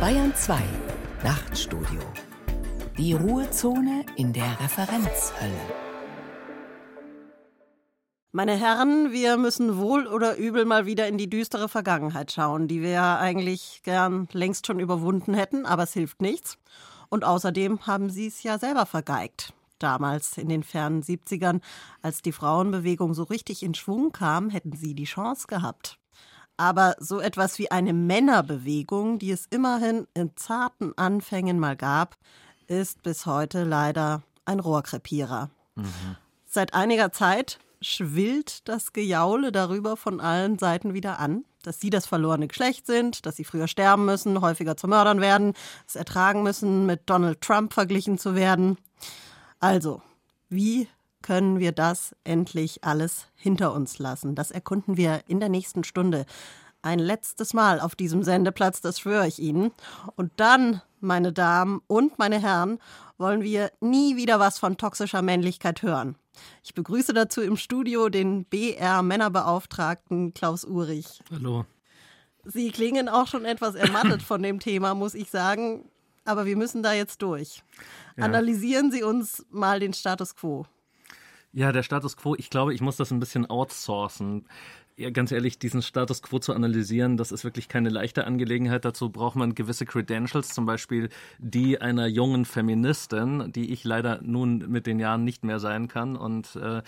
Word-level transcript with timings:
Bayern 0.00 0.32
2 0.32 0.62
Nachtstudio. 1.24 2.00
Die 2.96 3.14
Ruhezone 3.14 4.06
in 4.14 4.32
der 4.32 4.60
Referenzhölle. 4.60 5.50
Meine 8.30 8.56
Herren, 8.56 9.10
wir 9.10 9.36
müssen 9.36 9.76
wohl 9.76 10.06
oder 10.06 10.36
übel 10.36 10.66
mal 10.66 10.86
wieder 10.86 11.08
in 11.08 11.18
die 11.18 11.28
düstere 11.28 11.68
Vergangenheit 11.68 12.30
schauen, 12.30 12.68
die 12.68 12.80
wir 12.80 12.90
ja 12.90 13.18
eigentlich 13.18 13.80
gern 13.82 14.28
längst 14.30 14.68
schon 14.68 14.78
überwunden 14.78 15.34
hätten, 15.34 15.66
aber 15.66 15.82
es 15.82 15.94
hilft 15.94 16.22
nichts. 16.22 16.58
Und 17.08 17.24
außerdem 17.24 17.84
haben 17.88 18.08
Sie 18.08 18.28
es 18.28 18.44
ja 18.44 18.56
selber 18.60 18.86
vergeigt. 18.86 19.52
Damals 19.80 20.38
in 20.38 20.48
den 20.48 20.62
fernen 20.62 21.02
70ern, 21.02 21.60
als 22.02 22.22
die 22.22 22.30
Frauenbewegung 22.30 23.14
so 23.14 23.24
richtig 23.24 23.64
in 23.64 23.74
Schwung 23.74 24.12
kam, 24.12 24.48
hätten 24.48 24.76
Sie 24.76 24.94
die 24.94 25.06
Chance 25.06 25.48
gehabt. 25.48 25.97
Aber 26.58 26.96
so 26.98 27.20
etwas 27.20 27.58
wie 27.58 27.70
eine 27.70 27.94
Männerbewegung, 27.94 29.20
die 29.20 29.30
es 29.30 29.46
immerhin 29.48 30.08
in 30.12 30.36
zarten 30.36 30.92
Anfängen 30.98 31.58
mal 31.58 31.76
gab, 31.76 32.16
ist 32.66 33.02
bis 33.02 33.26
heute 33.26 33.62
leider 33.62 34.22
ein 34.44 34.58
Rohrkrepierer. 34.58 35.50
Mhm. 35.76 36.16
Seit 36.46 36.74
einiger 36.74 37.12
Zeit 37.12 37.60
schwillt 37.80 38.68
das 38.68 38.92
Gejaule 38.92 39.52
darüber 39.52 39.96
von 39.96 40.20
allen 40.20 40.58
Seiten 40.58 40.94
wieder 40.94 41.20
an, 41.20 41.44
dass 41.62 41.78
sie 41.78 41.90
das 41.90 42.06
verlorene 42.06 42.48
Geschlecht 42.48 42.86
sind, 42.86 43.24
dass 43.24 43.36
sie 43.36 43.44
früher 43.44 43.68
sterben 43.68 44.04
müssen, 44.04 44.40
häufiger 44.40 44.76
zu 44.76 44.88
Mördern 44.88 45.20
werden, 45.20 45.54
es 45.86 45.94
ertragen 45.94 46.42
müssen, 46.42 46.86
mit 46.86 47.02
Donald 47.06 47.40
Trump 47.40 47.72
verglichen 47.72 48.18
zu 48.18 48.34
werden. 48.34 48.78
Also, 49.60 50.02
wie 50.48 50.88
können 51.22 51.58
wir 51.58 51.72
das 51.72 52.14
endlich 52.24 52.84
alles 52.84 53.26
hinter 53.34 53.72
uns 53.72 53.98
lassen? 53.98 54.34
Das 54.34 54.50
erkunden 54.50 54.96
wir 54.96 55.22
in 55.26 55.40
der 55.40 55.48
nächsten 55.48 55.84
Stunde. 55.84 56.26
Ein 56.82 56.98
letztes 57.00 57.54
Mal 57.54 57.80
auf 57.80 57.96
diesem 57.96 58.22
Sendeplatz, 58.22 58.80
das 58.80 59.00
schwöre 59.00 59.26
ich 59.26 59.40
Ihnen. 59.40 59.72
Und 60.16 60.32
dann, 60.36 60.80
meine 61.00 61.32
Damen 61.32 61.80
und 61.86 62.18
meine 62.18 62.40
Herren, 62.40 62.78
wollen 63.18 63.42
wir 63.42 63.72
nie 63.80 64.16
wieder 64.16 64.38
was 64.38 64.58
von 64.58 64.76
toxischer 64.76 65.22
Männlichkeit 65.22 65.82
hören. 65.82 66.16
Ich 66.62 66.74
begrüße 66.74 67.12
dazu 67.12 67.42
im 67.42 67.56
Studio 67.56 68.08
den 68.08 68.44
BR-Männerbeauftragten 68.44 70.34
Klaus 70.34 70.64
Urich. 70.64 71.20
Hallo. 71.32 71.66
Sie 72.44 72.70
klingen 72.70 73.08
auch 73.08 73.26
schon 73.26 73.44
etwas 73.44 73.74
ermattet 73.74 74.22
von 74.22 74.42
dem 74.42 74.60
Thema, 74.60 74.94
muss 74.94 75.14
ich 75.14 75.30
sagen. 75.30 75.90
Aber 76.24 76.46
wir 76.46 76.56
müssen 76.56 76.82
da 76.82 76.92
jetzt 76.92 77.22
durch. 77.22 77.62
Ja. 78.16 78.24
Analysieren 78.24 78.92
Sie 78.92 79.02
uns 79.02 79.44
mal 79.50 79.80
den 79.80 79.94
Status 79.94 80.36
quo. 80.36 80.66
Ja, 81.52 81.72
der 81.72 81.82
Status 81.82 82.16
quo, 82.16 82.34
ich 82.36 82.50
glaube, 82.50 82.74
ich 82.74 82.80
muss 82.80 82.96
das 82.96 83.10
ein 83.10 83.20
bisschen 83.20 83.46
outsourcen. 83.48 84.46
Ja, 84.96 85.10
ganz 85.10 85.30
ehrlich, 85.32 85.58
diesen 85.58 85.80
Status 85.80 86.22
quo 86.22 86.40
zu 86.40 86.52
analysieren, 86.52 87.16
das 87.16 87.30
ist 87.30 87.44
wirklich 87.44 87.68
keine 87.68 87.88
leichte 87.88 88.26
Angelegenheit. 88.26 88.84
Dazu 88.84 89.10
braucht 89.10 89.36
man 89.36 89.54
gewisse 89.54 89.86
Credentials, 89.86 90.48
zum 90.48 90.66
Beispiel 90.66 91.08
die 91.38 91.80
einer 91.80 92.06
jungen 92.06 92.44
Feministin, 92.44 93.52
die 93.52 93.72
ich 93.72 93.84
leider 93.84 94.20
nun 94.22 94.58
mit 94.68 94.86
den 94.86 94.98
Jahren 94.98 95.24
nicht 95.24 95.44
mehr 95.44 95.60
sein 95.60 95.88
kann. 95.88 96.16
Und 96.16 96.56
äh, 96.56 96.82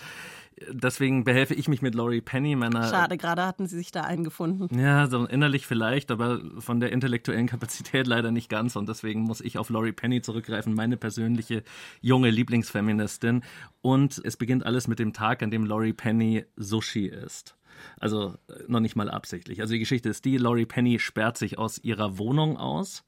deswegen 0.69 1.23
behelfe 1.23 1.53
ich 1.53 1.67
mich 1.67 1.81
mit 1.81 1.95
Laurie 1.95 2.21
Penny, 2.21 2.55
meiner. 2.55 2.89
Schade, 2.89 3.17
gerade 3.17 3.45
hatten 3.45 3.67
Sie 3.67 3.77
sich 3.77 3.91
da 3.91 4.01
eingefunden. 4.01 4.77
Ja, 4.77 5.07
so 5.07 5.25
innerlich 5.25 5.65
vielleicht, 5.65 6.11
aber 6.11 6.41
von 6.59 6.79
der 6.79 6.91
intellektuellen 6.91 7.47
Kapazität 7.47 8.07
leider 8.07 8.31
nicht 8.31 8.49
ganz. 8.49 8.75
Und 8.75 8.89
deswegen 8.89 9.21
muss 9.21 9.41
ich 9.41 9.57
auf 9.57 9.69
Laurie 9.69 9.91
Penny 9.91 10.21
zurückgreifen, 10.21 10.73
meine 10.73 10.97
persönliche 10.97 11.63
junge 12.01 12.29
Lieblingsfeministin. 12.29 13.43
Und 13.81 14.21
es 14.23 14.37
beginnt 14.37 14.65
alles 14.65 14.87
mit 14.87 14.99
dem 14.99 15.13
Tag, 15.13 15.43
an 15.43 15.51
dem 15.51 15.65
Laurie 15.65 15.93
Penny 15.93 16.45
Sushi 16.55 17.07
isst. 17.07 17.55
Also 17.99 18.35
noch 18.67 18.79
nicht 18.79 18.95
mal 18.95 19.09
absichtlich. 19.09 19.61
Also 19.61 19.73
die 19.73 19.79
Geschichte 19.79 20.09
ist 20.09 20.25
die, 20.25 20.37
Laurie 20.37 20.65
Penny 20.65 20.99
sperrt 20.99 21.37
sich 21.37 21.57
aus 21.57 21.79
ihrer 21.79 22.17
Wohnung 22.17 22.57
aus 22.57 23.03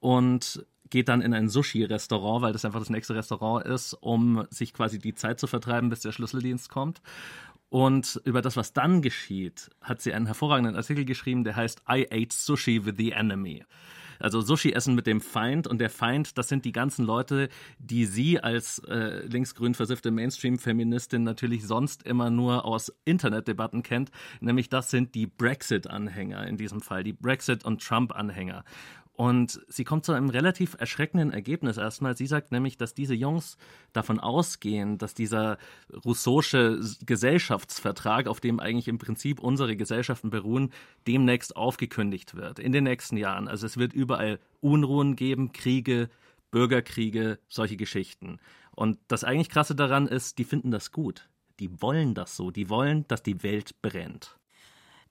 und 0.00 0.64
geht 0.90 1.08
dann 1.08 1.20
in 1.20 1.34
ein 1.34 1.48
Sushi-Restaurant, 1.48 2.42
weil 2.42 2.52
das 2.52 2.64
einfach 2.64 2.80
das 2.80 2.90
nächste 2.90 3.14
Restaurant 3.14 3.66
ist, 3.66 3.94
um 3.94 4.46
sich 4.50 4.72
quasi 4.72 4.98
die 4.98 5.14
Zeit 5.14 5.40
zu 5.40 5.46
vertreiben, 5.46 5.90
bis 5.90 6.00
der 6.00 6.12
Schlüsseldienst 6.12 6.68
kommt. 6.68 7.00
Und 7.68 8.20
über 8.24 8.42
das, 8.42 8.56
was 8.56 8.72
dann 8.72 9.02
geschieht, 9.02 9.70
hat 9.80 10.00
sie 10.00 10.12
einen 10.12 10.26
hervorragenden 10.26 10.76
Artikel 10.76 11.04
geschrieben, 11.04 11.44
der 11.44 11.56
heißt 11.56 11.82
I 11.90 12.06
ate 12.10 12.34
sushi 12.34 12.84
with 12.84 12.94
the 12.96 13.12
enemy. 13.12 13.64
Also 14.18 14.40
Sushi 14.40 14.72
essen 14.72 14.94
mit 14.94 15.06
dem 15.06 15.20
Feind 15.20 15.66
und 15.66 15.78
der 15.78 15.90
Feind, 15.90 16.38
das 16.38 16.48
sind 16.48 16.64
die 16.64 16.72
ganzen 16.72 17.04
Leute, 17.04 17.48
die 17.78 18.06
sie 18.06 18.40
als 18.40 18.78
äh, 18.88 19.26
linksgrün 19.26 19.74
versiffte 19.74 20.10
Mainstream-Feministin 20.10 21.22
natürlich 21.22 21.66
sonst 21.66 22.02
immer 22.04 22.30
nur 22.30 22.64
aus 22.64 22.92
Internetdebatten 23.04 23.82
kennt, 23.82 24.10
nämlich 24.40 24.68
das 24.68 24.90
sind 24.90 25.14
die 25.14 25.26
Brexit-Anhänger 25.26 26.46
in 26.46 26.56
diesem 26.56 26.80
Fall, 26.80 27.04
die 27.04 27.12
Brexit- 27.12 27.64
und 27.64 27.82
Trump-Anhänger. 27.82 28.64
Und 29.16 29.62
sie 29.68 29.84
kommt 29.84 30.04
zu 30.04 30.12
einem 30.12 30.28
relativ 30.28 30.76
erschreckenden 30.78 31.32
Ergebnis 31.32 31.78
erstmal. 31.78 32.14
Sie 32.16 32.26
sagt 32.26 32.52
nämlich, 32.52 32.76
dass 32.76 32.92
diese 32.92 33.14
Jungs 33.14 33.56
davon 33.94 34.20
ausgehen, 34.20 34.98
dass 34.98 35.14
dieser 35.14 35.56
Rousseausche 36.04 36.78
Gesellschaftsvertrag, 37.06 38.26
auf 38.26 38.40
dem 38.40 38.60
eigentlich 38.60 38.88
im 38.88 38.98
Prinzip 38.98 39.40
unsere 39.40 39.74
Gesellschaften 39.74 40.28
beruhen, 40.28 40.70
demnächst 41.06 41.56
aufgekündigt 41.56 42.34
wird. 42.34 42.58
In 42.58 42.72
den 42.72 42.84
nächsten 42.84 43.16
Jahren. 43.16 43.48
Also 43.48 43.64
es 43.64 43.78
wird 43.78 43.94
überall 43.94 44.38
Unruhen 44.60 45.16
geben, 45.16 45.52
Kriege, 45.52 46.10
Bürgerkriege, 46.50 47.38
solche 47.48 47.78
Geschichten. 47.78 48.38
Und 48.72 48.98
das 49.08 49.24
eigentlich 49.24 49.48
Krasse 49.48 49.74
daran 49.74 50.06
ist, 50.08 50.36
die 50.36 50.44
finden 50.44 50.70
das 50.70 50.92
gut. 50.92 51.30
Die 51.58 51.80
wollen 51.80 52.12
das 52.12 52.36
so. 52.36 52.50
Die 52.50 52.68
wollen, 52.68 53.08
dass 53.08 53.22
die 53.22 53.42
Welt 53.42 53.80
brennt 53.80 54.36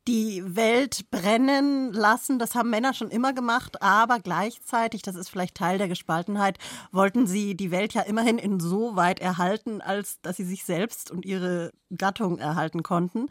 die 0.07 0.43
Welt 0.55 1.09
brennen 1.09 1.91
lassen. 1.91 2.39
Das 2.39 2.55
haben 2.55 2.69
Männer 2.69 2.93
schon 2.93 3.09
immer 3.09 3.33
gemacht, 3.33 3.81
aber 3.81 4.19
gleichzeitig, 4.19 5.01
das 5.01 5.15
ist 5.15 5.29
vielleicht 5.29 5.55
Teil 5.55 5.77
der 5.77 5.87
Gespaltenheit, 5.87 6.57
wollten 6.91 7.27
sie 7.27 7.55
die 7.55 7.71
Welt 7.71 7.93
ja 7.93 8.01
immerhin 8.01 8.37
insoweit 8.37 9.19
erhalten, 9.19 9.81
als 9.81 10.21
dass 10.21 10.37
sie 10.37 10.45
sich 10.45 10.63
selbst 10.63 11.11
und 11.11 11.25
ihre 11.25 11.71
Gattung 11.95 12.37
erhalten 12.39 12.83
konnten. 12.83 13.27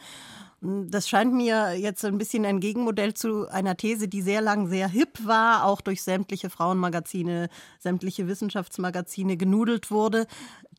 Das 0.60 1.10
scheint 1.10 1.34
mir 1.34 1.74
jetzt 1.74 2.06
ein 2.06 2.16
bisschen 2.16 2.46
ein 2.46 2.58
Gegenmodell 2.58 3.12
zu 3.12 3.46
einer 3.48 3.76
These, 3.76 4.08
die 4.08 4.22
sehr 4.22 4.40
lang 4.40 4.68
sehr 4.68 4.88
hip 4.88 5.18
war, 5.22 5.66
auch 5.66 5.82
durch 5.82 6.02
sämtliche 6.02 6.48
Frauenmagazine, 6.48 7.50
sämtliche 7.78 8.26
Wissenschaftsmagazine 8.28 9.36
genudelt 9.36 9.90
wurde. 9.90 10.26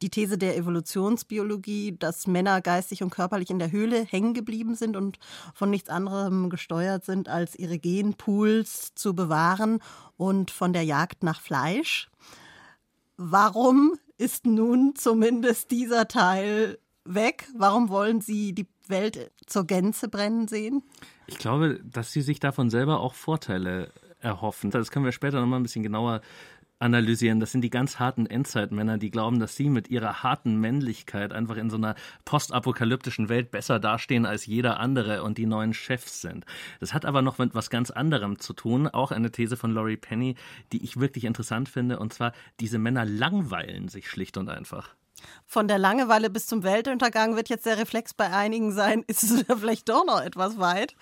Die 0.02 0.10
These 0.10 0.38
der 0.38 0.58
Evolutionsbiologie, 0.58 1.96
dass 1.98 2.28
Männer 2.28 2.62
geistig 2.62 3.04
und 3.04 3.10
körperlich 3.10 3.50
in 3.50 3.60
der 3.60 3.72
Höhle 3.72 4.04
hängen 4.04 4.34
geblieben 4.34 4.76
sind 4.76 4.96
und 4.96 5.20
von 5.54 5.70
nichts 5.70 5.90
anderem 5.90 6.50
gesteuert 6.50 7.06
sind, 7.06 7.30
als 7.30 7.56
ihre 7.56 7.80
Genpools 7.80 8.94
zu 8.96 9.16
bewahren 9.16 9.80
und 10.18 10.52
von 10.52 10.74
der 10.74 10.84
Jagd 10.84 11.24
nach 11.24 11.42
Fleisch. 11.42 12.10
Warum 13.18 13.94
ist 14.18 14.46
nun 14.46 14.96
zumindest 14.96 15.72
dieser 15.72 16.08
Teil 16.08 16.78
weg? 17.06 17.48
Warum 17.56 17.90
wollen 17.90 18.22
Sie 18.22 18.54
die 18.54 18.68
Welt 18.88 19.32
zur 19.46 19.66
Gänze 19.66 20.10
brennen 20.10 20.48
sehen? 20.48 20.84
Ich 21.28 21.38
glaube, 21.38 21.80
dass 21.84 22.12
Sie 22.12 22.22
sich 22.22 22.40
davon 22.40 22.70
selber 22.70 23.00
auch 23.00 23.14
Vorteile 23.14 23.92
erhoffen. 24.20 24.72
Das 24.72 24.92
können 24.92 25.06
wir 25.06 25.12
später 25.12 25.40
nochmal 25.40 25.60
ein 25.60 25.64
bisschen 25.64 25.84
genauer 25.84 26.22
analysieren. 26.80 27.40
Das 27.40 27.52
sind 27.52 27.62
die 27.62 27.70
ganz 27.70 28.00
harten 28.00 28.26
Endzeitmänner, 28.26 28.98
die 28.98 29.12
glauben, 29.12 29.40
dass 29.40 29.56
sie 29.56 29.70
mit 29.70 29.90
ihrer 29.90 30.24
harten 30.24 30.60
Männlichkeit 30.60 31.34
einfach 31.34 31.58
in 31.58 31.70
so 31.70 31.78
einer 31.78 31.96
postapokalyptischen 32.26 33.30
Welt 33.30 33.52
besser 33.52 33.80
dastehen 33.80 34.26
als 34.26 34.46
jeder 34.46 34.80
andere 34.80 35.24
und 35.24 35.38
die 35.38 35.46
neuen 35.46 35.74
Chefs 35.74 36.22
sind. 36.22 36.46
Das 36.80 36.94
hat 36.94 37.06
aber 37.06 37.22
noch 37.22 37.38
mit 37.38 37.56
was 37.56 37.70
ganz 37.70 37.92
anderem 37.92 38.40
zu 38.40 38.54
tun, 38.54 38.88
auch 38.88 39.12
eine 39.12 39.32
These 39.32 39.58
von 39.58 39.72
Laurie 39.72 39.98
Penny, 39.98 40.36
die 40.72 40.84
ich 40.84 41.00
wirklich 41.00 41.26
interessant 41.26 41.70
finde, 41.70 42.00
und 42.00 42.14
zwar, 42.14 42.34
diese 42.60 42.78
Männer 42.78 43.06
langweilen 43.06 43.88
sich 43.88 44.10
schlicht 44.10 44.38
und 44.38 44.50
einfach. 44.50 44.96
Von 45.46 45.68
der 45.68 45.78
Langeweile 45.78 46.30
bis 46.30 46.46
zum 46.46 46.64
Weltuntergang 46.64 47.36
wird 47.36 47.50
jetzt 47.50 47.66
der 47.66 47.78
Reflex 47.78 48.14
bei 48.14 48.32
einigen 48.32 48.72
sein, 48.72 49.04
ist 49.08 49.24
es 49.24 49.46
vielleicht 49.48 49.90
doch 49.90 50.06
noch 50.06 50.22
etwas 50.22 50.60
weit. 50.60 50.96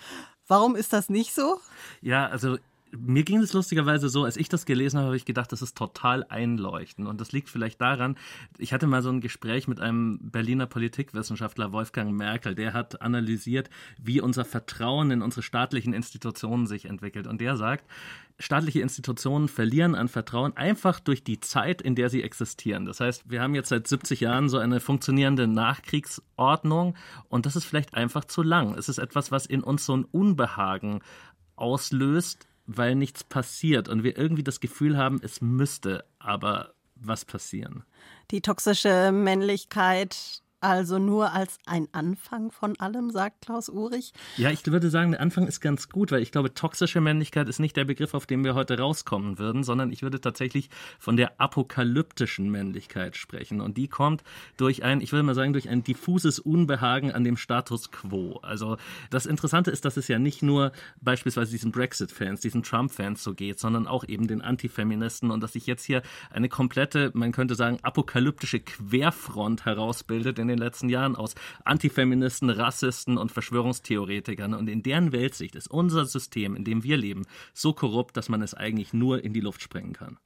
Warum 0.47 0.75
ist 0.75 0.93
das 0.93 1.09
nicht 1.09 1.33
so? 1.33 1.59
Ja, 2.01 2.27
also 2.27 2.57
mir 2.97 3.23
ging 3.23 3.39
es 3.39 3.53
lustigerweise 3.53 4.09
so, 4.09 4.23
als 4.23 4.37
ich 4.37 4.49
das 4.49 4.65
gelesen 4.65 4.97
habe, 4.97 5.07
habe 5.07 5.17
ich 5.17 5.25
gedacht, 5.25 5.51
das 5.51 5.61
ist 5.61 5.77
total 5.77 6.25
einleuchtend. 6.29 7.07
Und 7.07 7.19
das 7.19 7.31
liegt 7.31 7.49
vielleicht 7.49 7.81
daran, 7.81 8.17
ich 8.57 8.73
hatte 8.73 8.87
mal 8.87 9.01
so 9.01 9.09
ein 9.09 9.21
Gespräch 9.21 9.67
mit 9.67 9.79
einem 9.79 10.19
Berliner 10.21 10.65
Politikwissenschaftler, 10.65 11.71
Wolfgang 11.71 12.13
Merkel, 12.13 12.55
der 12.55 12.73
hat 12.73 13.01
analysiert, 13.01 13.69
wie 14.01 14.21
unser 14.21 14.45
Vertrauen 14.45 15.11
in 15.11 15.21
unsere 15.21 15.43
staatlichen 15.43 15.93
Institutionen 15.93 16.67
sich 16.67 16.85
entwickelt. 16.85 17.27
Und 17.27 17.41
der 17.41 17.57
sagt, 17.57 17.85
staatliche 18.39 18.81
Institutionen 18.81 19.47
verlieren 19.47 19.95
an 19.95 20.07
Vertrauen 20.07 20.55
einfach 20.57 20.99
durch 20.99 21.23
die 21.23 21.39
Zeit, 21.39 21.81
in 21.81 21.95
der 21.95 22.09
sie 22.09 22.23
existieren. 22.23 22.85
Das 22.85 22.99
heißt, 22.99 23.29
wir 23.29 23.41
haben 23.41 23.55
jetzt 23.55 23.69
seit 23.69 23.87
70 23.87 24.19
Jahren 24.19 24.49
so 24.49 24.57
eine 24.57 24.79
funktionierende 24.79 25.47
Nachkriegsordnung 25.47 26.95
und 27.29 27.45
das 27.45 27.55
ist 27.55 27.65
vielleicht 27.65 27.93
einfach 27.95 28.25
zu 28.25 28.43
lang. 28.43 28.75
Es 28.75 28.89
ist 28.89 28.97
etwas, 28.97 29.31
was 29.31 29.45
in 29.45 29.63
uns 29.63 29.85
so 29.85 29.95
ein 29.95 30.05
Unbehagen 30.05 31.01
auslöst, 31.55 32.47
weil 32.65 32.95
nichts 32.95 33.23
passiert 33.23 33.89
und 33.89 34.03
wir 34.03 34.17
irgendwie 34.17 34.43
das 34.43 34.59
Gefühl 34.59 34.97
haben, 34.97 35.19
es 35.21 35.41
müsste 35.41 36.05
aber 36.19 36.73
was 36.95 37.25
passieren. 37.25 37.83
Die 38.31 38.41
toxische 38.41 39.11
Männlichkeit 39.11 40.42
also 40.63 40.97
nur 40.97 41.33
als 41.33 41.59
ein 41.65 41.87
Anfang 41.91 42.51
von 42.51 42.79
allem, 42.79 43.11
sagt 43.11 43.41
Klaus 43.41 43.67
Urich. 43.67 44.13
Ja, 44.37 44.49
ich 44.49 44.65
würde 44.65 44.89
sagen, 44.89 45.11
der 45.11 45.19
Anfang 45.19 45.45
ist 45.45 45.59
ganz 45.59 45.89
gut, 45.89 46.11
weil 46.11 46.21
ich 46.21 46.31
glaube, 46.31 46.53
toxische 46.53 47.01
Männlichkeit 47.01 47.49
ist 47.49 47.59
nicht 47.59 47.75
der 47.75 47.83
Begriff, 47.83 48.13
auf 48.13 48.25
den 48.25 48.43
wir 48.45 48.55
heute 48.55 48.79
rauskommen 48.79 49.39
würden, 49.39 49.63
sondern 49.63 49.91
ich 49.91 50.03
würde 50.03 50.21
tatsächlich 50.21 50.69
von 50.99 51.17
der 51.17 51.41
apokalyptischen 51.41 52.49
Männlichkeit 52.49 53.17
sprechen. 53.17 53.59
Und 53.59 53.77
die 53.77 53.89
kommt 53.89 54.23
durch 54.55 54.83
ein, 54.83 55.01
ich 55.01 55.11
würde 55.11 55.23
mal 55.23 55.35
sagen, 55.35 55.51
durch 55.51 55.67
ein 55.67 55.83
diffuses 55.83 56.39
Unbehagen 56.39 57.11
an 57.11 57.25
dem 57.25 57.35
Status 57.35 57.91
quo. 57.91 58.39
Also 58.41 58.77
das 59.09 59.25
Interessante 59.25 59.69
ist, 59.69 59.83
dass 59.83 59.97
es 59.97 60.07
ja 60.07 60.17
nicht 60.17 60.43
nur 60.43 60.71
beispielsweise 61.01 61.51
diesen 61.51 61.71
Brexit-Fans, 61.71 62.39
diesen 62.39 62.63
Trump-Fans 62.63 63.21
so 63.21 63.33
geht, 63.33 63.59
sondern 63.59 63.85
auch 63.85 64.05
eben 64.05 64.27
den 64.27 64.41
Antifeministen 64.41 65.29
und 65.29 65.41
dass 65.41 65.53
sich 65.53 65.67
jetzt 65.67 65.83
hier 65.83 66.03
eine 66.31 66.47
komplette, 66.47 67.11
man 67.13 67.33
könnte 67.33 67.55
sagen, 67.55 67.79
apokalyptische 67.81 68.61
Querfront 68.61 69.65
herausbildet 69.65 70.39
in 70.39 70.52
den 70.53 70.65
letzten 70.65 70.89
Jahren 70.89 71.15
aus 71.15 71.35
Antifeministen, 71.65 72.49
Rassisten 72.49 73.17
und 73.17 73.31
Verschwörungstheoretikern. 73.31 74.53
Und 74.53 74.67
in 74.69 74.83
deren 74.83 75.11
Weltsicht 75.11 75.55
ist 75.55 75.69
unser 75.69 76.05
System, 76.05 76.55
in 76.55 76.63
dem 76.63 76.83
wir 76.83 76.97
leben, 76.97 77.25
so 77.53 77.73
korrupt, 77.73 78.17
dass 78.17 78.29
man 78.29 78.41
es 78.41 78.53
eigentlich 78.53 78.93
nur 78.93 79.23
in 79.23 79.33
die 79.33 79.41
Luft 79.41 79.61
sprengen 79.61 79.93
kann 79.93 80.17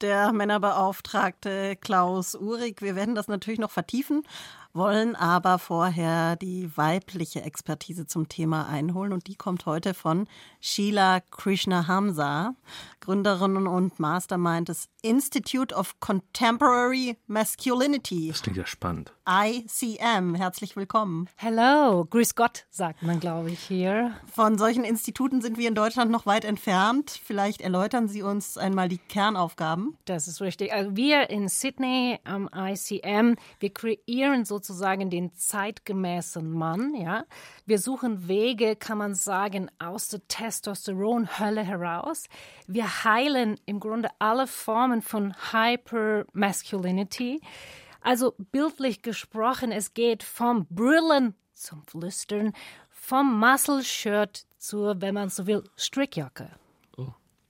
der 0.00 0.32
Männerbeauftragte 0.32 1.76
Klaus 1.76 2.34
Uhrig. 2.34 2.82
Wir 2.82 2.94
werden 2.94 3.14
das 3.14 3.28
natürlich 3.28 3.60
noch 3.60 3.70
vertiefen 3.70 4.22
wollen 4.74 5.14
aber 5.14 5.60
vorher 5.60 6.34
die 6.34 6.76
weibliche 6.76 7.42
Expertise 7.42 8.06
zum 8.06 8.28
Thema 8.28 8.68
einholen 8.68 9.12
und 9.12 9.28
die 9.28 9.36
kommt 9.36 9.66
heute 9.66 9.94
von 9.94 10.26
Sheila 10.60 11.20
Krishna 11.20 11.86
Hamza, 11.86 12.56
Gründerin 12.98 13.68
und 13.68 14.00
Mastermind 14.00 14.68
des 14.68 14.88
Institute 15.02 15.74
of 15.74 16.00
Contemporary 16.00 17.16
Masculinity. 17.28 18.28
Das 18.28 18.42
klingt 18.42 18.56
ja 18.56 18.66
spannend. 18.66 19.12
ICM, 19.28 20.34
herzlich 20.34 20.74
willkommen. 20.76 21.28
Hello, 21.36 22.04
grüß 22.04 22.34
Gott, 22.34 22.66
sagt 22.70 23.02
man, 23.02 23.20
glaube 23.20 23.50
ich, 23.50 23.60
hier. 23.60 24.12
Von 24.32 24.58
solchen 24.58 24.84
Instituten 24.84 25.40
sind 25.40 25.56
wir 25.56 25.68
in 25.68 25.74
Deutschland 25.74 26.10
noch 26.10 26.26
weit 26.26 26.44
entfernt. 26.44 27.20
Vielleicht 27.24 27.60
erläutern 27.60 28.08
Sie 28.08 28.22
uns 28.22 28.58
einmal 28.58 28.88
die 28.88 28.98
Kernaufgaben. 28.98 29.96
Das 30.04 30.26
ist 30.26 30.40
richtig. 30.40 30.72
Also 30.72 30.96
wir 30.96 31.30
in 31.30 31.48
Sydney 31.48 32.18
am 32.24 32.50
ICM, 32.52 33.36
wir 33.60 33.72
kreieren 33.72 34.44
sozusagen 34.44 34.63
sozusagen 34.64 35.10
den 35.10 35.34
zeitgemäßen 35.34 36.50
Mann, 36.50 36.94
ja. 36.94 37.24
Wir 37.66 37.78
suchen 37.78 38.28
Wege, 38.28 38.76
kann 38.76 38.98
man 38.98 39.14
sagen, 39.14 39.70
aus 39.78 40.08
der 40.08 40.26
Testosteronhölle 40.26 41.62
heraus. 41.62 42.24
Wir 42.66 43.04
heilen 43.04 43.60
im 43.66 43.78
Grunde 43.78 44.08
alle 44.18 44.46
Formen 44.46 45.02
von 45.02 45.34
Hypermasculinity. 45.52 47.42
Also 48.00 48.34
bildlich 48.38 49.02
gesprochen, 49.02 49.70
es 49.70 49.92
geht 49.92 50.22
vom 50.22 50.66
Brüllen 50.70 51.34
zum 51.52 51.82
Flüstern, 51.86 52.52
vom 52.90 53.38
Muscle-Shirt 53.38 54.46
zur, 54.58 55.00
wenn 55.02 55.14
man 55.14 55.28
so 55.28 55.46
will, 55.46 55.62
Strickjacke. 55.76 56.48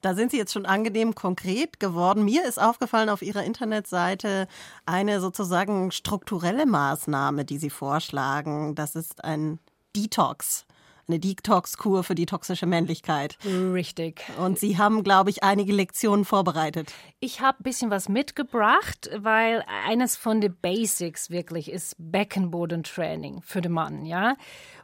Da 0.04 0.14
sind 0.14 0.32
Sie 0.32 0.36
jetzt 0.36 0.52
schon 0.52 0.66
angenehm 0.66 1.14
konkret 1.14 1.80
geworden. 1.80 2.26
Mir 2.26 2.44
ist 2.44 2.60
aufgefallen 2.60 3.08
auf 3.08 3.22
Ihrer 3.22 3.42
Internetseite 3.42 4.48
eine 4.84 5.18
sozusagen 5.18 5.92
strukturelle 5.92 6.66
Maßnahme, 6.66 7.46
die 7.46 7.56
Sie 7.56 7.70
vorschlagen. 7.70 8.74
Das 8.74 8.96
ist 8.96 9.24
ein 9.24 9.60
Detox 9.96 10.66
eine 11.08 11.18
Detox-Kur 11.18 12.04
für 12.04 12.14
die 12.14 12.26
toxische 12.26 12.66
Männlichkeit. 12.66 13.38
Richtig. 13.44 14.22
Und 14.38 14.58
Sie 14.58 14.78
haben, 14.78 15.02
glaube 15.02 15.30
ich, 15.30 15.42
einige 15.42 15.72
Lektionen 15.72 16.24
vorbereitet. 16.24 16.92
Ich 17.20 17.40
habe 17.40 17.60
ein 17.60 17.62
bisschen 17.62 17.90
was 17.90 18.08
mitgebracht, 18.08 19.10
weil 19.16 19.64
eines 19.86 20.16
von 20.16 20.40
den 20.40 20.56
Basics 20.56 21.30
wirklich 21.30 21.70
ist 21.70 21.96
Beckenbodentraining 21.98 23.42
für 23.42 23.60
den 23.60 23.72
Mann, 23.72 24.04
ja. 24.04 24.36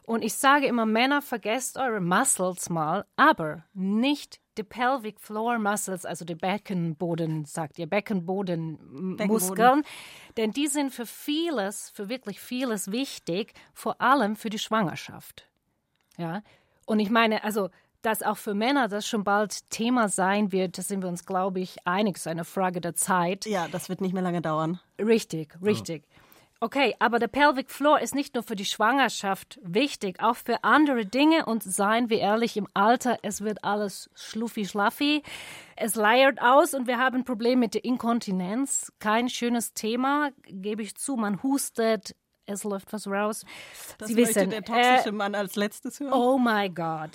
Und 0.05 0.23
ich 0.23 0.33
sage 0.33 0.65
immer, 0.65 0.85
Männer, 0.85 1.21
vergesst 1.21 1.77
eure 1.77 2.01
Muscles 2.01 2.69
mal, 2.69 3.05
aber 3.15 3.63
nicht 3.73 4.41
die 4.57 4.63
Pelvic 4.63 5.19
Floor 5.19 5.59
Muscles, 5.59 6.05
also 6.05 6.25
die 6.25 6.35
Beckenboden, 6.35 7.45
sagt 7.45 7.79
ihr, 7.79 7.87
Beckenbodenmuskeln, 7.87 9.15
Beckenboden. 9.17 9.83
denn 10.37 10.51
die 10.51 10.67
sind 10.67 10.91
für 10.91 11.05
vieles, 11.05 11.89
für 11.91 12.09
wirklich 12.09 12.39
vieles 12.39 12.91
wichtig, 12.91 13.53
vor 13.73 14.01
allem 14.01 14.35
für 14.35 14.49
die 14.49 14.59
Schwangerschaft. 14.59 15.50
Ja, 16.17 16.41
und 16.85 16.99
ich 16.99 17.09
meine, 17.09 17.43
also 17.43 17.69
dass 18.01 18.23
auch 18.23 18.37
für 18.37 18.53
Männer 18.53 18.87
das 18.87 19.07
schon 19.07 19.23
bald 19.23 19.69
Thema 19.69 20.09
sein 20.09 20.51
wird, 20.51 20.77
da 20.77 20.81
sind 20.81 21.01
wir 21.01 21.09
uns, 21.09 21.25
glaube 21.25 21.59
ich, 21.59 21.77
einig. 21.85 22.17
Es 22.17 22.23
ist 22.23 22.27
eine 22.27 22.45
Frage 22.45 22.81
der 22.81 22.95
Zeit. 22.95 23.45
Ja, 23.45 23.67
das 23.67 23.89
wird 23.89 24.01
nicht 24.01 24.13
mehr 24.13 24.23
lange 24.23 24.41
dauern. 24.41 24.79
Richtig, 24.99 25.55
richtig. 25.61 26.03
Oh. 26.07 26.21
Okay, 26.63 26.95
aber 26.99 27.17
der 27.17 27.27
Pelvic 27.27 27.71
Floor 27.71 27.99
ist 27.99 28.13
nicht 28.13 28.35
nur 28.35 28.43
für 28.43 28.55
die 28.55 28.65
Schwangerschaft 28.65 29.59
wichtig, 29.63 30.21
auch 30.21 30.35
für 30.35 30.63
andere 30.63 31.07
Dinge. 31.07 31.47
Und 31.47 31.63
seien 31.63 32.11
wir 32.11 32.19
ehrlich, 32.19 32.55
im 32.55 32.67
Alter, 32.75 33.17
es 33.23 33.41
wird 33.41 33.63
alles 33.63 34.11
schluffi-schlaffi. 34.13 35.23
Es 35.75 35.95
leiert 35.95 36.39
aus 36.39 36.75
und 36.75 36.85
wir 36.85 36.99
haben 36.99 37.17
ein 37.17 37.25
Problem 37.25 37.57
mit 37.59 37.73
der 37.73 37.83
Inkontinenz. 37.83 38.93
Kein 38.99 39.27
schönes 39.27 39.73
Thema, 39.73 40.29
gebe 40.43 40.83
ich 40.83 40.95
zu. 40.95 41.15
Man 41.15 41.41
hustet, 41.41 42.15
es 42.45 42.63
läuft 42.63 42.91
was 42.93 43.07
raus. 43.07 43.45
Das 43.97 44.09
Sie 44.09 44.15
wissen, 44.15 44.49
der 44.49 44.63
toxische 44.63 45.09
äh, 45.09 45.11
Mann 45.11 45.35
als 45.35 45.55
letztes 45.55 45.99
hören. 45.99 46.13
Oh 46.13 46.37
my 46.37 46.69
God. 46.69 47.11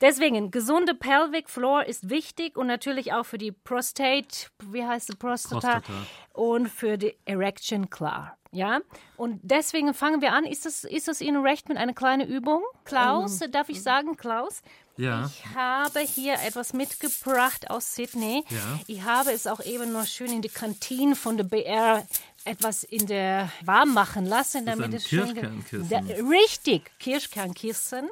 Deswegen, 0.00 0.50
gesunde 0.50 0.94
Pelvic 0.94 1.48
Floor 1.48 1.84
ist 1.84 2.10
wichtig 2.10 2.56
und 2.56 2.66
natürlich 2.66 3.12
auch 3.12 3.24
für 3.24 3.38
die 3.38 3.52
Prostate, 3.52 4.48
wie 4.64 4.84
heißt 4.84 5.10
die 5.10 5.16
Prostata? 5.16 5.80
Prostata. 5.80 6.06
Und 6.32 6.68
für 6.68 6.98
die 6.98 7.16
Erection 7.24 7.90
klar. 7.90 8.36
Ja, 8.52 8.80
und 9.16 9.38
deswegen 9.44 9.94
fangen 9.94 10.20
wir 10.22 10.32
an. 10.32 10.44
Ist 10.44 10.66
es, 10.66 10.82
ist 10.82 11.08
es 11.08 11.20
Ihnen 11.20 11.42
recht 11.42 11.68
mit 11.68 11.78
einer 11.78 11.92
kleinen 11.92 12.28
Übung? 12.28 12.64
Klaus, 12.84 13.40
um, 13.40 13.50
darf 13.52 13.68
ich 13.68 13.80
sagen, 13.80 14.16
Klaus? 14.16 14.62
Ja. 14.96 15.26
Ich 15.26 15.54
habe 15.54 16.00
hier 16.00 16.34
etwas 16.34 16.72
mitgebracht 16.72 17.70
aus 17.70 17.94
Sydney. 17.94 18.44
Ja. 18.50 18.80
Ich 18.88 19.02
habe 19.02 19.30
es 19.32 19.46
auch 19.46 19.60
eben 19.60 19.92
noch 19.92 20.04
schön 20.04 20.32
in 20.32 20.42
die 20.42 20.48
Kantine 20.48 21.14
von 21.14 21.36
der 21.36 21.44
BR 21.44 22.04
etwas 22.44 22.84
in 22.84 23.06
der 23.06 23.50
warm 23.64 23.94
machen 23.94 24.26
lassen, 24.26 24.66
damit 24.66 24.94
es 24.94 25.08
schön 25.08 25.34
Kirschkernkissen. 25.34 26.28
richtig 26.28 26.90
Kirschkernkissen. 26.98 28.08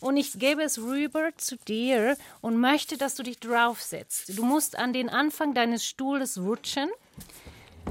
Und 0.00 0.16
ich 0.16 0.38
gebe 0.38 0.62
es 0.62 0.78
rüber 0.78 1.30
zu 1.36 1.56
dir 1.56 2.16
und 2.40 2.58
möchte, 2.58 2.98
dass 2.98 3.14
du 3.14 3.22
dich 3.22 3.38
draufsetzt. 3.38 4.38
Du 4.38 4.44
musst 4.44 4.78
an 4.78 4.92
den 4.92 5.08
Anfang 5.08 5.54
deines 5.54 5.84
Stuhles 5.84 6.38
rutschen. 6.38 6.88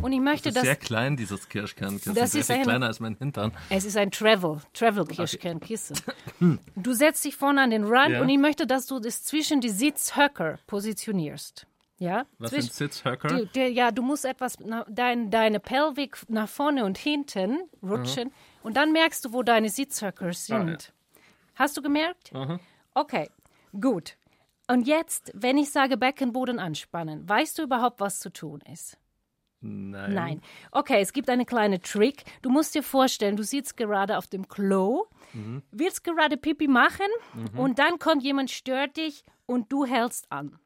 Und 0.02 0.12
ich 0.12 0.20
möchte, 0.20 0.50
das 0.50 0.58
ist 0.58 0.64
sehr 0.64 0.76
klein, 0.76 1.16
dieses 1.18 1.48
Kirschkernkissen. 1.48 2.14
Das 2.14 2.32
sehr 2.32 2.42
ist 2.42 2.48
viel 2.48 2.58
ein, 2.58 2.64
kleiner 2.64 2.88
als 2.88 3.00
mein 3.00 3.16
Hintern. 3.16 3.54
Es 3.70 3.86
ist 3.86 3.96
ein 3.98 4.12
Travel, 4.12 4.62
Travel 4.74 5.06
Kirschkernkissen. 5.06 5.98
Okay. 5.98 6.58
Du 6.76 6.94
setzt 6.94 7.24
dich 7.24 7.36
vorne 7.36 7.62
an 7.62 7.70
den 7.70 7.86
Rand 7.86 8.12
ja. 8.12 8.22
und 8.22 8.30
ich 8.30 8.38
möchte, 8.38 8.68
dass 8.68 8.86
du 8.88 9.00
das 9.00 9.24
zwischen 9.24 9.62
die 9.62 9.70
Sitzhöcker 9.70 10.60
positionierst. 10.68 11.66
Ja? 11.98 12.26
Was 12.40 12.52
Zwischen, 12.52 12.72
sind 12.72 12.92
Sitzhöcker? 12.92 13.48
Ja, 13.70 13.92
du 13.92 14.02
musst 14.02 14.26
etwas, 14.26 14.58
dein, 14.90 15.32
deine 15.32 15.60
Pelvik 15.60 16.18
nach 16.28 16.50
vorne 16.50 16.84
und 16.86 16.98
hinten 16.98 17.70
rutschen 17.82 18.30
Aha. 18.30 18.36
und 18.64 18.76
dann 18.76 18.92
merkst 18.92 19.24
du, 19.26 19.34
wo 19.34 19.44
deine 19.44 19.70
Sitzhöcker 19.70 20.34
sind. 20.34 20.54
Ah, 20.54 20.72
ja. 20.72 21.22
Hast 21.56 21.78
du 21.78 21.82
gemerkt? 21.82 22.34
Aha. 22.34 22.60
Okay, 22.94 23.30
gut. 23.80 24.18
Und 24.68 24.88
jetzt, 24.88 25.32
wenn 25.34 25.58
ich 25.58 25.70
sage 25.70 25.96
Beckenboden 25.96 26.60
anspannen, 26.60 27.28
weißt 27.30 27.58
du 27.58 27.64
überhaupt, 27.64 28.00
was 28.00 28.20
zu 28.20 28.32
tun 28.32 28.62
ist? 28.72 28.98
Nein. 29.62 30.14
Nein. 30.14 30.42
Okay, 30.72 31.02
es 31.02 31.14
gibt 31.14 31.30
eine 31.30 31.46
kleine 31.46 31.82
Trick. 31.82 32.24
Du 32.42 32.50
musst 32.50 32.76
dir 32.76 32.84
vorstellen, 32.84 33.36
du 33.36 33.44
sitzt 33.44 33.78
gerade 33.78 34.18
auf 34.18 34.28
dem 34.28 34.48
Klo, 34.48 35.06
mhm. 35.34 35.64
willst 35.72 36.04
gerade 36.04 36.38
Pipi 36.38 36.68
machen 36.68 37.08
mhm. 37.34 37.60
und 37.60 37.80
dann 37.80 38.00
kommt 38.00 38.24
jemand, 38.24 38.52
stört 38.52 38.98
dich 38.98 39.24
und 39.46 39.72
du 39.72 39.86
hältst 39.86 40.32
an. 40.32 40.60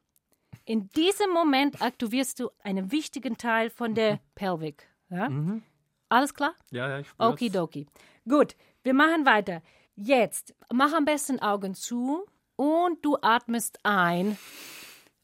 In 0.64 0.88
diesem 0.90 1.30
Moment 1.30 1.82
aktivierst 1.82 2.40
du 2.40 2.50
einen 2.62 2.92
wichtigen 2.92 3.36
Teil 3.36 3.70
von 3.70 3.94
der 3.94 4.14
mhm. 4.14 4.18
Pelvik. 4.34 4.86
Ja? 5.08 5.28
Mhm. 5.28 5.62
Alles 6.08 6.34
klar? 6.34 6.54
Ja, 6.70 6.88
ja, 6.88 6.98
ich 6.98 7.08
Okidoki. 7.18 7.86
Gut, 8.28 8.56
wir 8.82 8.94
machen 8.94 9.26
weiter. 9.26 9.62
Jetzt 9.94 10.54
mach 10.72 10.92
am 10.92 11.04
besten 11.04 11.40
Augen 11.40 11.74
zu 11.74 12.24
und 12.56 13.04
du 13.04 13.16
atmest 13.20 13.78
ein 13.84 14.38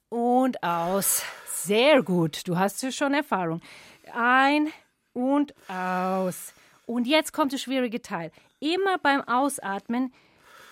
und 0.08 0.62
aus. 0.62 1.22
Sehr 1.46 2.02
gut, 2.02 2.46
du 2.46 2.56
hast 2.56 2.82
ja 2.82 2.92
schon 2.92 3.14
Erfahrung. 3.14 3.60
Ein 4.12 4.68
und 5.12 5.54
aus. 5.68 6.52
Und 6.86 7.06
jetzt 7.06 7.32
kommt 7.32 7.52
der 7.52 7.58
schwierige 7.58 8.00
Teil. 8.00 8.30
Immer 8.60 8.98
beim 8.98 9.22
Ausatmen 9.22 10.12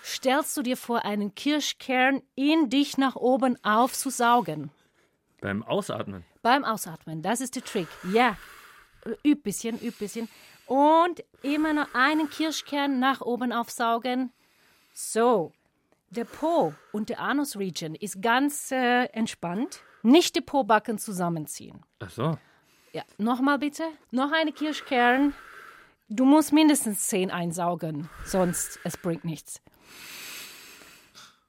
stellst 0.05 0.55
du 0.55 0.61
dir 0.61 0.77
vor, 0.77 1.03
einen 1.03 1.33
Kirschkern 1.33 2.21
in 2.35 2.69
dich 2.69 2.97
nach 2.97 3.15
oben 3.15 3.57
aufzusaugen. 3.63 4.69
Beim 5.41 5.63
Ausatmen? 5.63 6.23
Beim 6.41 6.63
Ausatmen, 6.63 7.21
das 7.21 7.41
ist 7.41 7.55
der 7.55 7.63
Trick. 7.63 7.87
Ja, 8.13 8.37
üb 9.25 9.43
bisschen, 9.43 9.81
üb 9.81 9.97
bisschen. 9.97 10.29
Und 10.67 11.23
immer 11.41 11.73
noch 11.73 11.93
einen 11.93 12.29
Kirschkern 12.29 12.99
nach 12.99 13.21
oben 13.21 13.51
aufsaugen. 13.51 14.31
So, 14.93 15.51
der 16.09 16.25
Po 16.25 16.73
und 16.91 17.09
der 17.09 17.19
Anus-Region 17.19 17.95
ist 17.95 18.21
ganz 18.21 18.71
äh, 18.71 19.05
entspannt. 19.05 19.81
Nicht 20.03 20.35
die 20.35 20.41
Po-Backen 20.41 20.97
zusammenziehen. 20.99 21.81
Ach 21.99 22.09
so. 22.09 22.37
Ja, 22.93 23.03
nochmal 23.17 23.59
bitte. 23.59 23.83
Noch 24.11 24.31
eine 24.31 24.53
Kirschkern 24.53 25.33
Du 26.07 26.25
musst 26.25 26.53
mindestens 26.53 27.07
zehn 27.07 27.31
einsaugen, 27.31 28.09
sonst 28.25 28.79
es 28.83 28.95
bringt 28.95 29.25
nichts. 29.25 29.61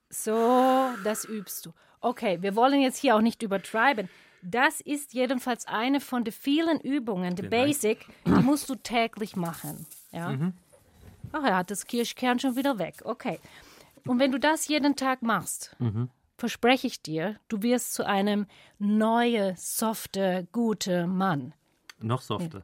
So, 0.09 0.89
das 1.03 1.25
übst 1.25 1.65
du. 1.65 1.73
Okay, 2.01 2.41
wir 2.41 2.55
wollen 2.55 2.81
jetzt 2.81 2.97
hier 2.97 3.15
auch 3.15 3.21
nicht 3.21 3.43
übertreiben. 3.43 4.09
Das 4.41 4.81
ist 4.81 5.13
jedenfalls 5.13 5.67
eine 5.67 5.99
von 5.99 6.23
den 6.23 6.33
vielen 6.33 6.79
Übungen, 6.79 7.35
die 7.35 7.43
Basic, 7.43 8.05
die 8.25 8.31
musst 8.31 8.69
du 8.69 8.75
täglich 8.75 9.35
machen. 9.35 9.85
Ja? 10.11 10.29
Mhm. 10.29 10.53
Ach, 11.31 11.43
er 11.43 11.57
hat 11.57 11.71
das 11.71 11.85
Kirschkern 11.85 12.39
schon 12.39 12.55
wieder 12.55 12.79
weg. 12.79 13.01
Okay. 13.03 13.39
Und 14.05 14.19
wenn 14.19 14.31
du 14.31 14.39
das 14.39 14.67
jeden 14.67 14.95
Tag 14.95 15.21
machst, 15.21 15.75
mhm. 15.79 16.09
verspreche 16.37 16.87
ich 16.87 17.01
dir, 17.01 17.39
du 17.47 17.61
wirst 17.61 17.93
zu 17.93 18.05
einem 18.05 18.47
neuen, 18.79 19.55
softe, 19.57 20.47
gute 20.51 21.07
Mann. 21.07 21.53
Noch 21.99 22.21
softer. 22.21 22.63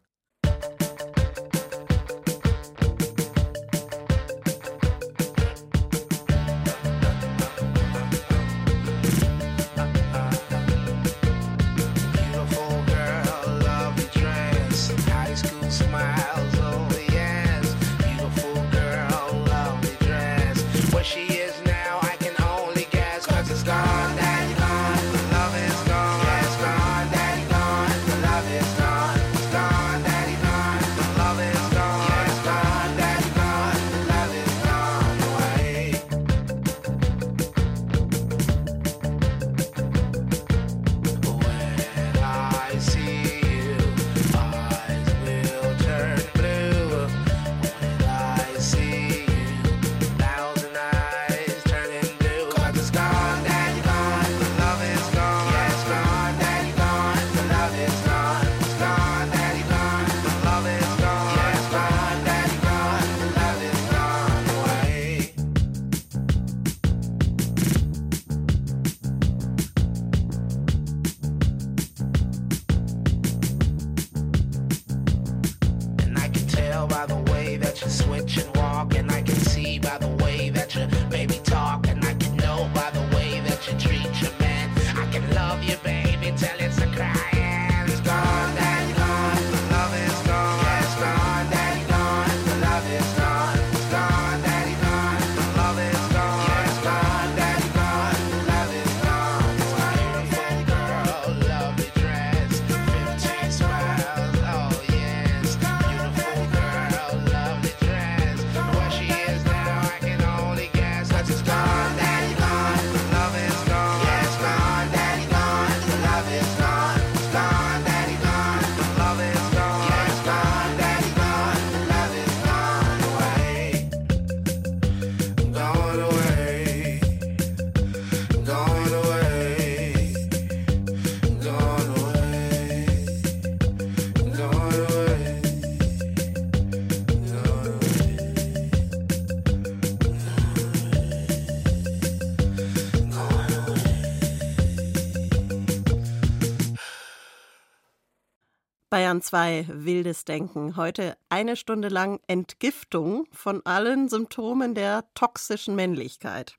Bayern 149.14 149.22
2 149.22 149.66
Wildes 149.70 150.26
Denken. 150.26 150.76
Heute 150.76 151.16
eine 151.30 151.56
Stunde 151.56 151.90
lang 151.90 152.20
Entgiftung 152.26 153.28
von 153.32 153.64
allen 153.64 154.10
Symptomen 154.10 154.74
der 154.74 155.04
toxischen 155.14 155.76
Männlichkeit. 155.76 156.56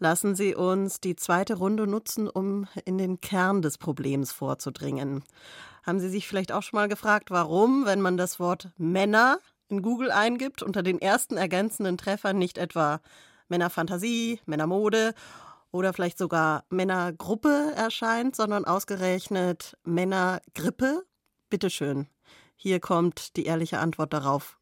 Lassen 0.00 0.34
Sie 0.34 0.56
uns 0.56 0.98
die 0.98 1.14
zweite 1.14 1.54
Runde 1.54 1.86
nutzen, 1.86 2.28
um 2.28 2.66
in 2.84 2.98
den 2.98 3.20
Kern 3.20 3.62
des 3.62 3.78
Problems 3.78 4.32
vorzudringen. 4.32 5.22
Haben 5.84 6.00
Sie 6.00 6.08
sich 6.08 6.26
vielleicht 6.26 6.50
auch 6.50 6.64
schon 6.64 6.78
mal 6.78 6.88
gefragt, 6.88 7.30
warum, 7.30 7.86
wenn 7.86 8.00
man 8.00 8.16
das 8.16 8.40
Wort 8.40 8.70
Männer 8.76 9.38
in 9.68 9.80
Google 9.80 10.10
eingibt, 10.10 10.64
unter 10.64 10.82
den 10.82 11.00
ersten 11.00 11.36
ergänzenden 11.36 11.96
Treffern 11.96 12.38
nicht 12.38 12.58
etwa 12.58 13.00
Männerfantasie, 13.46 14.40
Männermode 14.46 15.14
oder 15.70 15.92
vielleicht 15.92 16.18
sogar 16.18 16.64
Männergruppe 16.70 17.72
erscheint, 17.76 18.34
sondern 18.34 18.64
ausgerechnet 18.64 19.76
Männergrippe 19.84 21.04
Bitte 21.54 21.70
schön. 21.70 22.08
Hier 22.56 22.80
kommt 22.80 23.36
die 23.36 23.44
ehrliche 23.44 23.78
Antwort 23.78 24.12
darauf. 24.12 24.58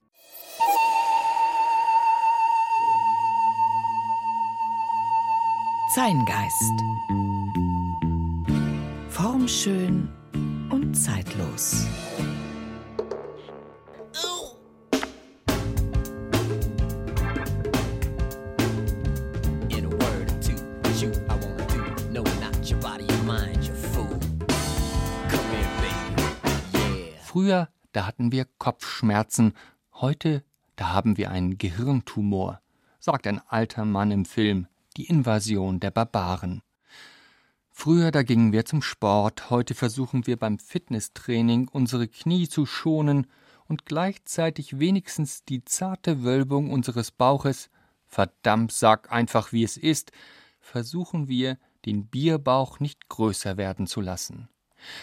Zeingeist. 5.95 6.75
Formschön 9.09 10.13
und 10.71 10.95
zeitlos. 10.95 11.87
Früher, 27.43 27.69
da 27.91 28.07
hatten 28.07 28.31
wir 28.31 28.47
Kopfschmerzen, 28.59 29.55
heute, 29.95 30.45
da 30.77 30.91
haben 30.91 31.17
wir 31.17 31.33
einen 31.33 31.59
Gehirntumor, 31.59 32.61
sagt 33.01 33.27
ein 33.27 33.41
alter 33.49 33.85
Mann 33.85 34.13
im 34.13 34.27
Film 34.27 34.69
Die 34.97 35.07
Invasion 35.07 35.81
der 35.81 35.91
Barbaren. 35.91 36.63
Früher, 37.73 38.13
da 38.13 38.23
gingen 38.23 38.53
wir 38.53 38.65
zum 38.65 38.81
Sport, 38.81 39.51
heute 39.51 39.75
versuchen 39.75 40.25
wir 40.29 40.37
beim 40.37 40.61
Fitnesstraining 40.61 41.67
unsere 41.67 42.07
Knie 42.07 42.49
zu 42.49 42.65
schonen 42.65 43.27
und 43.67 43.87
gleichzeitig 43.87 44.79
wenigstens 44.79 45.45
die 45.45 45.65
zarte 45.65 46.23
Wölbung 46.23 46.71
unseres 46.71 47.11
Bauches, 47.11 47.71
verdammt, 48.07 48.71
sag 48.71 49.11
einfach 49.11 49.53
wie 49.53 49.65
es 49.65 49.77
ist, 49.77 50.13
versuchen 50.61 51.27
wir, 51.27 51.59
den 51.87 52.07
Bierbauch 52.07 52.79
nicht 52.79 53.09
größer 53.09 53.57
werden 53.57 53.89
zu 53.89 54.01
lassen. 54.01 54.49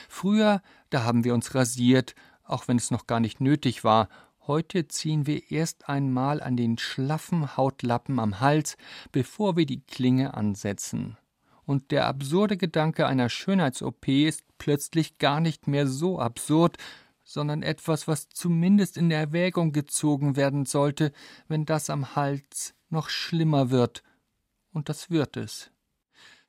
Früher, 0.08 0.62
da 0.90 1.04
haben 1.04 1.24
wir 1.24 1.34
uns 1.34 1.56
rasiert, 1.56 2.16
auch 2.50 2.68
wenn 2.68 2.78
es 2.78 2.92
noch 2.92 3.08
gar 3.08 3.20
nicht 3.20 3.42
nötig 3.42 3.84
war. 3.84 4.10
Heute 4.48 4.88
ziehen 4.88 5.28
wir 5.28 5.52
erst 5.52 5.88
einmal 5.88 6.42
an 6.42 6.58
den 6.58 6.78
schlaffen 6.78 7.56
Hautlappen 7.56 8.20
am 8.20 8.40
Hals, 8.40 8.78
bevor 9.12 9.56
wir 9.56 9.66
die 9.66 9.82
Klinge 9.82 10.34
ansetzen. 10.34 11.18
Und 11.66 11.92
der 11.92 12.08
absurde 12.08 12.58
Gedanke 12.58 13.06
einer 13.06 13.30
Schönheits-OP 13.30 14.08
ist 14.08 14.44
plötzlich 14.58 15.20
gar 15.20 15.40
nicht 15.40 15.68
mehr 15.68 15.86
so 15.86 16.20
absurd, 16.20 16.78
sondern 17.24 17.62
etwas, 17.62 18.08
was 18.08 18.28
zumindest 18.30 18.98
in 18.98 19.12
Erwägung 19.12 19.72
gezogen 19.72 20.36
werden 20.36 20.66
sollte, 20.66 21.12
wenn 21.48 21.66
das 21.66 21.92
am 21.92 22.16
Hals 22.16 22.74
noch 22.90 23.10
schlimmer 23.10 23.70
wird. 23.70 24.02
Und 24.72 24.90
das 24.90 25.12
wird 25.12 25.38
es. 25.38 25.70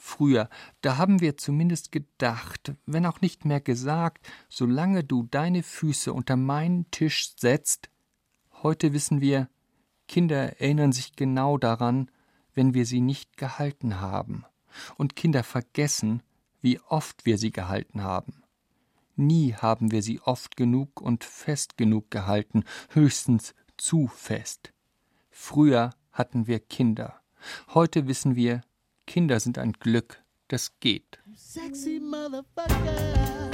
Früher, 0.03 0.49
da 0.81 0.97
haben 0.97 1.21
wir 1.21 1.37
zumindest 1.37 1.93
gedacht, 1.93 2.73
wenn 2.87 3.07
auch 3.07 3.21
nicht 3.21 3.45
mehr 3.45 3.61
gesagt, 3.61 4.27
solange 4.49 5.05
du 5.05 5.25
deine 5.25 5.63
Füße 5.63 6.13
unter 6.13 6.37
meinen 6.37 6.91
Tisch 6.91 7.35
setzt, 7.37 7.91
Heute 8.63 8.93
wissen 8.93 9.23
wir, 9.23 9.49
Kinder 10.07 10.61
erinnern 10.61 10.93
sich 10.93 11.17
genau 11.17 11.57
daran, 11.57 12.11
wenn 12.53 12.75
wir 12.75 12.85
sie 12.85 13.01
nicht 13.01 13.39
gehalten 13.39 14.01
haben. 14.01 14.45
Und 14.99 15.17
Kinder 15.17 15.43
vergessen, 15.43 16.23
wie 16.61 16.79
oft 16.81 17.25
wir 17.25 17.39
sie 17.39 17.53
gehalten 17.53 18.03
haben. 18.03 18.43
Nie 19.17 19.55
haben 19.55 19.93
wir 19.93 20.03
sie 20.03 20.21
oft 20.21 20.59
genug 20.59 21.01
und 21.01 21.25
fest 21.25 21.79
genug 21.79 22.11
gehalten, 22.11 22.65
höchstens 22.91 23.55
zu 23.79 24.09
fest. 24.09 24.75
Früher 25.31 25.95
hatten 26.13 26.47
wir 26.47 26.61
Kinder. 26.61 27.23
Heute 27.69 28.09
wissen 28.09 28.37
wir, 28.37 28.61
Kinder 29.11 29.41
sind 29.41 29.59
ein 29.59 29.73
Glück, 29.73 30.23
das 30.47 30.79
geht. 30.79 31.19
Sexy 31.35 31.99
motherfucker. 31.99 33.51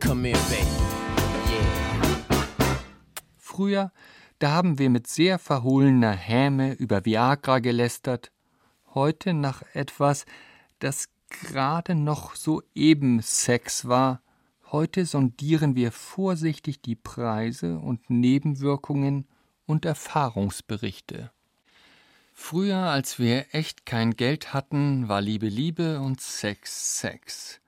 Come 0.00 0.28
here, 0.28 0.38
baby. 0.48 0.64
Yeah. 1.50 2.76
Früher, 3.36 3.92
da 4.38 4.52
haben 4.52 4.78
wir 4.78 4.88
mit 4.88 5.06
sehr 5.06 5.38
verhohlener 5.38 6.12
Häme 6.12 6.72
über 6.72 7.04
Viagra 7.04 7.58
gelästert. 7.58 8.32
Heute 8.94 9.34
nach 9.34 9.60
etwas, 9.74 10.24
das 10.78 11.10
gerade 11.28 11.94
noch 11.94 12.36
soeben 12.36 13.20
Sex 13.20 13.86
war, 13.86 14.22
Heute 14.72 15.04
sondieren 15.04 15.76
wir 15.76 15.92
vorsichtig 15.92 16.80
die 16.80 16.96
Preise 16.96 17.78
und 17.78 18.08
Nebenwirkungen 18.08 19.28
und 19.66 19.84
Erfahrungsberichte. 19.84 21.33
Früher, 22.36 22.76
als 22.78 23.20
wir 23.20 23.54
echt 23.54 23.86
kein 23.86 24.16
Geld 24.16 24.52
hatten, 24.52 25.08
war 25.08 25.20
Liebe 25.20 25.46
Liebe 25.46 26.00
und 26.00 26.20
Sex 26.20 26.98
Sex. 26.98 27.60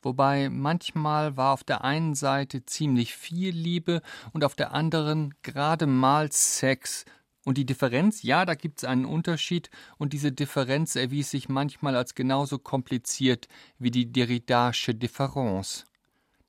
Wobei 0.00 0.48
manchmal 0.48 1.36
war 1.36 1.52
auf 1.52 1.64
der 1.64 1.82
einen 1.82 2.14
Seite 2.14 2.64
ziemlich 2.64 3.14
viel 3.14 3.54
Liebe 3.54 4.00
und 4.32 4.44
auf 4.44 4.54
der 4.54 4.72
anderen 4.72 5.34
gerade 5.42 5.86
mal 5.86 6.30
Sex. 6.30 7.04
Und 7.44 7.58
die 7.58 7.66
Differenz, 7.66 8.22
ja, 8.22 8.46
da 8.46 8.54
gibt's 8.54 8.84
einen 8.84 9.04
Unterschied, 9.04 9.70
und 9.98 10.12
diese 10.12 10.30
Differenz 10.30 10.94
erwies 10.94 11.30
sich 11.32 11.48
manchmal 11.48 11.96
als 11.96 12.14
genauso 12.14 12.58
kompliziert 12.60 13.48
wie 13.78 13.90
die 13.90 14.12
Derridasche 14.12 14.94
Differenz. 14.94 15.84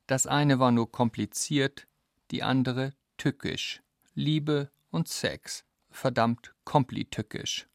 Das 0.05 0.27
eine 0.27 0.59
war 0.59 0.71
nur 0.71 0.91
kompliziert, 0.91 1.87
die 2.29 2.43
andere 2.43 2.93
tückisch. 3.17 3.81
Liebe 4.13 4.69
und 4.91 5.07
Sex. 5.07 5.65
Verdammt 5.89 6.52
komplitückisch. 6.65 7.67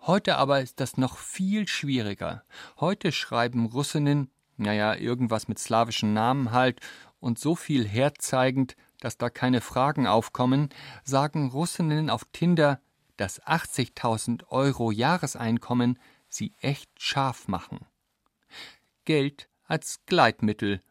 Heute 0.00 0.36
aber 0.36 0.60
ist 0.60 0.80
das 0.80 0.96
noch 0.96 1.18
viel 1.18 1.68
schwieriger. 1.68 2.44
Heute 2.78 3.12
schreiben 3.12 3.66
Russinnen, 3.66 4.30
naja, 4.56 4.94
irgendwas 4.94 5.48
mit 5.48 5.58
slawischen 5.58 6.14
Namen 6.14 6.52
halt, 6.52 6.80
und 7.20 7.38
so 7.38 7.54
viel 7.54 7.86
herzeigend, 7.86 8.76
dass 9.00 9.18
da 9.18 9.28
keine 9.28 9.60
Fragen 9.60 10.06
aufkommen, 10.06 10.68
sagen 11.04 11.50
Russinnen 11.50 12.10
auf 12.10 12.24
Tinder, 12.32 12.80
dass 13.16 13.42
80.000 13.42 14.46
Euro 14.48 14.90
Jahreseinkommen 14.90 15.98
sie 16.28 16.54
echt 16.60 16.90
scharf 17.00 17.48
machen. 17.48 17.86
Geld 19.04 19.48
als 19.64 20.00
Gleitmittel 20.06 20.82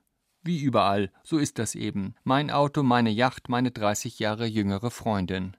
wie 0.47 0.61
überall, 0.61 1.11
so 1.23 1.37
ist 1.37 1.59
das 1.59 1.75
eben. 1.75 2.15
Mein 2.23 2.51
Auto, 2.51 2.81
meine 2.81 3.09
Yacht, 3.09 3.49
meine 3.49 3.69
30 3.69 4.17
Jahre 4.19 4.45
jüngere 4.45 4.91
Freundin. 4.91 5.57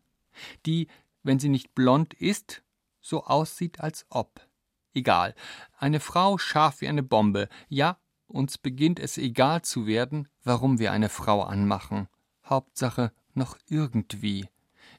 Die, 0.65 0.89
wenn 1.29 1.39
sie 1.39 1.51
nicht 1.51 1.75
blond 1.75 2.15
ist, 2.15 2.63
so 3.03 3.23
aussieht 3.25 3.81
als 3.81 4.07
ob. 4.09 4.49
Egal. 4.95 5.35
Eine 5.79 6.01
Frau 6.01 6.39
scharf 6.39 6.81
wie 6.81 6.89
eine 6.89 7.03
Bombe. 7.03 7.51
Ja, 7.69 7.99
uns 8.27 8.57
beginnt 8.57 8.99
es 8.99 9.19
egal 9.19 9.61
zu 9.61 9.87
werden, 9.87 10.29
warum 10.43 10.79
wir 10.79 10.91
eine 10.91 11.11
Frau 11.11 11.43
anmachen. 11.43 12.09
Hauptsache 12.47 13.13
noch 13.35 13.59
irgendwie. 13.69 14.49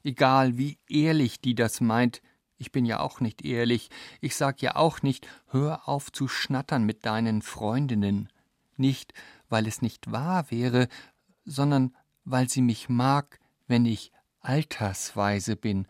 Egal, 0.03 0.55
wie 0.59 0.77
ehrlich 0.87 1.41
die 1.41 1.55
das 1.55 1.81
meint, 1.81 2.21
ich 2.57 2.71
bin 2.71 2.85
ja 2.85 2.99
auch 2.99 3.21
nicht 3.21 3.43
ehrlich. 3.43 3.89
Ich 4.21 4.35
sag 4.35 4.61
ja 4.61 4.75
auch 4.75 5.01
nicht, 5.01 5.27
hör 5.47 5.89
auf 5.89 6.11
zu 6.11 6.27
schnattern 6.27 6.83
mit 6.83 7.07
deinen 7.07 7.41
Freundinnen. 7.41 8.29
Nicht, 8.77 9.15
weil 9.49 9.65
es 9.65 9.81
nicht 9.81 10.11
wahr 10.11 10.51
wäre, 10.51 10.89
sondern 11.45 11.95
weil 12.23 12.47
sie 12.49 12.61
mich 12.61 12.87
mag, 12.87 13.39
wenn 13.65 13.87
ich 13.87 14.11
altersweise 14.41 15.55
bin. 15.55 15.87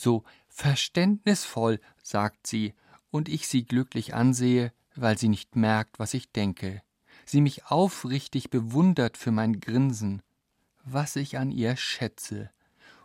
So 0.00 0.24
verständnisvoll, 0.48 1.78
sagt 2.02 2.46
sie, 2.46 2.72
und 3.10 3.28
ich 3.28 3.46
sie 3.48 3.66
glücklich 3.66 4.14
ansehe, 4.14 4.72
weil 4.96 5.18
sie 5.18 5.28
nicht 5.28 5.56
merkt, 5.56 5.98
was 5.98 6.14
ich 6.14 6.32
denke. 6.32 6.80
Sie 7.26 7.42
mich 7.42 7.66
aufrichtig 7.66 8.48
bewundert 8.48 9.18
für 9.18 9.30
mein 9.30 9.60
Grinsen. 9.60 10.22
Was 10.84 11.16
ich 11.16 11.36
an 11.36 11.50
ihr 11.50 11.76
schätze. 11.76 12.48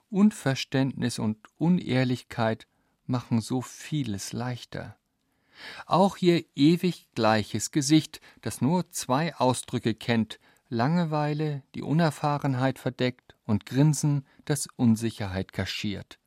Unverständnis 0.09 1.19
und 1.19 1.37
Unehrlichkeit 1.57 2.65
machen 3.07 3.41
so 3.41 3.61
vieles 3.61 4.31
leichter. 4.31 4.95
Auch 5.87 6.15
ihr 6.19 6.45
ewig 6.55 7.09
gleiches 7.13 7.71
Gesicht, 7.71 8.21
das 8.39 8.61
nur 8.61 8.89
zwei 8.91 9.35
Ausdrücke 9.35 9.95
kennt, 9.95 10.39
Langeweile, 10.69 11.61
die 11.75 11.81
Unerfahrenheit 11.81 12.79
verdeckt 12.79 13.35
und 13.45 13.65
Grinsen, 13.65 14.25
das 14.45 14.69
Unsicherheit 14.77 15.51
kaschiert. 15.51 16.19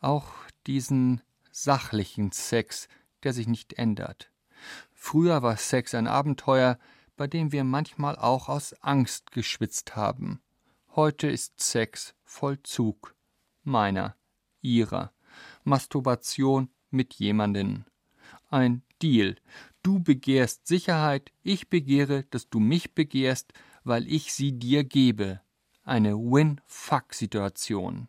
Auch 0.00 0.32
diesen 0.66 1.22
sachlichen 1.50 2.32
Sex, 2.32 2.88
der 3.22 3.32
sich 3.32 3.48
nicht 3.48 3.74
ändert. 3.74 4.30
Früher 4.92 5.42
war 5.42 5.56
Sex 5.56 5.94
ein 5.94 6.06
Abenteuer, 6.06 6.78
bei 7.16 7.26
dem 7.26 7.52
wir 7.52 7.64
manchmal 7.64 8.16
auch 8.16 8.48
aus 8.48 8.74
Angst 8.82 9.32
geschwitzt 9.32 9.96
haben. 9.96 10.40
Heute 10.94 11.28
ist 11.28 11.60
Sex 11.60 12.14
Vollzug. 12.24 13.14
Meiner, 13.62 14.16
ihrer. 14.60 15.12
Masturbation 15.64 16.70
mit 16.90 17.14
jemanden 17.14 17.84
ein 18.50 18.82
Deal. 19.02 19.36
Du 19.82 20.00
begehrst 20.00 20.66
Sicherheit, 20.66 21.30
ich 21.42 21.68
begehre, 21.68 22.24
dass 22.24 22.48
du 22.48 22.58
mich 22.60 22.94
begehrst, 22.94 23.52
weil 23.84 24.06
ich 24.10 24.32
sie 24.32 24.52
dir 24.52 24.84
gebe. 24.84 25.40
Eine 25.84 26.16
Win-Fuck-Situation. 26.16 28.08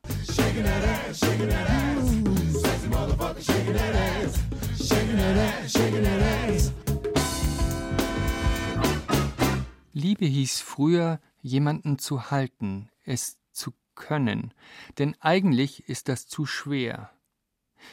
Liebe 9.93 10.25
hieß 10.25 10.62
früher, 10.62 11.19
jemanden 11.41 11.99
zu 11.99 12.31
halten, 12.31 12.89
es 13.03 13.38
zu 13.51 13.73
können, 13.95 14.53
denn 14.97 15.15
eigentlich 15.19 15.88
ist 15.88 16.09
das 16.09 16.27
zu 16.27 16.45
schwer. 16.45 17.12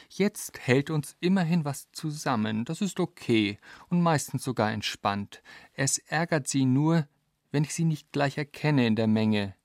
Jetzt 0.09 0.59
hält 0.59 0.89
uns 0.89 1.15
immerhin 1.19 1.65
was 1.65 1.91
zusammen, 1.91 2.65
das 2.65 2.81
ist 2.81 2.99
okay 2.99 3.59
und 3.89 4.01
meistens 4.01 4.43
sogar 4.43 4.71
entspannt. 4.71 5.41
Es 5.73 5.97
ärgert 5.97 6.47
sie 6.47 6.65
nur, 6.65 7.07
wenn 7.51 7.63
ich 7.63 7.73
sie 7.73 7.85
nicht 7.85 8.11
gleich 8.11 8.37
erkenne 8.37 8.87
in 8.87 8.95
der 8.95 9.07
Menge. 9.07 9.55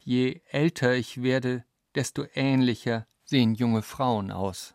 Je 0.00 0.40
älter 0.50 0.94
ich 0.94 1.22
werde, 1.22 1.64
desto 1.94 2.24
ähnlicher 2.34 3.06
sehen 3.24 3.54
junge 3.54 3.82
Frauen 3.82 4.30
aus. 4.30 4.74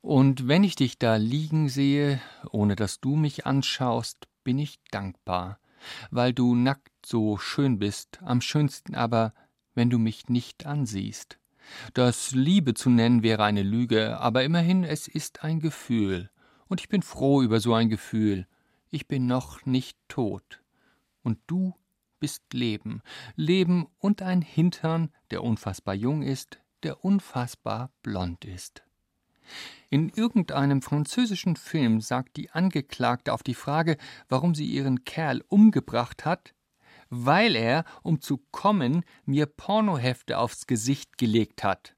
Und 0.00 0.46
wenn 0.46 0.62
ich 0.62 0.76
dich 0.76 0.98
da 0.98 1.16
liegen 1.16 1.68
sehe, 1.68 2.20
ohne 2.50 2.76
dass 2.76 3.00
du 3.00 3.16
mich 3.16 3.44
anschaust, 3.44 4.28
bin 4.44 4.58
ich 4.58 4.78
dankbar, 4.90 5.58
weil 6.10 6.32
du 6.32 6.54
nackt 6.54 6.92
so 7.04 7.38
schön 7.38 7.78
bist, 7.78 8.20
am 8.22 8.40
schönsten 8.40 8.94
aber, 8.94 9.34
wenn 9.74 9.90
du 9.90 9.98
mich 9.98 10.28
nicht 10.28 10.66
ansiehst. 10.66 11.38
Das 11.94 12.30
Liebe 12.32 12.74
zu 12.74 12.90
nennen 12.90 13.22
wäre 13.22 13.44
eine 13.44 13.62
Lüge, 13.62 14.18
aber 14.20 14.44
immerhin, 14.44 14.84
es 14.84 15.08
ist 15.08 15.42
ein 15.42 15.60
Gefühl. 15.60 16.30
Und 16.68 16.80
ich 16.80 16.88
bin 16.88 17.02
froh 17.02 17.42
über 17.42 17.60
so 17.60 17.74
ein 17.74 17.88
Gefühl. 17.88 18.46
Ich 18.90 19.08
bin 19.08 19.26
noch 19.26 19.66
nicht 19.66 19.98
tot. 20.08 20.62
Und 21.22 21.38
du 21.46 21.74
bist 22.18 22.52
Leben. 22.52 23.02
Leben 23.34 23.86
und 23.98 24.22
ein 24.22 24.42
Hintern, 24.42 25.10
der 25.30 25.42
unfassbar 25.42 25.94
jung 25.94 26.22
ist, 26.22 26.58
der 26.82 27.04
unfassbar 27.04 27.90
blond 28.02 28.44
ist. 28.44 28.82
In 29.90 30.08
irgendeinem 30.08 30.82
französischen 30.82 31.56
Film 31.56 32.00
sagt 32.00 32.36
die 32.36 32.50
Angeklagte 32.50 33.32
auf 33.32 33.42
die 33.42 33.54
Frage, 33.54 33.96
warum 34.28 34.54
sie 34.54 34.66
ihren 34.66 35.04
Kerl 35.04 35.42
umgebracht 35.48 36.24
hat, 36.24 36.54
weil 37.08 37.54
er, 37.54 37.84
um 38.02 38.20
zu 38.20 38.38
kommen, 38.50 39.04
mir 39.24 39.46
Pornohefte 39.46 40.38
aufs 40.38 40.66
Gesicht 40.66 41.18
gelegt 41.18 41.62
hat. 41.62 41.94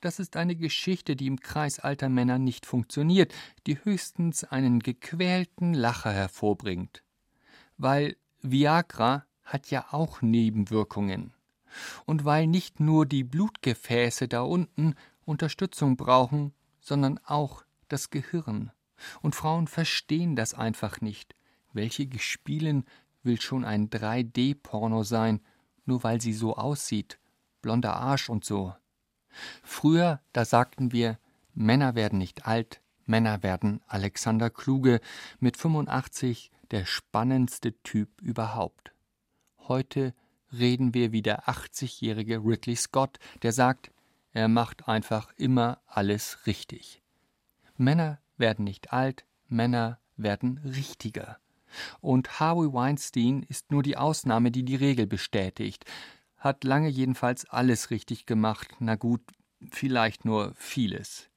Das 0.00 0.18
ist 0.18 0.36
eine 0.36 0.56
Geschichte, 0.56 1.14
die 1.14 1.26
im 1.26 1.40
Kreis 1.40 1.78
alter 1.78 2.08
Männer 2.08 2.38
nicht 2.38 2.66
funktioniert, 2.66 3.34
die 3.66 3.84
höchstens 3.84 4.44
einen 4.44 4.80
gequälten 4.80 5.74
Lacher 5.74 6.12
hervorbringt. 6.12 7.04
Weil 7.76 8.16
Viagra 8.40 9.26
hat 9.52 9.70
ja 9.70 9.86
auch 9.90 10.22
Nebenwirkungen. 10.22 11.32
Und 12.04 12.24
weil 12.24 12.46
nicht 12.46 12.80
nur 12.80 13.06
die 13.06 13.24
Blutgefäße 13.24 14.26
da 14.26 14.42
unten 14.42 14.94
Unterstützung 15.24 15.96
brauchen, 15.96 16.52
sondern 16.80 17.20
auch 17.24 17.64
das 17.88 18.10
Gehirn. 18.10 18.72
Und 19.22 19.34
Frauen 19.34 19.66
verstehen 19.66 20.34
das 20.34 20.54
einfach 20.54 21.00
nicht. 21.00 21.34
Welche 21.72 22.06
Gespielen 22.06 22.84
will 23.22 23.40
schon 23.40 23.64
ein 23.64 23.90
3D-Porno 23.90 25.04
sein 25.04 25.40
nur 25.90 26.02
weil 26.04 26.20
sie 26.20 26.32
so 26.32 26.56
aussieht, 26.56 27.18
blonder 27.62 27.96
Arsch 27.96 28.30
und 28.30 28.44
so. 28.44 28.74
Früher, 29.62 30.20
da 30.32 30.44
sagten 30.44 30.92
wir, 30.92 31.18
Männer 31.52 31.94
werden 31.94 32.18
nicht 32.18 32.46
alt, 32.46 32.80
Männer 33.06 33.42
werden 33.42 33.80
Alexander 33.86 34.50
Kluge, 34.50 35.00
mit 35.40 35.56
85 35.56 36.52
der 36.70 36.84
spannendste 36.84 37.72
Typ 37.82 38.20
überhaupt. 38.22 38.92
Heute 39.70 40.14
reden 40.52 40.94
wir 40.94 41.12
wie 41.12 41.22
der 41.22 41.44
80-jährige 41.44 42.38
Ridley 42.38 42.74
Scott, 42.74 43.20
der 43.42 43.52
sagt, 43.52 43.92
er 44.32 44.48
macht 44.48 44.88
einfach 44.88 45.32
immer 45.36 45.80
alles 45.86 46.44
richtig. 46.44 47.00
Männer 47.76 48.18
werden 48.36 48.64
nicht 48.64 48.92
alt, 48.92 49.24
Männer 49.46 50.00
werden 50.16 50.58
richtiger. 50.64 51.38
Und 52.00 52.40
Harvey 52.40 52.72
Weinstein 52.72 53.44
ist 53.44 53.70
nur 53.70 53.84
die 53.84 53.96
Ausnahme, 53.96 54.50
die 54.50 54.64
die 54.64 54.74
Regel 54.74 55.06
bestätigt. 55.06 55.84
Hat 56.36 56.64
lange 56.64 56.88
jedenfalls 56.88 57.48
alles 57.48 57.92
richtig 57.92 58.26
gemacht, 58.26 58.74
na 58.80 58.96
gut, 58.96 59.22
vielleicht 59.70 60.24
nur 60.24 60.52
vieles. 60.56 61.30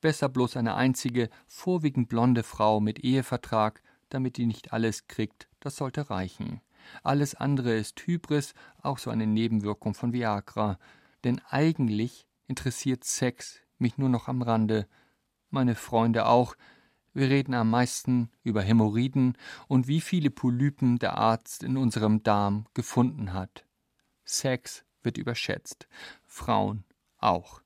Besser 0.00 0.30
bloß 0.30 0.56
eine 0.56 0.74
einzige, 0.74 1.28
vorwiegend 1.46 2.08
blonde 2.08 2.44
Frau 2.44 2.80
mit 2.80 3.00
Ehevertrag, 3.04 3.82
damit 4.08 4.38
die 4.38 4.46
nicht 4.46 4.72
alles 4.72 5.06
kriegt, 5.06 5.48
das 5.60 5.76
sollte 5.76 6.08
reichen. 6.08 6.62
Alles 7.02 7.34
andere 7.34 7.74
ist 7.74 8.00
Hybris, 8.06 8.54
auch 8.82 8.98
so 8.98 9.10
eine 9.10 9.26
Nebenwirkung 9.26 9.94
von 9.94 10.12
Viagra. 10.12 10.78
Denn 11.24 11.40
eigentlich 11.48 12.26
interessiert 12.46 13.04
Sex 13.04 13.60
mich 13.78 13.98
nur 13.98 14.08
noch 14.08 14.28
am 14.28 14.42
Rande. 14.42 14.88
Meine 15.50 15.74
Freunde 15.74 16.26
auch. 16.26 16.56
Wir 17.14 17.30
reden 17.30 17.54
am 17.54 17.70
meisten 17.70 18.30
über 18.42 18.62
Hämorrhoiden 18.62 19.36
und 19.66 19.88
wie 19.88 20.00
viele 20.00 20.30
Polypen 20.30 20.98
der 20.98 21.16
Arzt 21.16 21.62
in 21.62 21.76
unserem 21.76 22.22
Darm 22.22 22.66
gefunden 22.74 23.32
hat. 23.32 23.64
Sex 24.24 24.84
wird 25.02 25.18
überschätzt. 25.18 25.88
Frauen 26.26 26.84
auch. 27.18 27.62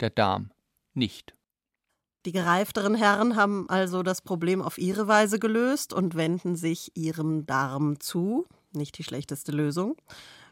Der 0.00 0.10
Darm 0.10 0.52
nicht. 0.94 1.34
Die 2.24 2.32
gereifteren 2.32 2.94
Herren 2.94 3.36
haben 3.36 3.68
also 3.68 4.02
das 4.02 4.22
Problem 4.22 4.62
auf 4.62 4.78
ihre 4.78 5.06
Weise 5.08 5.38
gelöst 5.38 5.92
und 5.92 6.14
wenden 6.14 6.56
sich 6.56 6.96
ihrem 6.96 7.44
Darm 7.44 8.00
zu. 8.00 8.46
Nicht 8.74 8.98
die 8.98 9.04
schlechteste 9.04 9.52
Lösung. 9.52 9.96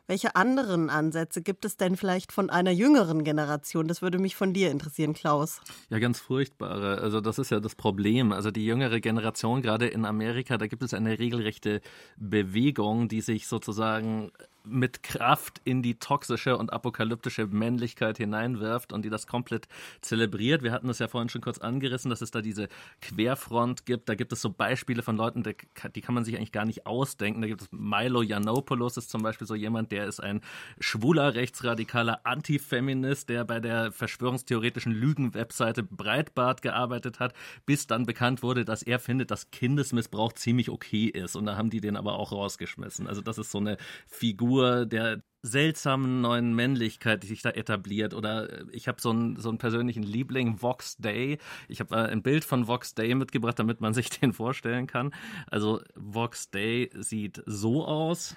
Welche 0.08 0.34
anderen 0.34 0.90
Ansätze 0.90 1.42
gibt 1.42 1.64
es 1.64 1.76
denn 1.76 1.96
vielleicht 1.96 2.32
von 2.32 2.50
einer 2.50 2.72
jüngeren 2.72 3.22
Generation? 3.22 3.86
Das 3.86 4.02
würde 4.02 4.18
mich 4.18 4.34
von 4.34 4.52
dir 4.52 4.70
interessieren, 4.72 5.14
Klaus. 5.14 5.60
Ja, 5.90 6.00
ganz 6.00 6.18
furchtbare. 6.18 6.98
Also 6.98 7.20
das 7.20 7.38
ist 7.38 7.50
ja 7.50 7.60
das 7.60 7.76
Problem. 7.76 8.32
Also 8.32 8.50
die 8.50 8.66
jüngere 8.66 8.98
Generation, 8.98 9.62
gerade 9.62 9.86
in 9.86 10.04
Amerika, 10.04 10.58
da 10.58 10.66
gibt 10.66 10.82
es 10.82 10.92
eine 10.92 11.20
regelrechte 11.20 11.80
Bewegung, 12.16 13.06
die 13.06 13.20
sich 13.20 13.46
sozusagen 13.46 14.32
mit 14.64 15.02
Kraft 15.02 15.60
in 15.64 15.82
die 15.82 15.98
toxische 15.98 16.56
und 16.56 16.72
apokalyptische 16.72 17.46
Männlichkeit 17.46 18.18
hineinwirft 18.18 18.92
und 18.92 19.04
die 19.04 19.10
das 19.10 19.26
komplett 19.26 19.68
zelebriert. 20.00 20.62
Wir 20.62 20.72
hatten 20.72 20.88
es 20.88 20.98
ja 20.98 21.08
vorhin 21.08 21.28
schon 21.28 21.40
kurz 21.40 21.58
angerissen, 21.58 22.10
dass 22.10 22.22
es 22.22 22.30
da 22.30 22.40
diese 22.42 22.68
Querfront 23.00 23.86
gibt. 23.86 24.08
Da 24.08 24.14
gibt 24.14 24.32
es 24.32 24.40
so 24.40 24.50
Beispiele 24.50 25.02
von 25.02 25.16
Leuten, 25.16 25.42
die 25.42 26.00
kann 26.00 26.14
man 26.14 26.24
sich 26.24 26.36
eigentlich 26.36 26.52
gar 26.52 26.64
nicht 26.64 26.86
ausdenken. 26.86 27.40
Da 27.40 27.48
gibt 27.48 27.62
es 27.62 27.68
Milo 27.72 28.22
Yiannopoulos, 28.22 28.96
ist 28.96 29.10
zum 29.10 29.22
Beispiel 29.22 29.46
so 29.46 29.54
jemand, 29.54 29.90
der 29.92 30.06
ist 30.06 30.20
ein 30.20 30.40
schwuler, 30.78 31.34
rechtsradikaler 31.34 32.20
Antifeminist, 32.24 33.28
der 33.28 33.44
bei 33.44 33.60
der 33.60 33.92
verschwörungstheoretischen 33.92 34.92
Lügen-Webseite 34.92 35.82
Breitbart 35.82 36.62
gearbeitet 36.62 37.20
hat, 37.20 37.34
bis 37.66 37.86
dann 37.86 38.06
bekannt 38.06 38.42
wurde, 38.42 38.64
dass 38.64 38.82
er 38.82 38.98
findet, 38.98 39.30
dass 39.30 39.50
Kindesmissbrauch 39.50 40.32
ziemlich 40.34 40.70
okay 40.70 41.06
ist. 41.06 41.36
Und 41.36 41.46
da 41.46 41.56
haben 41.56 41.70
die 41.70 41.80
den 41.80 41.96
aber 41.96 42.14
auch 42.14 42.32
rausgeschmissen. 42.32 43.08
Also 43.08 43.20
das 43.20 43.38
ist 43.38 43.50
so 43.50 43.58
eine 43.58 43.76
Figur, 44.06 44.51
Figur 44.52 44.84
der 44.84 45.22
seltsamen 45.44 46.20
neuen 46.20 46.54
Männlichkeit, 46.54 47.22
die 47.22 47.26
sich 47.26 47.40
da 47.40 47.50
etabliert. 47.50 48.12
Oder 48.12 48.50
äh, 48.52 48.64
ich 48.72 48.86
habe 48.86 49.00
so 49.00 49.10
einen, 49.10 49.36
so 49.36 49.48
einen 49.48 49.58
persönlichen 49.58 50.02
Liebling, 50.02 50.60
Vox 50.60 50.96
Day. 50.98 51.38
Ich 51.68 51.80
habe 51.80 51.96
äh, 51.96 52.10
ein 52.10 52.22
Bild 52.22 52.44
von 52.44 52.68
Vox 52.68 52.94
Day 52.94 53.14
mitgebracht, 53.14 53.58
damit 53.58 53.80
man 53.80 53.94
sich 53.94 54.10
den 54.10 54.34
vorstellen 54.34 54.86
kann. 54.86 55.12
Also 55.50 55.80
Vox 55.94 56.50
Day 56.50 56.90
sieht 56.94 57.42
so 57.46 57.86
aus. 57.86 58.36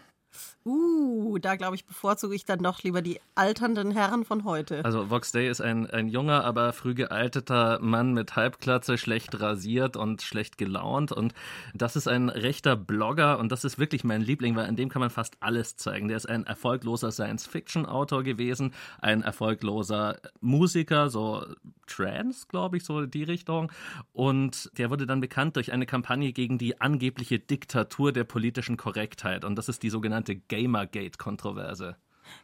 Uh, 0.68 1.38
da 1.38 1.58
glaube 1.58 1.76
ich, 1.76 1.86
bevorzuge 1.86 2.34
ich 2.34 2.44
dann 2.44 2.58
doch 2.58 2.82
lieber 2.82 3.04
die 3.04 3.20
alternden 3.36 3.92
Herren 3.92 4.26
von 4.26 4.46
heute. 4.46 4.84
Also 4.84 5.12
Vox 5.12 5.32
Day 5.32 5.48
ist 5.48 5.62
ein, 5.62 5.88
ein 5.88 6.08
junger, 6.08 6.44
aber 6.44 6.74
früh 6.74 6.96
gealteter 6.96 7.78
Mann 7.82 8.14
mit 8.14 8.36
Halbklatze, 8.36 8.98
schlecht 8.98 9.40
rasiert 9.40 9.96
und 9.96 10.24
schlecht 10.24 10.58
gelaunt. 10.58 11.12
Und 11.12 11.36
das 11.76 11.96
ist 11.96 12.08
ein 12.08 12.30
rechter 12.30 12.76
Blogger 12.76 13.38
und 13.38 13.52
das 13.52 13.64
ist 13.64 13.78
wirklich 13.78 14.04
mein 14.04 14.24
Liebling, 14.24 14.56
weil 14.56 14.66
an 14.66 14.76
dem 14.76 14.90
kann 14.90 15.02
man 15.02 15.12
fast 15.12 15.38
alles 15.40 15.78
zeigen. 15.78 16.08
Der 16.08 16.18
ist 16.18 16.28
ein 16.28 16.48
erfolgloser 16.48 17.12
Science-Fiction-Autor 17.12 18.24
gewesen, 18.24 18.74
ein 19.00 19.22
erfolgloser 19.22 20.18
Musiker, 20.42 21.12
so 21.12 21.46
Trans, 21.88 22.48
glaube 22.48 22.78
ich, 22.78 22.84
so 22.84 23.06
die 23.06 23.24
Richtung. 23.24 23.72
Und 24.14 24.72
der 24.78 24.90
wurde 24.90 25.06
dann 25.06 25.22
bekannt 25.22 25.56
durch 25.56 25.72
eine 25.72 25.86
Kampagne 25.86 26.34
gegen 26.34 26.58
die 26.58 26.82
angebliche 26.82 27.38
Diktatur 27.38 28.12
der 28.12 28.24
politischen 28.24 28.78
Korrektheit. 28.78 29.46
Und 29.46 29.56
das 29.56 29.70
ist 29.70 29.84
die 29.84 29.92
sogenannte 29.92 30.36
Gamergate-Kontroverse. 30.56 31.98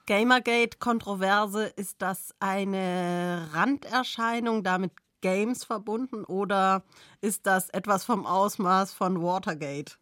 Gamergate-Kontroverse, 0.06 1.66
ist 1.76 2.02
das 2.02 2.36
eine 2.40 3.48
Randerscheinung, 3.54 4.64
damit 4.64 4.92
Games 5.22 5.64
verbunden 5.64 6.24
oder 6.26 6.84
ist 7.22 7.46
das 7.46 7.70
etwas 7.70 8.04
vom 8.04 8.26
Ausmaß 8.26 8.94
von 8.94 9.22
Watergate? 9.22 9.98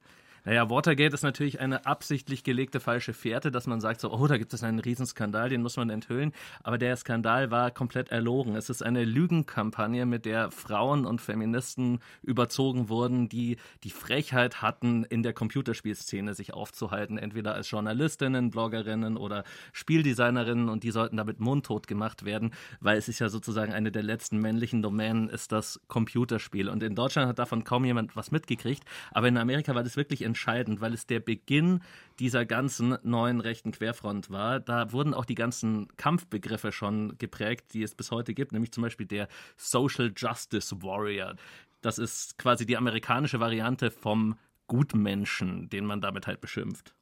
Naja, 0.46 0.70
Watergate 0.70 1.14
ist 1.14 1.24
natürlich 1.24 1.60
eine 1.60 1.86
absichtlich 1.86 2.44
gelegte 2.44 2.80
falsche 2.80 3.14
Fährte, 3.14 3.52
dass 3.52 3.68
man 3.68 3.82
sagt 3.82 4.02
so, 4.02 4.12
oh, 4.12 4.28
da 4.28 4.38
gibt 4.38 4.54
es 4.54 4.64
einen 4.64 4.80
Riesenskandal, 4.80 5.50
den 5.50 5.62
muss 5.62 5.78
man 5.78 5.90
enthüllen. 5.90 6.34
Aber 6.64 6.78
der 6.78 6.96
Skandal 6.96 7.52
war 7.52 7.72
komplett 7.72 8.10
erlogen. 8.10 8.56
Es 8.56 8.70
ist 8.70 8.84
eine 8.84 9.04
Lügenkampagne, 9.06 10.06
mit 10.06 10.26
der 10.26 10.52
Frauen 10.52 11.06
und 11.06 11.22
Feministen 11.22 12.00
überzogen 12.24 12.90
wurden, 12.90 13.30
die 13.30 13.58
die 13.84 13.90
Frechheit 13.90 14.62
hatten, 14.62 15.04
in 15.04 15.24
der 15.24 15.34
Computerspielszene 15.34 16.34
sich 16.34 16.54
aufzuhalten, 16.54 17.18
entweder 17.18 17.54
als 17.54 17.70
Journalistinnen, 17.70 18.50
Bloggerinnen 18.50 19.18
oder 19.18 19.44
Spieldesignerinnen 19.74 20.70
und 20.70 20.84
die 20.84 20.92
sollten 20.92 21.18
damit 21.18 21.40
mundtot 21.40 21.88
gemacht 21.88 22.26
werden, 22.26 22.52
weil 22.80 22.98
es 22.98 23.08
ist 23.08 23.20
ja 23.20 23.30
sozusagen 23.30 23.74
eine 23.74 23.92
der 23.92 24.04
letzten 24.04 24.40
männlichen 24.40 24.82
Domänen, 24.82 25.30
ist 25.30 25.52
das 25.52 25.80
Computerspiel. 25.88 26.70
Und 26.70 26.84
in 26.84 26.96
Deutschland 26.96 27.28
hat 27.28 27.40
davon 27.40 27.64
kaum 27.64 27.86
jemand 27.86 28.16
was 28.16 28.32
mitgekriegt, 28.32 28.84
aber 29.12 29.28
in 29.28 29.38
Amerika 29.38 29.76
war 29.76 29.84
das 29.84 29.98
wirklich 29.98 30.22
entscheidend, 30.30 30.82
weil 30.82 30.94
es 30.94 31.06
der 31.06 31.20
Beginn 31.20 31.82
dieser 32.20 32.46
ganzen 32.46 32.98
neuen 33.04 33.42
rechten 33.42 33.72
Querfront 33.72 34.30
war. 34.30 34.60
Da 34.60 34.92
wurden 34.92 35.14
auch 35.14 35.26
die 35.26 35.36
ganzen 35.36 35.88
Kampfbegriffe 35.98 36.72
schon 36.72 37.18
geprägt, 37.18 37.74
die 37.74 37.84
es 37.84 37.96
bis 37.96 38.12
heute 38.12 38.34
gibt, 38.34 38.52
nämlich 38.52 38.72
zum 38.72 38.84
Beispiel 38.84 39.06
der 39.06 39.28
Social 39.58 40.12
Justice 40.16 40.82
Warrior. 40.82 41.36
Das 41.82 41.98
ist 41.98 42.38
quasi 42.38 42.66
die 42.66 42.78
amerikanische 42.78 43.40
Variante 43.40 43.92
vom 43.92 44.38
Gutmenschen, 44.68 45.70
den 45.70 45.86
man 45.86 46.02
damit 46.02 46.28
halt 46.28 46.42
beschimpft. 46.42 46.94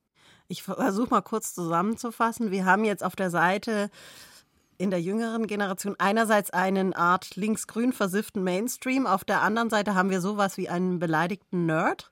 Ich 0.48 0.64
versuche 0.64 1.10
mal 1.10 1.22
kurz 1.22 1.54
zusammenzufassen. 1.54 2.52
Wir 2.52 2.66
haben 2.66 2.86
jetzt 2.86 3.04
auf 3.04 3.16
der 3.16 3.30
Seite 3.30 3.90
in 4.78 4.92
der 4.92 5.02
jüngeren 5.02 5.48
Generation 5.48 5.96
einerseits 5.98 6.52
einen 6.52 6.94
Art 6.94 7.36
linksgrün 7.36 7.94
versifften 7.94 8.44
Mainstream, 8.44 9.08
auf 9.08 9.24
der 9.24 9.42
anderen 9.42 9.70
Seite 9.70 9.96
haben 9.96 10.10
wir 10.10 10.22
sowas 10.22 10.58
wie 10.58 10.70
einen 10.70 11.00
beleidigten 11.00 11.66
Nerd 11.66 12.12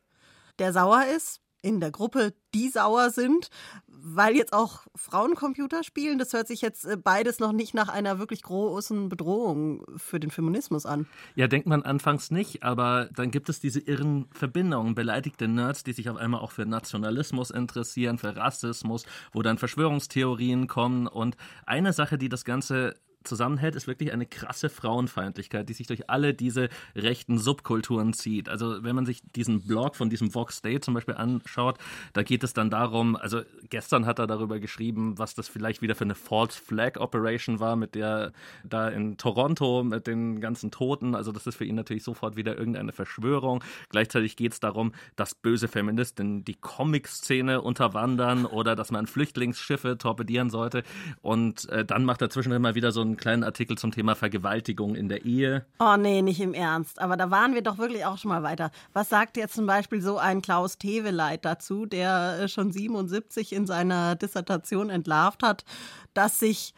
der 0.59 0.73
sauer 0.73 1.05
ist, 1.15 1.41
in 1.65 1.79
der 1.79 1.89
Gruppe, 1.89 2.33
die 2.53 2.69
sauer 2.69 3.09
sind, 3.09 3.49
weil 3.87 4.35
jetzt 4.35 4.53
auch 4.53 4.85
Frauen 4.93 5.33
Computer 5.33 5.83
spielen. 5.83 6.19
Das 6.19 6.31
hört 6.31 6.47
sich 6.47 6.61
jetzt 6.61 6.85
äh, 6.85 6.95
beides 6.95 7.39
noch 7.39 7.53
nicht 7.53 7.73
nach 7.73 7.89
einer 7.89 8.19
wirklich 8.19 8.43
großen 8.43 9.09
Bedrohung 9.09 9.83
für 9.97 10.19
den 10.19 10.29
Feminismus 10.29 10.85
an. 10.85 11.07
Ja, 11.33 11.47
denkt 11.47 11.67
man 11.67 11.81
anfangs 11.81 12.29
nicht, 12.29 12.61
aber 12.61 13.09
dann 13.15 13.31
gibt 13.31 13.49
es 13.49 13.59
diese 13.59 13.79
irren 13.79 14.27
Verbindungen. 14.31 14.93
Beleidigte 14.93 15.47
Nerds, 15.47 15.83
die 15.83 15.93
sich 15.93 16.07
auf 16.07 16.17
einmal 16.17 16.41
auch 16.41 16.51
für 16.51 16.67
Nationalismus 16.67 17.49
interessieren, 17.49 18.19
für 18.19 18.35
Rassismus, 18.35 19.05
wo 19.33 19.41
dann 19.41 19.57
Verschwörungstheorien 19.57 20.67
kommen. 20.67 21.07
Und 21.07 21.35
eine 21.65 21.93
Sache, 21.93 22.19
die 22.19 22.29
das 22.29 22.45
Ganze 22.45 22.95
zusammenhält, 23.27 23.75
ist 23.75 23.87
wirklich 23.87 24.13
eine 24.13 24.25
krasse 24.25 24.69
Frauenfeindlichkeit, 24.69 25.67
die 25.69 25.73
sich 25.73 25.87
durch 25.87 26.09
alle 26.09 26.33
diese 26.33 26.69
rechten 26.95 27.37
Subkulturen 27.37 28.13
zieht. 28.13 28.49
Also 28.49 28.83
wenn 28.83 28.95
man 28.95 29.05
sich 29.05 29.21
diesen 29.35 29.63
Blog 29.63 29.95
von 29.95 30.09
diesem 30.09 30.33
Vox 30.33 30.61
Day 30.61 30.79
zum 30.79 30.93
Beispiel 30.93 31.15
anschaut, 31.15 31.77
da 32.13 32.23
geht 32.23 32.43
es 32.43 32.53
dann 32.53 32.69
darum, 32.69 33.15
also 33.15 33.41
gestern 33.69 34.05
hat 34.05 34.19
er 34.19 34.27
darüber 34.27 34.59
geschrieben, 34.59 35.17
was 35.17 35.35
das 35.35 35.47
vielleicht 35.47 35.81
wieder 35.81 35.95
für 35.95 36.03
eine 36.03 36.15
False 36.15 36.59
Flag 36.59 36.97
Operation 36.97 37.59
war, 37.59 37.75
mit 37.75 37.95
der 37.95 38.31
da 38.63 38.89
in 38.89 39.17
Toronto 39.17 39.83
mit 39.83 40.07
den 40.07 40.39
ganzen 40.39 40.71
Toten. 40.71 41.15
Also 41.15 41.31
das 41.31 41.47
ist 41.47 41.55
für 41.55 41.65
ihn 41.65 41.75
natürlich 41.75 42.03
sofort 42.03 42.35
wieder 42.35 42.57
irgendeine 42.57 42.91
Verschwörung. 42.91 43.63
Gleichzeitig 43.89 44.35
geht 44.35 44.53
es 44.53 44.59
darum, 44.59 44.93
dass 45.15 45.35
böse 45.35 45.67
Feministinnen 45.67 46.43
die 46.45 46.55
Comic-Szene 46.55 47.61
unterwandern 47.61 48.45
oder 48.45 48.75
dass 48.75 48.91
man 48.91 49.07
Flüchtlingsschiffe 49.07 49.97
torpedieren 49.97 50.49
sollte. 50.49 50.83
Und 51.21 51.69
äh, 51.69 51.85
dann 51.85 52.05
macht 52.05 52.21
er 52.21 52.29
zwischendrin 52.29 52.61
mal 52.61 52.75
wieder 52.75 52.91
so 52.91 53.01
ein 53.01 53.14
einen 53.15 53.21
kleinen 53.21 53.43
Artikel 53.43 53.77
zum 53.77 53.91
Thema 53.91 54.15
Vergewaltigung 54.15 54.95
in 54.95 55.07
der 55.07 55.25
Ehe. 55.25 55.65
Oh 55.79 55.95
nee, 55.97 56.21
nicht 56.21 56.41
im 56.41 56.53
Ernst. 56.53 56.99
Aber 56.99 57.17
da 57.17 57.31
waren 57.31 57.53
wir 57.53 57.61
doch 57.61 57.77
wirklich 57.77 58.05
auch 58.05 58.17
schon 58.17 58.29
mal 58.29 58.43
weiter. 58.43 58.71
Was 58.93 59.09
sagt 59.09 59.37
jetzt 59.37 59.55
zum 59.55 59.65
Beispiel 59.65 60.01
so 60.01 60.17
ein 60.17 60.41
Klaus 60.41 60.77
Teweleit 60.77 61.45
dazu, 61.45 61.85
der 61.85 62.39
äh, 62.41 62.47
schon 62.47 62.71
77 62.71 63.53
in 63.53 63.65
seiner 63.65 64.15
Dissertation 64.15 64.89
entlarvt 64.89 65.43
hat, 65.43 65.63
dass 66.13 66.39
sich 66.39 66.73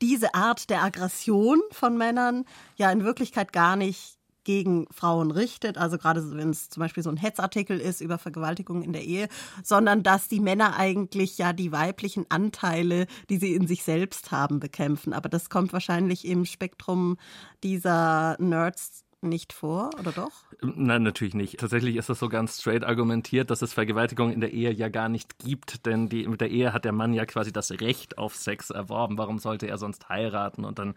diese 0.00 0.34
Art 0.34 0.70
der 0.70 0.82
Aggression 0.82 1.60
von 1.70 1.96
Männern 1.96 2.44
ja 2.76 2.90
in 2.90 3.04
Wirklichkeit 3.04 3.52
gar 3.52 3.76
nicht 3.76 4.18
gegen 4.44 4.86
Frauen 4.90 5.30
richtet, 5.30 5.78
also 5.78 5.98
gerade 5.98 6.22
wenn 6.36 6.50
es 6.50 6.68
zum 6.68 6.80
Beispiel 6.80 7.02
so 7.02 7.10
ein 7.10 7.16
Hetzartikel 7.16 7.78
ist 7.80 8.00
über 8.00 8.18
Vergewaltigung 8.18 8.82
in 8.82 8.92
der 8.92 9.04
Ehe, 9.04 9.28
sondern 9.62 10.02
dass 10.02 10.28
die 10.28 10.40
Männer 10.40 10.76
eigentlich 10.76 11.38
ja 11.38 11.52
die 11.52 11.72
weiblichen 11.72 12.26
Anteile, 12.28 13.06
die 13.30 13.36
sie 13.38 13.54
in 13.54 13.66
sich 13.66 13.82
selbst 13.82 14.30
haben, 14.32 14.60
bekämpfen. 14.60 15.12
Aber 15.12 15.28
das 15.28 15.50
kommt 15.50 15.72
wahrscheinlich 15.72 16.26
im 16.26 16.44
Spektrum 16.44 17.16
dieser 17.62 18.36
Nerds 18.38 19.04
nicht 19.22 19.52
vor, 19.52 19.90
oder 19.98 20.10
doch? 20.10 20.32
Nein, 20.60 21.04
natürlich 21.04 21.34
nicht. 21.34 21.58
Tatsächlich 21.60 21.96
ist 21.96 22.08
das 22.08 22.18
so 22.18 22.28
ganz 22.28 22.60
straight 22.60 22.84
argumentiert, 22.84 23.50
dass 23.50 23.62
es 23.62 23.72
Vergewaltigung 23.72 24.32
in 24.32 24.40
der 24.40 24.52
Ehe 24.52 24.72
ja 24.72 24.88
gar 24.88 25.08
nicht 25.08 25.38
gibt, 25.38 25.86
denn 25.86 26.08
die, 26.08 26.26
mit 26.26 26.40
der 26.40 26.50
Ehe 26.50 26.72
hat 26.72 26.84
der 26.84 26.92
Mann 26.92 27.14
ja 27.14 27.24
quasi 27.24 27.52
das 27.52 27.70
Recht 27.70 28.18
auf 28.18 28.34
Sex 28.34 28.70
erworben. 28.70 29.18
Warum 29.18 29.38
sollte 29.38 29.68
er 29.68 29.78
sonst 29.78 30.08
heiraten? 30.08 30.64
Und 30.64 30.78
dann 30.78 30.94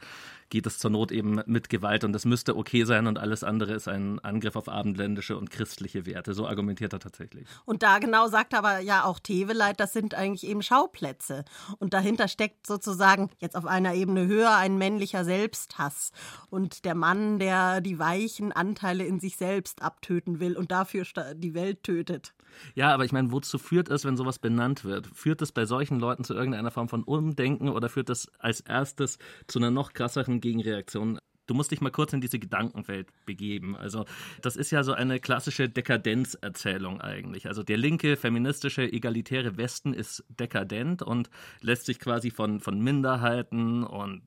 geht 0.49 0.67
es 0.67 0.79
zur 0.79 0.91
Not 0.91 1.11
eben 1.11 1.41
mit 1.45 1.69
Gewalt 1.69 2.03
und 2.03 2.13
das 2.13 2.25
müsste 2.25 2.55
okay 2.55 2.83
sein 2.85 3.07
und 3.07 3.19
alles 3.19 3.43
andere 3.43 3.73
ist 3.73 3.87
ein 3.87 4.19
Angriff 4.19 4.55
auf 4.55 4.69
abendländische 4.69 5.37
und 5.37 5.49
christliche 5.49 6.05
Werte. 6.05 6.33
So 6.33 6.47
argumentiert 6.47 6.93
er 6.93 6.99
tatsächlich. 6.99 7.47
Und 7.65 7.83
da 7.83 7.99
genau 7.99 8.27
sagt 8.27 8.53
aber 8.53 8.79
ja 8.79 9.03
auch 9.05 9.19
Teweleit, 9.19 9.79
das 9.79 9.93
sind 9.93 10.13
eigentlich 10.13 10.47
eben 10.47 10.61
Schauplätze. 10.61 11.45
Und 11.79 11.93
dahinter 11.93 12.27
steckt 12.27 12.67
sozusagen 12.67 13.29
jetzt 13.39 13.55
auf 13.55 13.65
einer 13.65 13.93
Ebene 13.93 14.27
höher 14.27 14.55
ein 14.55 14.77
männlicher 14.77 15.25
Selbsthass. 15.25 16.11
Und 16.49 16.85
der 16.85 16.95
Mann, 16.95 17.39
der 17.39 17.81
die 17.81 17.99
weichen 17.99 18.51
Anteile 18.51 19.05
in 19.05 19.19
sich 19.19 19.37
selbst 19.37 19.81
abtöten 19.81 20.39
will 20.39 20.57
und 20.57 20.71
dafür 20.71 21.05
die 21.35 21.53
Welt 21.53 21.83
tötet. 21.83 22.33
Ja, 22.73 22.93
aber 22.93 23.05
ich 23.05 23.11
meine, 23.11 23.31
wozu 23.31 23.57
führt 23.57 23.89
es, 23.89 24.05
wenn 24.05 24.17
sowas 24.17 24.39
benannt 24.39 24.85
wird? 24.85 25.07
Führt 25.13 25.41
es 25.41 25.51
bei 25.51 25.65
solchen 25.65 25.99
Leuten 25.99 26.23
zu 26.23 26.33
irgendeiner 26.33 26.71
Form 26.71 26.89
von 26.89 27.03
Umdenken 27.03 27.69
oder 27.69 27.89
führt 27.89 28.09
es 28.09 28.31
als 28.39 28.61
erstes 28.61 29.17
zu 29.47 29.59
einer 29.59 29.71
noch 29.71 29.93
krasseren 29.93 30.41
Gegenreaktion? 30.45 31.19
Du 31.47 31.53
musst 31.53 31.71
dich 31.71 31.81
mal 31.81 31.91
kurz 31.91 32.13
in 32.13 32.21
diese 32.21 32.39
Gedankenwelt 32.39 33.07
begeben. 33.25 33.75
Also, 33.75 34.05
das 34.41 34.55
ist 34.55 34.71
ja 34.71 34.83
so 34.83 34.93
eine 34.93 35.19
klassische 35.19 35.69
Dekadenzerzählung 35.69 37.01
eigentlich. 37.01 37.47
Also, 37.47 37.61
der 37.61 37.77
linke, 37.77 38.15
feministische, 38.15 38.91
egalitäre 38.91 39.57
Westen 39.57 39.93
ist 39.93 40.23
dekadent 40.29 41.03
und 41.03 41.29
lässt 41.61 41.85
sich 41.85 41.99
quasi 41.99 42.31
von, 42.31 42.59
von 42.59 42.79
Minderheiten 42.79 43.83
und 43.83 44.23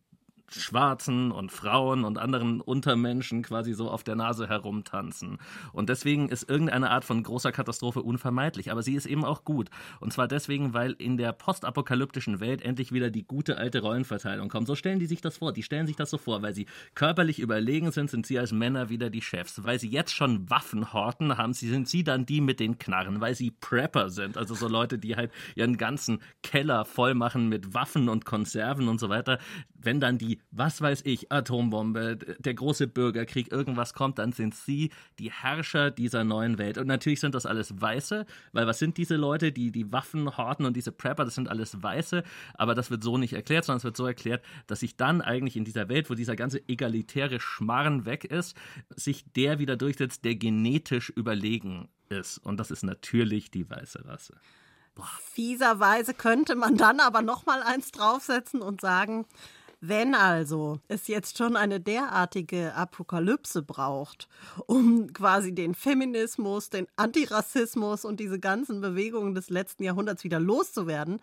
Schwarzen 0.50 1.30
und 1.30 1.52
Frauen 1.52 2.04
und 2.04 2.18
anderen 2.18 2.60
Untermenschen 2.60 3.42
quasi 3.42 3.72
so 3.74 3.90
auf 3.90 4.04
der 4.04 4.16
Nase 4.16 4.48
herumtanzen. 4.48 5.38
Und 5.72 5.88
deswegen 5.88 6.28
ist 6.28 6.48
irgendeine 6.48 6.90
Art 6.90 7.04
von 7.04 7.22
großer 7.22 7.52
Katastrophe 7.52 8.02
unvermeidlich, 8.02 8.70
aber 8.70 8.82
sie 8.82 8.94
ist 8.94 9.06
eben 9.06 9.24
auch 9.24 9.44
gut. 9.44 9.70
Und 10.00 10.12
zwar 10.12 10.28
deswegen, 10.28 10.72
weil 10.72 10.92
in 10.92 11.16
der 11.16 11.32
postapokalyptischen 11.32 12.40
Welt 12.40 12.62
endlich 12.62 12.92
wieder 12.92 13.10
die 13.10 13.24
gute 13.24 13.58
alte 13.58 13.80
Rollenverteilung 13.80 14.48
kommt. 14.48 14.66
So 14.66 14.74
stellen 14.74 14.98
die 14.98 15.06
sich 15.06 15.20
das 15.20 15.38
vor. 15.38 15.52
Die 15.52 15.62
stellen 15.62 15.86
sich 15.86 15.96
das 15.96 16.10
so 16.10 16.18
vor, 16.18 16.42
weil 16.42 16.54
sie 16.54 16.66
körperlich 16.94 17.40
überlegen 17.40 17.90
sind, 17.90 18.10
sind 18.10 18.26
sie 18.26 18.38
als 18.38 18.52
Männer 18.52 18.88
wieder 18.88 19.10
die 19.10 19.22
Chefs. 19.22 19.64
Weil 19.64 19.78
sie 19.78 19.88
jetzt 19.88 20.14
schon 20.14 20.48
Waffen 20.48 20.92
horten, 20.92 21.36
haben 21.36 21.52
sie, 21.52 21.68
sind 21.68 21.88
sie 21.88 22.04
dann 22.04 22.26
die 22.26 22.40
mit 22.40 22.60
den 22.60 22.78
Knarren, 22.78 23.20
weil 23.20 23.34
sie 23.34 23.50
Prepper 23.50 24.10
sind. 24.10 24.36
Also 24.36 24.54
so 24.54 24.68
Leute, 24.68 24.98
die 24.98 25.16
halt 25.16 25.32
ihren 25.54 25.76
ganzen 25.76 26.20
Keller 26.42 26.84
voll 26.84 27.14
machen 27.14 27.48
mit 27.48 27.74
Waffen 27.74 28.08
und 28.08 28.24
Konserven 28.24 28.88
und 28.88 28.98
so 28.98 29.08
weiter. 29.08 29.38
Wenn 29.74 30.00
dann 30.00 30.18
was 30.50 30.80
weiß 30.80 31.02
ich, 31.04 31.30
Atombombe, 31.30 32.16
der 32.16 32.54
große 32.54 32.86
Bürgerkrieg, 32.86 33.52
irgendwas 33.52 33.94
kommt, 33.94 34.18
dann 34.18 34.32
sind 34.32 34.54
sie 34.54 34.90
die 35.18 35.30
Herrscher 35.30 35.90
dieser 35.90 36.24
neuen 36.24 36.58
Welt. 36.58 36.78
Und 36.78 36.86
natürlich 36.86 37.20
sind 37.20 37.34
das 37.34 37.46
alles 37.46 37.80
Weiße, 37.80 38.26
weil 38.52 38.66
was 38.66 38.78
sind 38.78 38.96
diese 38.96 39.16
Leute, 39.16 39.52
die 39.52 39.70
die 39.70 39.92
Waffen 39.92 40.36
horten 40.36 40.66
und 40.66 40.76
diese 40.76 40.92
Prepper, 40.92 41.24
das 41.24 41.34
sind 41.34 41.48
alles 41.48 41.82
Weiße, 41.82 42.22
aber 42.54 42.74
das 42.74 42.90
wird 42.90 43.02
so 43.02 43.18
nicht 43.18 43.32
erklärt, 43.32 43.64
sondern 43.64 43.78
es 43.78 43.84
wird 43.84 43.96
so 43.96 44.06
erklärt, 44.06 44.44
dass 44.66 44.80
sich 44.80 44.96
dann 44.96 45.20
eigentlich 45.20 45.56
in 45.56 45.64
dieser 45.64 45.88
Welt, 45.88 46.10
wo 46.10 46.14
dieser 46.14 46.36
ganze 46.36 46.66
egalitäre 46.68 47.40
Schmarren 47.40 48.04
weg 48.04 48.24
ist, 48.24 48.56
sich 48.94 49.24
der 49.32 49.58
wieder 49.58 49.76
durchsetzt, 49.76 50.24
der 50.24 50.36
genetisch 50.36 51.10
überlegen 51.10 51.88
ist. 52.08 52.38
Und 52.38 52.58
das 52.58 52.70
ist 52.70 52.82
natürlich 52.82 53.50
die 53.50 53.68
weiße 53.68 54.04
Rasse. 54.04 54.34
Fieserweise 55.32 56.14
könnte 56.14 56.56
man 56.56 56.76
dann 56.76 57.00
aber 57.00 57.22
noch 57.22 57.46
mal 57.46 57.62
eins 57.62 57.92
draufsetzen 57.92 58.62
und 58.62 58.80
sagen, 58.80 59.26
wenn 59.80 60.14
also 60.14 60.80
es 60.88 61.06
jetzt 61.06 61.38
schon 61.38 61.56
eine 61.56 61.80
derartige 61.80 62.74
Apokalypse 62.74 63.62
braucht, 63.62 64.28
um 64.66 65.12
quasi 65.12 65.54
den 65.54 65.74
Feminismus, 65.74 66.70
den 66.70 66.86
Antirassismus 66.96 68.04
und 68.04 68.18
diese 68.18 68.40
ganzen 68.40 68.80
Bewegungen 68.80 69.34
des 69.34 69.50
letzten 69.50 69.84
Jahrhunderts 69.84 70.24
wieder 70.24 70.40
loszuwerden, 70.40 71.20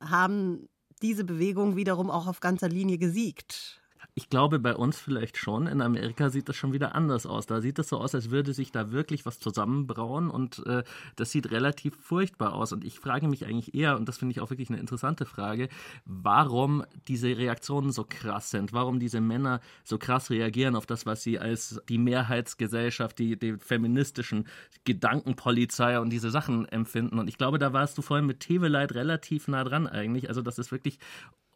haben 0.00 0.68
diese 1.02 1.24
Bewegungen 1.24 1.76
wiederum 1.76 2.10
auch 2.10 2.26
auf 2.26 2.40
ganzer 2.40 2.68
Linie 2.68 2.98
gesiegt. 2.98 3.79
Ich 4.14 4.28
glaube, 4.28 4.58
bei 4.58 4.74
uns 4.74 4.98
vielleicht 4.98 5.36
schon. 5.36 5.66
In 5.66 5.80
Amerika 5.80 6.30
sieht 6.30 6.48
das 6.48 6.56
schon 6.56 6.72
wieder 6.72 6.94
anders 6.94 7.26
aus. 7.26 7.46
Da 7.46 7.60
sieht 7.60 7.78
es 7.78 7.88
so 7.88 7.98
aus, 7.98 8.14
als 8.14 8.30
würde 8.30 8.52
sich 8.52 8.72
da 8.72 8.90
wirklich 8.90 9.26
was 9.26 9.38
zusammenbrauen 9.38 10.30
und 10.30 10.64
äh, 10.66 10.82
das 11.16 11.30
sieht 11.30 11.50
relativ 11.50 11.96
furchtbar 11.96 12.54
aus. 12.54 12.72
Und 12.72 12.84
ich 12.84 12.98
frage 12.98 13.28
mich 13.28 13.46
eigentlich 13.46 13.74
eher, 13.74 13.96
und 13.96 14.08
das 14.08 14.18
finde 14.18 14.32
ich 14.32 14.40
auch 14.40 14.50
wirklich 14.50 14.70
eine 14.70 14.78
interessante 14.78 15.26
Frage, 15.26 15.68
warum 16.04 16.84
diese 17.08 17.28
Reaktionen 17.36 17.92
so 17.92 18.04
krass 18.08 18.50
sind, 18.50 18.72
warum 18.72 18.98
diese 18.98 19.20
Männer 19.20 19.60
so 19.84 19.98
krass 19.98 20.30
reagieren 20.30 20.76
auf 20.76 20.86
das, 20.86 21.06
was 21.06 21.22
sie 21.22 21.38
als 21.38 21.80
die 21.88 21.98
Mehrheitsgesellschaft, 21.98 23.18
die, 23.18 23.38
die 23.38 23.56
feministischen 23.58 24.46
Gedankenpolizei 24.84 26.00
und 26.00 26.10
diese 26.10 26.30
Sachen 26.30 26.66
empfinden. 26.66 27.18
Und 27.18 27.28
ich 27.28 27.38
glaube, 27.38 27.58
da 27.58 27.72
warst 27.72 27.96
du 27.98 28.02
vorhin 28.02 28.26
mit 28.26 28.40
Teveleit 28.40 28.94
relativ 28.94 29.48
nah 29.48 29.64
dran 29.64 29.86
eigentlich. 29.86 30.28
Also 30.28 30.42
das 30.42 30.58
ist 30.58 30.72
wirklich 30.72 30.98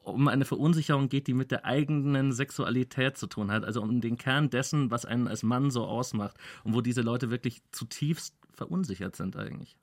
um 0.04 0.28
eine 0.28 0.44
Verunsicherung 0.44 1.08
geht, 1.08 1.26
die 1.26 1.34
mit 1.34 1.50
der 1.50 1.64
eigenen 1.64 2.32
Sexualität 2.32 3.16
zu 3.16 3.26
tun 3.26 3.50
hat, 3.50 3.64
also 3.64 3.82
um 3.82 4.00
den 4.00 4.18
Kern 4.18 4.50
dessen, 4.50 4.90
was 4.90 5.04
einen 5.04 5.28
als 5.28 5.42
Mann 5.42 5.70
so 5.70 5.84
ausmacht 5.84 6.36
und 6.62 6.74
wo 6.74 6.80
diese 6.80 7.00
Leute 7.00 7.30
wirklich 7.30 7.62
zutiefst 7.72 8.34
verunsichert 8.52 9.16
sind 9.16 9.36
eigentlich. 9.36 9.76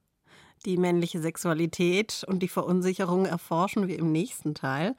Die 0.65 0.77
männliche 0.77 1.19
Sexualität 1.19 2.23
und 2.27 2.43
die 2.43 2.47
Verunsicherung 2.47 3.25
erforschen 3.25 3.87
wir 3.87 3.97
im 3.97 4.11
nächsten 4.11 4.53
Teil. 4.53 4.95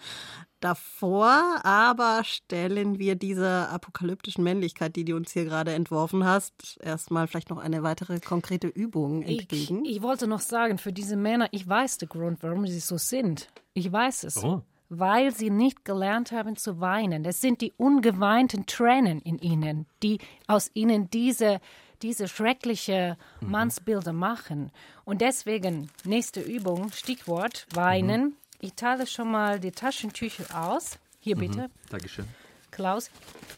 Davor 0.59 1.61
aber 1.65 2.25
stellen 2.25 2.99
wir 2.99 3.15
dieser 3.15 3.71
apokalyptischen 3.71 4.43
Männlichkeit, 4.43 4.97
die 4.97 5.05
du 5.05 5.15
uns 5.15 5.31
hier 5.31 5.45
gerade 5.45 5.73
entworfen 5.73 6.25
hast, 6.25 6.79
erstmal 6.81 7.29
vielleicht 7.29 7.51
noch 7.51 7.59
eine 7.59 7.85
weitere 7.85 8.19
konkrete 8.19 8.67
Übung 8.67 9.23
entgegen. 9.23 9.85
Ich, 9.85 9.99
ich 9.99 10.03
wollte 10.03 10.27
noch 10.27 10.41
sagen, 10.41 10.79
für 10.79 10.93
diese 10.93 11.17
Männer, 11.17 11.49
ich 11.53 11.69
weiß 11.69 11.99
den 11.99 12.09
Grund, 12.09 12.43
warum 12.43 12.67
sie 12.67 12.81
so 12.81 12.99
sind. 12.99 13.49
Ich 13.73 13.91
weiß 13.91 14.25
es. 14.25 14.43
Oh 14.43 14.63
weil 14.95 15.35
sie 15.35 15.49
nicht 15.49 15.87
gelernt 15.87 16.33
haben 16.33 16.57
zu 16.57 16.81
weinen. 16.81 17.25
Es 17.25 17.41
sind 17.41 17.63
die 17.63 17.73
ungeweinten 17.79 18.67
Tränen 18.67 19.21
in 19.23 19.39
ihnen, 19.39 19.87
die 20.03 20.19
aus 20.47 20.71
ihnen 20.75 21.09
diese, 21.09 21.61
diese 22.03 22.29
schreckliche 22.29 23.17
mhm. 23.41 23.51
Mannsbilder 23.51 24.13
machen. 24.13 24.71
Und 25.05 25.23
deswegen, 25.23 25.91
nächste 26.05 26.41
Übung, 26.41 26.93
Stichwort, 26.93 27.67
weinen. 27.73 28.23
Mhm. 28.23 28.37
Ich 28.61 28.75
teile 28.75 29.07
schon 29.07 29.31
mal 29.31 29.59
die 29.59 29.73
Taschentücher 29.73 30.45
aus. 30.63 30.99
Hier 31.21 31.37
mhm. 31.37 31.41
bitte. 31.41 31.61
Mhm. 31.63 31.71
Dankeschön. 31.91 32.29
Klaus, 32.71 33.11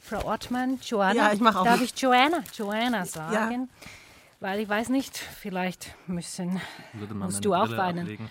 Frau 0.03 0.25
Ortmann, 0.25 0.79
Joanna. 0.83 1.15
Ja, 1.29 1.33
ich 1.33 1.41
mache 1.41 1.61
auch. 1.61 1.65
Darf 1.65 1.81
ich 1.81 1.97
Joanna, 2.01 2.45
Joanna 2.57 3.07
sagen? 3.07 3.69
Ja. 3.71 3.87
Weil 4.45 4.61
ich 4.61 4.69
weiß 4.69 4.91
nicht, 4.91 5.17
vielleicht 5.17 5.95
müssen, 6.07 6.61
musst 7.15 7.47
du 7.47 7.55
auch 7.55 7.75
weinen. 7.79 8.01
Ablegen, 8.01 8.29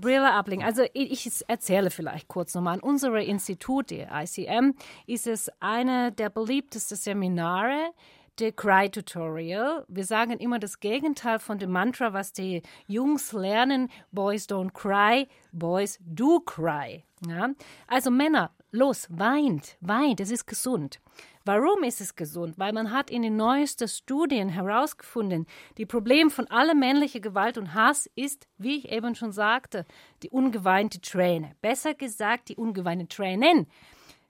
Brille 0.00 0.32
ablegen. 0.32 0.62
Also 0.62 0.84
ich, 0.92 1.26
ich 1.26 1.44
erzähle 1.48 1.90
vielleicht 1.90 2.28
kurz 2.28 2.54
nochmal. 2.54 2.74
An 2.74 2.80
unserem 2.80 3.16
Institut, 3.16 3.90
der 3.90 4.10
ICM, 4.12 4.74
ist 5.08 5.26
es 5.26 5.50
eine 5.58 6.12
der 6.12 6.30
beliebtesten 6.30 6.96
Seminare, 6.96 7.90
der 8.38 8.52
Cry 8.52 8.90
Tutorial. 8.90 9.84
Wir 9.88 10.04
sagen 10.04 10.38
immer 10.38 10.60
das 10.60 10.78
Gegenteil 10.78 11.40
von 11.40 11.58
dem 11.58 11.72
Mantra, 11.72 12.12
was 12.12 12.32
die 12.32 12.62
Jungs 12.86 13.32
lernen. 13.32 13.88
Boys 14.12 14.48
don't 14.48 14.72
cry, 14.72 15.26
boys 15.50 15.98
do 16.00 16.38
cry. 16.38 17.02
Ja? 17.26 17.48
Also 17.88 18.12
Männer, 18.12 18.52
los, 18.70 19.08
weint, 19.10 19.76
weint, 19.80 20.20
es 20.20 20.30
ist 20.30 20.46
gesund. 20.46 21.00
Warum 21.46 21.82
ist 21.84 22.02
es 22.02 22.16
gesund? 22.16 22.58
Weil 22.58 22.74
man 22.74 22.90
hat 22.90 23.10
in 23.10 23.22
den 23.22 23.36
neuesten 23.36 23.88
Studien 23.88 24.50
herausgefunden, 24.50 25.46
die 25.78 25.86
Problem 25.86 26.30
von 26.30 26.46
aller 26.48 26.74
männlichen 26.74 27.22
Gewalt 27.22 27.56
und 27.56 27.72
Hass 27.72 28.10
ist, 28.14 28.46
wie 28.58 28.78
ich 28.78 28.92
eben 28.92 29.14
schon 29.14 29.32
sagte, 29.32 29.86
die 30.22 30.28
ungeweinte 30.28 31.00
Träne. 31.00 31.52
Besser 31.62 31.94
gesagt, 31.94 32.50
die 32.50 32.56
ungeweinte 32.56 33.08
Tränen. 33.08 33.66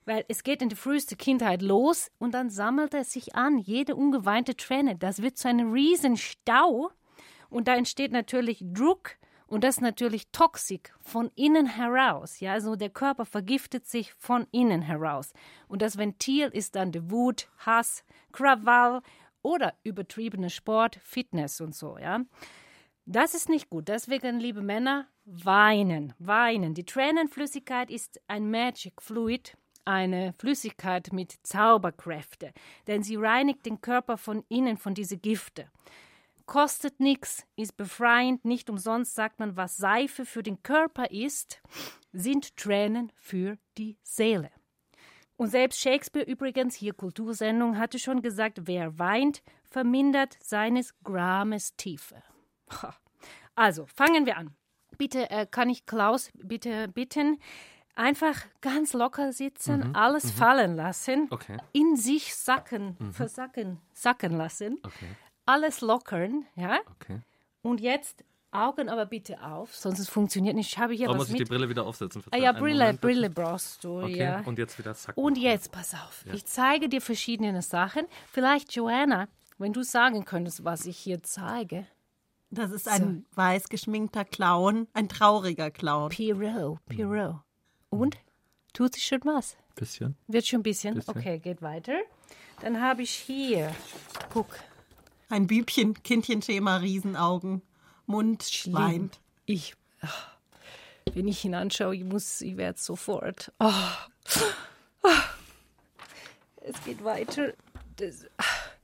Weil 0.05 0.23
es 0.29 0.43
geht 0.43 0.61
in 0.61 0.69
die 0.69 0.75
früheste 0.75 1.15
Kindheit 1.15 1.61
los 1.61 2.09
und 2.17 2.33
dann 2.33 2.49
sammelt 2.49 2.93
es 2.93 3.11
sich 3.11 3.35
an, 3.35 3.59
jede 3.59 3.95
ungeweinte 3.95 4.55
Träne. 4.55 4.95
Das 4.95 5.21
wird 5.21 5.37
zu 5.37 5.49
einem 5.49 5.73
riesen 5.73 6.15
Stau 6.15 6.91
und 7.49 7.67
da 7.67 7.75
entsteht 7.75 8.13
natürlich 8.13 8.63
Druck 8.63 9.17
Und 9.51 9.65
das 9.65 9.75
ist 9.75 9.81
natürlich 9.81 10.29
toxisch 10.31 10.93
von 11.01 11.29
innen 11.35 11.65
heraus. 11.65 12.39
Ja, 12.39 12.53
also 12.53 12.77
der 12.77 12.89
Körper 12.89 13.25
vergiftet 13.25 13.85
sich 13.85 14.13
von 14.13 14.47
innen 14.51 14.81
heraus. 14.81 15.33
Und 15.67 15.81
das 15.81 15.97
Ventil 15.97 16.47
ist 16.47 16.77
dann 16.77 16.93
die 16.93 17.11
Wut, 17.11 17.49
Hass, 17.57 18.05
Krawall 18.31 19.01
oder 19.41 19.73
übertriebene 19.83 20.49
Sport, 20.49 21.01
Fitness 21.03 21.59
und 21.59 21.75
so. 21.75 21.97
Ja, 21.97 22.21
das 23.05 23.33
ist 23.33 23.49
nicht 23.49 23.69
gut. 23.69 23.89
Deswegen, 23.89 24.39
liebe 24.39 24.61
Männer, 24.61 25.07
weinen, 25.25 26.13
weinen. 26.17 26.73
Die 26.73 26.85
Tränenflüssigkeit 26.85 27.91
ist 27.91 28.21
ein 28.29 28.49
Magic 28.49 29.01
Fluid, 29.01 29.57
eine 29.83 30.33
Flüssigkeit 30.37 31.11
mit 31.11 31.39
Zauberkräfte, 31.43 32.53
denn 32.87 33.03
sie 33.03 33.17
reinigt 33.17 33.65
den 33.65 33.81
Körper 33.81 34.17
von 34.17 34.45
innen 34.47 34.77
von 34.77 34.93
diese 34.93 35.17
Gifte 35.17 35.69
kostet 36.45 36.99
nichts, 36.99 37.45
ist 37.55 37.77
befreiend, 37.77 38.45
nicht 38.45 38.69
umsonst 38.69 39.15
sagt 39.15 39.39
man, 39.39 39.57
was 39.57 39.77
Seife 39.77 40.25
für 40.25 40.43
den 40.43 40.63
Körper 40.63 41.11
ist, 41.11 41.61
sind 42.11 42.55
Tränen 42.57 43.11
für 43.15 43.57
die 43.77 43.97
Seele. 44.03 44.51
Und 45.37 45.49
selbst 45.49 45.79
Shakespeare 45.79 46.29
übrigens, 46.29 46.75
hier 46.75 46.93
Kultursendung, 46.93 47.77
hatte 47.77 47.97
schon 47.97 48.21
gesagt, 48.21 48.67
wer 48.67 48.99
weint, 48.99 49.41
vermindert 49.69 50.37
seines 50.41 50.93
Grames 51.03 51.75
Tiefe. 51.75 52.21
Also, 53.55 53.85
fangen 53.85 54.25
wir 54.25 54.37
an. 54.37 54.55
Bitte, 54.97 55.29
äh, 55.29 55.45
kann 55.45 55.69
ich 55.69 55.85
Klaus 55.85 56.29
bitte 56.35 56.87
bitten, 56.87 57.39
einfach 57.95 58.45
ganz 58.61 58.93
locker 58.93 59.33
sitzen, 59.33 59.89
mhm, 59.89 59.95
alles 59.95 60.25
mhm. 60.25 60.29
fallen 60.29 60.75
lassen, 60.75 61.27
okay. 61.31 61.57
in 61.73 61.97
sich 61.97 62.33
sacken, 62.33 62.95
mhm. 62.97 63.11
versacken, 63.11 63.81
sacken 63.93 64.31
lassen. 64.33 64.77
Okay 64.83 65.07
alles 65.45 65.81
lockern, 65.81 66.45
ja? 66.55 66.79
Okay. 66.99 67.21
Und 67.61 67.81
jetzt 67.81 68.23
Augen 68.51 68.89
aber 68.89 69.05
bitte 69.05 69.41
auf, 69.43 69.73
sonst 69.73 69.99
es 69.99 70.09
funktioniert 70.09 70.55
nicht. 70.55 70.73
Ich 70.73 70.77
habe 70.77 70.93
hier 70.93 71.07
oh, 71.07 71.13
was 71.13 71.17
muss 71.19 71.29
mit. 71.29 71.39
ich 71.39 71.47
die 71.47 71.49
Brille 71.49 71.69
wieder 71.69 71.85
aufsetzen? 71.85 72.21
Ah, 72.31 72.37
ja, 72.37 72.51
Brille, 72.51 72.83
Moment, 72.83 73.01
Brille 73.01 73.29
brauchst 73.29 73.83
du, 73.83 74.01
okay. 74.01 74.17
ja. 74.17 74.41
Und 74.41 74.57
jetzt 74.57 74.77
wieder 74.77 74.93
zack. 74.93 75.15
Und 75.15 75.37
jetzt, 75.37 75.71
pass 75.71 75.93
auf, 75.93 76.25
ja. 76.25 76.33
ich 76.33 76.45
zeige 76.45 76.89
dir 76.89 77.01
verschiedene 77.01 77.61
Sachen. 77.61 78.07
Vielleicht, 78.29 78.73
Joanna, 78.73 79.29
wenn 79.57 79.71
du 79.71 79.83
sagen 79.83 80.25
könntest, 80.25 80.65
was 80.65 80.85
ich 80.85 80.97
hier 80.97 81.23
zeige. 81.23 81.87
Das 82.49 82.71
ist 82.71 82.89
ein 82.89 83.25
so. 83.29 83.37
weiß 83.37 83.69
geschminkter 83.69 84.25
Clown, 84.25 84.87
ein 84.93 85.07
trauriger 85.07 85.71
Clown. 85.71 86.09
Pierrot, 86.09 86.79
Pierrot. 86.89 87.39
Und? 87.89 88.17
Tut 88.73 88.95
sich 88.95 89.05
schon 89.05 89.21
was? 89.23 89.55
Bisschen. 89.75 90.17
Wird 90.27 90.45
schon 90.45 90.59
ein 90.59 90.63
bisschen? 90.63 90.95
bisschen. 90.95 91.17
Okay, 91.17 91.39
geht 91.39 91.61
weiter. 91.61 91.99
Dann 92.61 92.81
habe 92.81 93.01
ich 93.01 93.11
hier, 93.11 93.73
guck, 94.31 94.47
ein 95.31 95.47
Bübchen, 95.47 96.01
Kindchenschema, 96.03 96.77
Riesenaugen, 96.77 97.61
Mund 98.05 98.43
Schlimm. 98.43 98.73
weint. 98.73 99.19
Ich, 99.45 99.75
ach, 100.01 100.35
wenn 101.13 101.27
ich 101.27 101.43
ihn 101.45 101.55
anschaue, 101.55 101.95
ich 101.95 102.03
muss, 102.03 102.41
ich 102.41 102.57
werde 102.57 102.79
sofort. 102.79 103.51
Oh. 103.59 103.71
Oh. 105.03 105.09
Es 106.61 106.83
geht 106.83 107.03
weiter. 107.03 107.53
Das, 107.95 108.25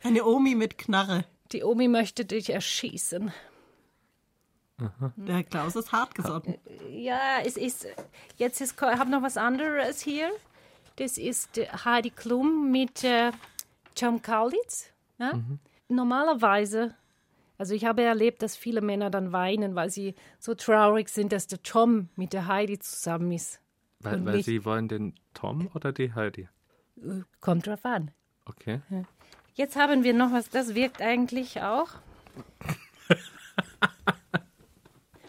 Eine 0.04 0.26
Omi 0.26 0.56
mit 0.56 0.78
Knarre. 0.78 1.26
Die 1.52 1.64
Omi 1.64 1.88
möchte 1.88 2.26
dich 2.26 2.50
erschießen. 2.50 3.32
Aha. 4.80 5.14
Der 5.16 5.44
Klaus 5.44 5.76
ist 5.76 5.92
hart 5.92 6.16
gesotten. 6.16 6.56
Ja, 6.90 7.40
es 7.44 7.58
ist. 7.58 7.88
Jetzt 8.38 8.62
ist, 8.62 8.74
ich 8.74 8.82
habe 8.82 9.10
noch 9.10 9.22
was 9.22 9.38
anderes 9.38 10.02
hier. 10.02 10.32
Das 10.98 11.18
ist 11.18 11.60
Heidi 11.86 12.10
Klum 12.10 12.72
mit 12.72 13.04
äh, 13.04 13.32
Tom 13.96 14.22
Kaulitz. 14.22 14.88
Ja? 15.20 15.36
Mhm 15.36 15.60
normalerweise, 15.90 16.96
also 17.58 17.74
ich 17.74 17.86
habe 17.86 18.04
erlebt, 18.04 18.42
dass 18.42 18.56
viele 18.56 18.82
Männer 18.82 19.10
dann 19.10 19.32
weinen, 19.32 19.76
weil 19.76 19.90
sie 19.90 20.16
so 20.40 20.54
traurig 20.54 21.10
sind, 21.10 21.32
dass 21.32 21.48
der 21.48 21.62
Tom 21.64 22.10
mit 22.16 22.34
der 22.34 22.48
Heidi 22.48 22.80
zusammen 22.80 23.32
ist. 23.32 23.60
Weil, 24.00 24.24
weil 24.26 24.44
sie 24.44 24.64
wollen 24.64 24.88
den 24.88 25.16
Tom 25.34 25.70
oder 25.74 25.92
die 25.92 26.14
Heidi? 26.14 26.48
Äh, 26.98 27.22
kommt 27.40 27.68
drauf 27.68 27.84
an. 27.84 28.12
Okay. 28.46 28.82
Jetzt 29.54 29.76
haben 29.76 30.04
wir 30.04 30.14
noch 30.14 30.32
was, 30.32 30.50
das 30.50 30.76
wirkt 30.76 31.02
eigentlich 31.02 31.62
auch. 31.62 31.90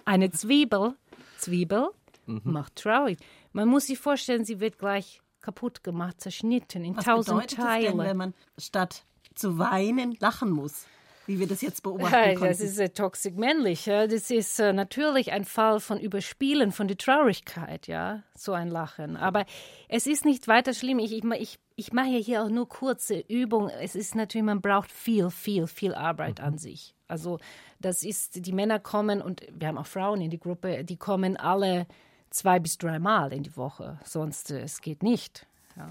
Eine 0.04 0.30
Zwiebel, 0.30 0.94
Zwiebel 1.38 1.88
mhm. 2.26 2.42
macht 2.44 2.76
traurig. 2.76 3.18
Man 3.52 3.68
muss 3.68 3.86
sich 3.86 3.98
vorstellen, 3.98 4.44
sie 4.44 4.60
wird 4.60 4.78
gleich 4.78 5.22
kaputt 5.40 5.82
gemacht, 5.82 6.20
zerschnitten 6.20 6.84
in 6.84 6.96
was 6.96 7.04
tausend 7.04 7.50
Teile. 7.50 7.86
Das 7.86 7.96
denn, 7.96 8.06
wenn 8.06 8.16
man 8.16 8.34
statt 8.58 9.06
zu 9.38 9.58
weinen 9.58 10.16
lachen 10.20 10.50
muss 10.50 10.86
wie 11.28 11.38
wir 11.38 11.46
das 11.46 11.60
jetzt 11.60 11.82
beobachten 11.82 12.14
ja, 12.14 12.28
konnten. 12.30 12.44
Das 12.46 12.60
ist 12.60 12.78
äh, 12.78 12.88
toxisch 12.88 13.34
männlich. 13.34 13.84
Ja. 13.84 14.06
Das 14.06 14.30
ist 14.30 14.58
äh, 14.58 14.72
natürlich 14.72 15.30
ein 15.30 15.44
Fall 15.44 15.78
von 15.78 16.00
Überspielen, 16.00 16.72
von 16.72 16.88
der 16.88 16.96
Traurigkeit, 16.96 17.86
ja, 17.86 18.22
so 18.34 18.54
ein 18.54 18.68
Lachen. 18.68 19.16
Aber 19.16 19.44
es 19.88 20.06
ist 20.06 20.24
nicht 20.24 20.48
weiter 20.48 20.72
schlimm. 20.72 20.98
Ich, 20.98 21.12
ich, 21.12 21.22
ich, 21.24 21.58
ich 21.76 21.92
mache 21.92 22.16
hier 22.16 22.42
auch 22.42 22.48
nur 22.48 22.66
kurze 22.66 23.18
Übungen. 23.28 23.68
Es 23.68 23.94
ist 23.94 24.14
natürlich, 24.14 24.46
man 24.46 24.62
braucht 24.62 24.90
viel, 24.90 25.28
viel, 25.30 25.66
viel 25.66 25.94
Arbeit 25.94 26.38
mhm. 26.38 26.46
an 26.46 26.58
sich. 26.58 26.94
Also 27.08 27.38
das 27.78 28.04
ist, 28.04 28.46
die 28.46 28.52
Männer 28.52 28.78
kommen 28.78 29.20
und 29.20 29.42
wir 29.52 29.68
haben 29.68 29.78
auch 29.78 29.86
Frauen 29.86 30.22
in 30.22 30.30
die 30.30 30.40
Gruppe, 30.40 30.82
die 30.82 30.96
kommen 30.96 31.36
alle 31.36 31.86
zwei 32.30 32.58
bis 32.58 32.78
dreimal 32.78 33.34
in 33.34 33.42
die 33.42 33.54
Woche. 33.54 33.98
Sonst 34.02 34.50
äh, 34.50 34.60
es 34.60 34.80
geht 34.80 35.02
nicht. 35.02 35.46
Ja. 35.76 35.90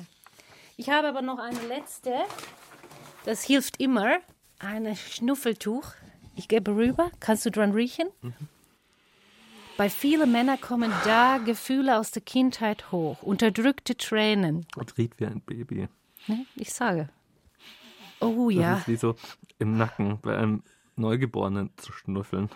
Ich 0.78 0.90
habe 0.90 1.08
aber 1.08 1.22
noch 1.22 1.38
eine 1.38 1.62
letzte. 1.68 2.12
Das 3.28 3.44
hilft 3.44 3.82
immer. 3.82 4.20
Ein 4.58 4.96
Schnuffeltuch. 4.96 5.92
Ich 6.38 6.48
gebe 6.48 6.74
rüber. 6.74 7.12
Kannst 7.20 7.46
du 7.46 7.52
dran 7.52 7.74
riechen? 7.74 8.08
Mhm. 8.22 8.34
Bei 9.76 9.90
vielen 9.90 10.32
Männern 10.32 10.62
kommen 10.62 10.94
da 11.04 11.38
Gefühle 11.38 12.00
aus 12.00 12.12
der 12.12 12.22
Kindheit 12.22 12.90
hoch, 12.94 13.22
unterdrückte 13.22 13.98
Tränen. 13.98 14.66
Und 14.78 14.98
riecht 14.98 15.20
wie 15.20 15.26
ein 15.26 15.42
Baby. 15.42 15.90
Ne? 16.28 16.46
Ich 16.56 16.72
sage. 16.74 17.10
Oh 18.22 18.50
ja. 18.50 18.76
Das 18.76 18.80
ist 18.80 18.88
wie 18.88 18.96
so 18.96 19.16
im 19.60 19.76
Nacken 19.76 20.22
bei 20.22 20.38
einem 20.38 20.64
Neugeborenen 20.96 21.72
zu 21.76 21.92
schnuffeln. 21.92 22.50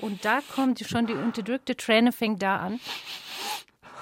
Und 0.00 0.24
da 0.24 0.40
kommt 0.54 0.78
schon 0.78 1.08
die 1.08 1.14
unterdrückte 1.14 1.76
Träne, 1.76 2.12
fängt 2.12 2.42
da 2.42 2.58
an. 2.58 2.78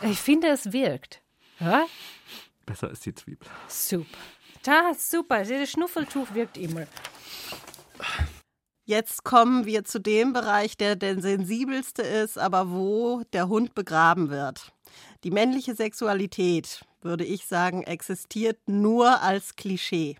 Ich 0.02 0.18
finde, 0.18 0.48
es 0.48 0.70
wirkt. 0.70 1.22
Ja? 1.61 1.87
Besser 2.66 2.90
ist 2.90 3.06
die 3.06 3.14
Zwiebel. 3.14 3.48
Super. 3.68 4.18
Da, 4.62 4.92
super. 4.94 5.44
Das 5.44 5.70
Schnuffeltuch 5.70 6.35
wirkt 6.35 6.57
immer. 6.59 6.87
Jetzt 8.85 9.25
kommen 9.25 9.66
wir 9.66 9.85
zu 9.85 10.01
dem 10.01 10.33
Bereich, 10.33 10.77
der 10.77 10.96
der 10.96 11.20
sensibelste 11.20 12.03
ist, 12.03 12.38
aber 12.38 12.70
wo 12.70 13.23
der 13.33 13.49
Hund 13.49 13.75
begraben 13.75 14.31
wird. 14.31 14.73
Die 15.23 15.31
männliche 15.31 15.75
Sexualität, 15.75 16.85
würde 17.01 17.25
ich 17.25 17.46
sagen, 17.46 17.85
existiert 17.85 18.59
nur 18.66 19.23
als 19.23 19.55
Klischee. 19.55 20.16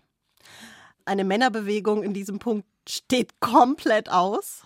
Eine 1.05 1.23
Männerbewegung 1.23 2.01
in 2.03 2.13
diesem 2.13 2.39
Punkt 2.39 2.65
steht 2.87 3.39
komplett 3.41 4.09
aus. 4.09 4.63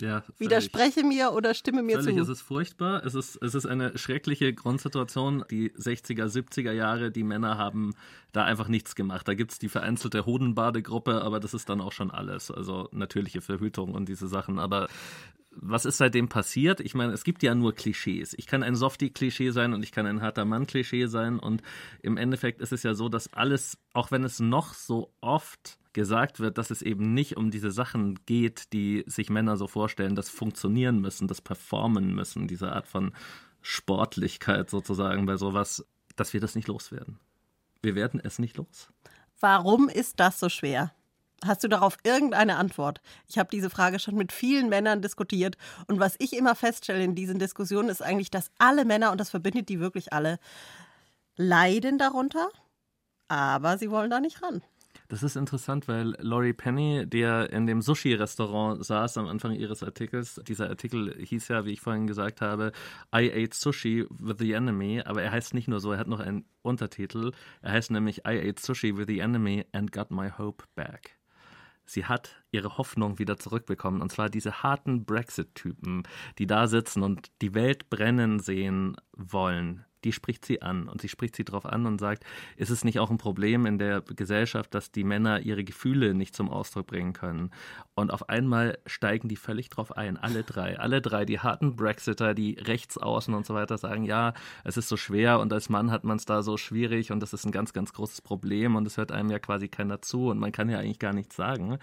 Ja, 0.00 0.22
Widerspreche 0.38 1.04
mir 1.04 1.32
oder 1.32 1.54
stimme 1.54 1.82
mir 1.82 2.00
völlig 2.00 2.16
zu. 2.16 2.22
Es 2.22 2.28
ist 2.28 2.40
furchtbar. 2.40 3.04
Es 3.04 3.14
ist, 3.14 3.36
es 3.42 3.54
ist 3.54 3.66
eine 3.66 3.96
schreckliche 3.98 4.52
Grundsituation. 4.52 5.44
Die 5.50 5.70
60er, 5.70 6.26
70er 6.26 6.72
Jahre, 6.72 7.10
die 7.10 7.22
Männer 7.22 7.58
haben 7.58 7.94
da 8.32 8.44
einfach 8.44 8.68
nichts 8.68 8.94
gemacht. 8.94 9.28
Da 9.28 9.34
gibt 9.34 9.52
es 9.52 9.58
die 9.58 9.68
vereinzelte 9.68 10.26
Hodenbadegruppe, 10.26 11.22
aber 11.22 11.40
das 11.40 11.54
ist 11.54 11.68
dann 11.68 11.80
auch 11.80 11.92
schon 11.92 12.10
alles. 12.10 12.50
Also 12.50 12.88
natürliche 12.92 13.40
Verhütung 13.40 13.94
und 13.94 14.08
diese 14.08 14.28
Sachen. 14.28 14.58
Aber 14.58 14.88
was 15.52 15.84
ist 15.84 15.98
seitdem 15.98 16.28
passiert? 16.28 16.80
Ich 16.80 16.94
meine, 16.94 17.12
es 17.12 17.24
gibt 17.24 17.42
ja 17.42 17.54
nur 17.54 17.74
Klischees. 17.74 18.34
Ich 18.38 18.46
kann 18.46 18.62
ein 18.62 18.76
Softie-Klischee 18.76 19.50
sein 19.50 19.74
und 19.74 19.82
ich 19.82 19.92
kann 19.92 20.06
ein 20.06 20.22
harter 20.22 20.44
Mann-Klischee 20.44 21.06
sein. 21.06 21.38
Und 21.38 21.62
im 22.02 22.16
Endeffekt 22.16 22.60
ist 22.60 22.72
es 22.72 22.82
ja 22.82 22.94
so, 22.94 23.08
dass 23.08 23.32
alles, 23.34 23.76
auch 23.92 24.10
wenn 24.10 24.24
es 24.24 24.38
noch 24.38 24.74
so 24.74 25.12
oft 25.20 25.79
gesagt 25.92 26.40
wird, 26.40 26.58
dass 26.58 26.70
es 26.70 26.82
eben 26.82 27.14
nicht 27.14 27.36
um 27.36 27.50
diese 27.50 27.70
Sachen 27.70 28.18
geht, 28.26 28.72
die 28.72 29.04
sich 29.06 29.30
Männer 29.30 29.56
so 29.56 29.66
vorstellen, 29.66 30.14
das 30.14 30.28
funktionieren 30.28 31.00
müssen, 31.00 31.28
das 31.28 31.40
performen 31.40 32.14
müssen, 32.14 32.46
diese 32.46 32.72
Art 32.72 32.86
von 32.86 33.12
Sportlichkeit 33.62 34.70
sozusagen 34.70 35.26
bei 35.26 35.36
sowas, 35.36 35.84
dass 36.16 36.32
wir 36.32 36.40
das 36.40 36.54
nicht 36.54 36.68
loswerden. 36.68 37.18
Wir 37.82 37.94
werden 37.94 38.20
es 38.22 38.38
nicht 38.38 38.56
los. 38.56 38.88
Warum 39.40 39.88
ist 39.88 40.20
das 40.20 40.38
so 40.38 40.48
schwer? 40.48 40.92
Hast 41.42 41.64
du 41.64 41.68
darauf 41.68 41.96
irgendeine 42.04 42.56
Antwort? 42.56 43.00
Ich 43.26 43.38
habe 43.38 43.48
diese 43.50 43.70
Frage 43.70 43.98
schon 43.98 44.14
mit 44.14 44.30
vielen 44.30 44.68
Männern 44.68 45.00
diskutiert 45.00 45.56
und 45.86 45.98
was 45.98 46.16
ich 46.18 46.34
immer 46.34 46.54
feststelle 46.54 47.02
in 47.02 47.14
diesen 47.14 47.38
Diskussionen 47.38 47.88
ist 47.88 48.02
eigentlich, 48.02 48.30
dass 48.30 48.50
alle 48.58 48.84
Männer, 48.84 49.10
und 49.10 49.18
das 49.18 49.30
verbindet 49.30 49.70
die 49.70 49.80
wirklich 49.80 50.12
alle, 50.12 50.38
leiden 51.36 51.96
darunter, 51.96 52.50
aber 53.28 53.78
sie 53.78 53.90
wollen 53.90 54.10
da 54.10 54.20
nicht 54.20 54.42
ran. 54.42 54.62
Das 55.10 55.24
ist 55.24 55.34
interessant, 55.34 55.88
weil 55.88 56.14
Laurie 56.20 56.52
Penny, 56.52 57.04
der 57.04 57.52
in 57.52 57.66
dem 57.66 57.82
Sushi-Restaurant 57.82 58.84
saß 58.84 59.18
am 59.18 59.26
Anfang 59.26 59.54
ihres 59.56 59.82
Artikels, 59.82 60.40
dieser 60.46 60.68
Artikel 60.68 61.12
hieß 61.18 61.48
ja, 61.48 61.64
wie 61.64 61.72
ich 61.72 61.80
vorhin 61.80 62.06
gesagt 62.06 62.40
habe, 62.40 62.70
I 63.12 63.28
ate 63.28 63.52
Sushi 63.52 64.06
with 64.08 64.36
the 64.38 64.52
Enemy, 64.52 65.02
aber 65.04 65.20
er 65.24 65.32
heißt 65.32 65.52
nicht 65.52 65.66
nur 65.66 65.80
so, 65.80 65.90
er 65.90 65.98
hat 65.98 66.06
noch 66.06 66.20
einen 66.20 66.44
Untertitel. 66.62 67.32
Er 67.60 67.72
heißt 67.72 67.90
nämlich 67.90 68.18
I 68.18 68.38
ate 68.50 68.62
Sushi 68.62 68.96
with 68.96 69.08
the 69.08 69.18
Enemy 69.18 69.66
and 69.72 69.90
got 69.90 70.12
my 70.12 70.30
hope 70.30 70.62
back. 70.76 71.18
sie 71.86 72.04
hat 72.04 72.36
ihre 72.52 72.78
Hoffnung 72.78 73.18
wieder 73.18 73.36
zurückbekommen. 73.36 74.02
Und 74.02 74.12
zwar 74.12 74.30
diese 74.30 74.62
harten 74.62 75.04
Brexit-Typen, 75.04 76.04
die 76.38 76.46
da 76.46 76.68
sitzen 76.68 77.02
und 77.02 77.32
die 77.42 77.54
Welt 77.54 77.90
brennen 77.90 78.38
sehen 78.38 78.94
wollen 79.16 79.84
die 80.04 80.12
spricht 80.12 80.44
sie 80.44 80.62
an 80.62 80.88
und 80.88 81.00
sie 81.00 81.08
spricht 81.08 81.36
sie 81.36 81.44
darauf 81.44 81.66
an 81.66 81.86
und 81.86 81.98
sagt, 81.98 82.24
ist 82.56 82.70
es 82.70 82.84
nicht 82.84 82.98
auch 82.98 83.10
ein 83.10 83.18
Problem 83.18 83.66
in 83.66 83.78
der 83.78 84.00
Gesellschaft, 84.00 84.74
dass 84.74 84.92
die 84.92 85.04
Männer 85.04 85.40
ihre 85.40 85.64
Gefühle 85.64 86.14
nicht 86.14 86.34
zum 86.34 86.48
Ausdruck 86.48 86.86
bringen 86.86 87.12
können? 87.12 87.50
Und 87.94 88.12
auf 88.12 88.28
einmal 88.28 88.78
steigen 88.86 89.28
die 89.28 89.36
völlig 89.36 89.68
drauf 89.68 89.96
ein, 89.96 90.16
alle 90.16 90.42
drei, 90.42 90.78
alle 90.78 91.00
drei, 91.02 91.24
die 91.24 91.40
harten 91.40 91.76
Brexiter, 91.76 92.34
die 92.34 92.54
Rechtsaußen 92.54 93.34
und 93.34 93.46
so 93.46 93.54
weiter 93.54 93.78
sagen, 93.78 94.04
ja, 94.04 94.32
es 94.64 94.76
ist 94.76 94.88
so 94.88 94.96
schwer 94.96 95.38
und 95.40 95.52
als 95.52 95.68
Mann 95.68 95.90
hat 95.90 96.04
man 96.04 96.16
es 96.16 96.24
da 96.24 96.42
so 96.42 96.56
schwierig 96.56 97.12
und 97.12 97.20
das 97.20 97.32
ist 97.32 97.44
ein 97.44 97.52
ganz, 97.52 97.72
ganz 97.72 97.92
großes 97.92 98.22
Problem 98.22 98.76
und 98.76 98.86
es 98.86 98.96
hört 98.96 99.12
einem 99.12 99.30
ja 99.30 99.38
quasi 99.38 99.68
keiner 99.68 100.02
zu 100.02 100.28
und 100.28 100.38
man 100.38 100.52
kann 100.52 100.68
ja 100.68 100.78
eigentlich 100.78 100.98
gar 100.98 101.12
nichts 101.12 101.36
sagen. 101.36 101.78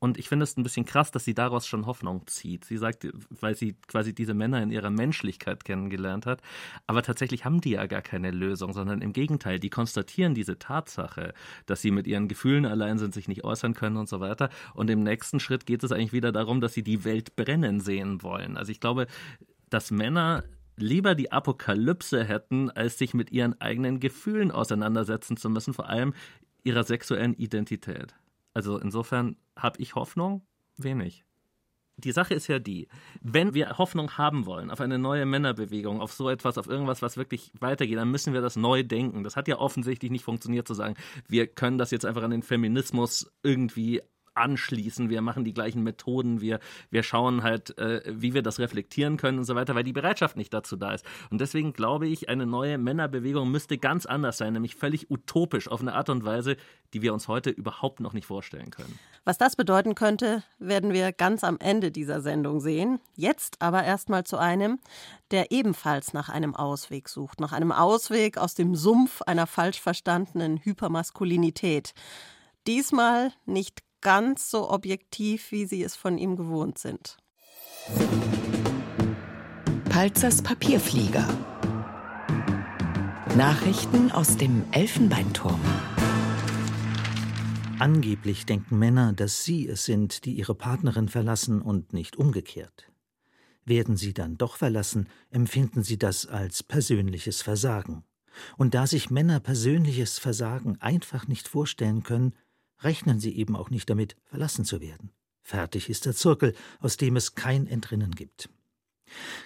Und 0.00 0.16
ich 0.16 0.28
finde 0.28 0.44
es 0.44 0.56
ein 0.56 0.62
bisschen 0.62 0.86
krass, 0.86 1.10
dass 1.10 1.24
sie 1.24 1.34
daraus 1.34 1.66
schon 1.66 1.86
Hoffnung 1.86 2.26
zieht. 2.26 2.64
Sie 2.64 2.76
sagt, 2.76 3.08
weil 3.30 3.56
sie 3.56 3.74
quasi 3.88 4.14
diese 4.14 4.32
Männer 4.32 4.62
in 4.62 4.70
ihrer 4.70 4.90
Menschlichkeit 4.90 5.64
kennengelernt 5.64 6.24
hat. 6.24 6.40
Aber 6.86 7.02
tatsächlich 7.02 7.44
haben 7.44 7.60
die 7.60 7.70
ja 7.70 7.86
gar 7.86 8.02
keine 8.02 8.30
Lösung, 8.30 8.72
sondern 8.72 9.02
im 9.02 9.12
Gegenteil, 9.12 9.58
die 9.58 9.70
konstatieren 9.70 10.34
diese 10.34 10.58
Tatsache, 10.58 11.34
dass 11.66 11.82
sie 11.82 11.90
mit 11.90 12.06
ihren 12.06 12.28
Gefühlen 12.28 12.64
allein 12.64 12.98
sind, 12.98 13.12
sich 13.12 13.26
nicht 13.26 13.42
äußern 13.42 13.74
können 13.74 13.96
und 13.96 14.08
so 14.08 14.20
weiter. 14.20 14.50
Und 14.74 14.88
im 14.88 15.02
nächsten 15.02 15.40
Schritt 15.40 15.66
geht 15.66 15.82
es 15.82 15.90
eigentlich 15.90 16.12
wieder 16.12 16.30
darum, 16.30 16.60
dass 16.60 16.74
sie 16.74 16.84
die 16.84 17.04
Welt 17.04 17.34
brennen 17.34 17.80
sehen 17.80 18.22
wollen. 18.22 18.56
Also 18.56 18.70
ich 18.70 18.78
glaube, 18.78 19.08
dass 19.68 19.90
Männer 19.90 20.44
lieber 20.76 21.16
die 21.16 21.32
Apokalypse 21.32 22.22
hätten, 22.22 22.70
als 22.70 22.98
sich 22.98 23.14
mit 23.14 23.32
ihren 23.32 23.60
eigenen 23.60 23.98
Gefühlen 23.98 24.52
auseinandersetzen 24.52 25.36
zu 25.36 25.50
müssen, 25.50 25.74
vor 25.74 25.88
allem 25.88 26.14
ihrer 26.62 26.84
sexuellen 26.84 27.34
Identität. 27.34 28.14
Also 28.58 28.76
insofern 28.76 29.36
habe 29.54 29.80
ich 29.80 29.94
Hoffnung? 29.94 30.42
Wenig. 30.78 31.24
Die 31.96 32.10
Sache 32.10 32.34
ist 32.34 32.48
ja 32.48 32.58
die, 32.58 32.88
wenn 33.20 33.54
wir 33.54 33.78
Hoffnung 33.78 34.18
haben 34.18 34.46
wollen 34.46 34.72
auf 34.72 34.80
eine 34.80 34.98
neue 34.98 35.26
Männerbewegung, 35.26 36.00
auf 36.00 36.12
so 36.12 36.28
etwas, 36.28 36.58
auf 36.58 36.66
irgendwas, 36.66 37.00
was 37.00 37.16
wirklich 37.16 37.52
weitergeht, 37.60 37.98
dann 37.98 38.10
müssen 38.10 38.34
wir 38.34 38.40
das 38.40 38.56
neu 38.56 38.82
denken. 38.82 39.22
Das 39.22 39.36
hat 39.36 39.46
ja 39.46 39.58
offensichtlich 39.58 40.10
nicht 40.10 40.24
funktioniert 40.24 40.66
zu 40.66 40.74
sagen, 40.74 40.96
wir 41.28 41.46
können 41.46 41.78
das 41.78 41.92
jetzt 41.92 42.04
einfach 42.04 42.24
an 42.24 42.32
den 42.32 42.42
Feminismus 42.42 43.30
irgendwie 43.44 44.02
anschließen, 44.38 45.10
wir 45.10 45.22
machen 45.22 45.44
die 45.44 45.54
gleichen 45.54 45.82
Methoden, 45.82 46.40
wir, 46.40 46.60
wir 46.90 47.02
schauen 47.02 47.42
halt, 47.42 47.76
äh, 47.78 48.02
wie 48.06 48.34
wir 48.34 48.42
das 48.42 48.58
reflektieren 48.58 49.16
können 49.16 49.38
und 49.38 49.44
so 49.44 49.54
weiter, 49.54 49.74
weil 49.74 49.84
die 49.84 49.92
Bereitschaft 49.92 50.36
nicht 50.36 50.52
dazu 50.54 50.76
da 50.76 50.92
ist. 50.92 51.04
Und 51.30 51.40
deswegen 51.40 51.72
glaube 51.72 52.06
ich, 52.06 52.28
eine 52.28 52.46
neue 52.46 52.78
Männerbewegung 52.78 53.50
müsste 53.50 53.78
ganz 53.78 54.06
anders 54.06 54.38
sein, 54.38 54.52
nämlich 54.52 54.76
völlig 54.76 55.10
utopisch 55.10 55.68
auf 55.68 55.80
eine 55.80 55.94
Art 55.94 56.08
und 56.08 56.24
Weise, 56.24 56.56
die 56.94 57.02
wir 57.02 57.12
uns 57.12 57.28
heute 57.28 57.50
überhaupt 57.50 58.00
noch 58.00 58.12
nicht 58.12 58.26
vorstellen 58.26 58.70
können. 58.70 58.98
Was 59.24 59.38
das 59.38 59.56
bedeuten 59.56 59.94
könnte, 59.94 60.42
werden 60.58 60.92
wir 60.92 61.12
ganz 61.12 61.44
am 61.44 61.58
Ende 61.60 61.90
dieser 61.90 62.20
Sendung 62.20 62.60
sehen. 62.60 63.00
Jetzt 63.14 63.60
aber 63.60 63.84
erstmal 63.84 64.24
zu 64.24 64.38
einem, 64.38 64.78
der 65.30 65.52
ebenfalls 65.52 66.12
nach 66.14 66.28
einem 66.28 66.54
Ausweg 66.54 67.08
sucht, 67.08 67.40
nach 67.40 67.52
einem 67.52 67.72
Ausweg 67.72 68.38
aus 68.38 68.54
dem 68.54 68.74
Sumpf 68.74 69.22
einer 69.22 69.46
falsch 69.46 69.80
verstandenen 69.80 70.58
Hypermaskulinität. 70.58 71.92
Diesmal 72.66 73.32
nicht 73.46 73.80
ganz 74.00 74.50
so 74.50 74.70
objektiv, 74.70 75.50
wie 75.52 75.66
Sie 75.66 75.82
es 75.82 75.96
von 75.96 76.18
ihm 76.18 76.36
gewohnt 76.36 76.78
sind. 76.78 77.16
Palzers 79.88 80.42
Papierflieger. 80.42 81.26
Nachrichten 83.36 84.10
aus 84.10 84.36
dem 84.36 84.64
Elfenbeinturm. 84.72 85.60
Angeblich 87.78 88.44
denken 88.44 88.78
Männer, 88.78 89.12
dass 89.12 89.44
sie 89.44 89.68
es 89.68 89.84
sind, 89.84 90.24
die 90.24 90.32
ihre 90.32 90.56
Partnerin 90.56 91.08
verlassen 91.08 91.62
und 91.62 91.92
nicht 91.92 92.16
umgekehrt. 92.16 92.90
Werden 93.64 93.96
sie 93.96 94.12
dann 94.12 94.36
doch 94.36 94.56
verlassen, 94.56 95.08
empfinden 95.30 95.84
sie 95.84 95.96
das 95.96 96.26
als 96.26 96.64
persönliches 96.64 97.42
Versagen. 97.42 98.02
Und 98.56 98.74
da 98.74 98.86
sich 98.86 99.10
Männer 99.10 99.38
persönliches 99.38 100.18
Versagen 100.18 100.80
einfach 100.80 101.28
nicht 101.28 101.46
vorstellen 101.46 102.02
können, 102.02 102.34
rechnen 102.80 103.20
sie 103.20 103.36
eben 103.36 103.56
auch 103.56 103.70
nicht 103.70 103.88
damit, 103.90 104.16
verlassen 104.24 104.64
zu 104.64 104.80
werden. 104.80 105.10
Fertig 105.42 105.88
ist 105.88 106.06
der 106.06 106.14
Zirkel, 106.14 106.54
aus 106.80 106.96
dem 106.96 107.16
es 107.16 107.34
kein 107.34 107.66
Entrinnen 107.66 108.12
gibt. 108.12 108.50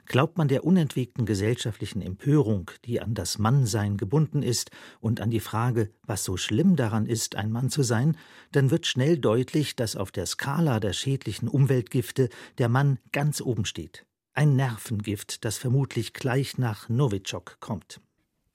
Glaubt 0.06 0.38
man 0.38 0.48
der 0.48 0.64
unentwegten 0.64 1.26
gesellschaftlichen 1.26 2.02
Empörung, 2.02 2.70
die 2.84 3.00
an 3.00 3.14
das 3.14 3.38
Mannsein 3.38 3.96
gebunden 3.96 4.42
ist, 4.42 4.70
und 5.00 5.20
an 5.20 5.30
die 5.30 5.40
Frage, 5.40 5.90
was 6.02 6.24
so 6.24 6.36
schlimm 6.36 6.76
daran 6.76 7.06
ist, 7.06 7.36
ein 7.36 7.52
Mann 7.52 7.70
zu 7.70 7.82
sein, 7.82 8.16
dann 8.50 8.70
wird 8.70 8.86
schnell 8.86 9.18
deutlich, 9.18 9.76
dass 9.76 9.96
auf 9.96 10.10
der 10.10 10.26
Skala 10.26 10.80
der 10.80 10.92
schädlichen 10.92 11.48
Umweltgifte 11.48 12.28
der 12.58 12.68
Mann 12.68 12.98
ganz 13.12 13.40
oben 13.40 13.64
steht. 13.64 14.04
Ein 14.34 14.56
Nervengift, 14.56 15.44
das 15.44 15.58
vermutlich 15.58 16.12
gleich 16.12 16.58
nach 16.58 16.88
Novichok 16.88 17.58
kommt. 17.60 18.00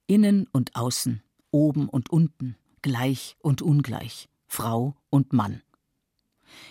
Innen 0.08 0.48
und 0.52 0.76
außen, 0.76 1.22
oben 1.52 1.88
und 1.88 2.10
unten, 2.10 2.56
gleich 2.82 3.36
und 3.40 3.62
ungleich. 3.62 4.28
Frau 4.48 4.96
und 5.10 5.34
Mann. 5.34 5.62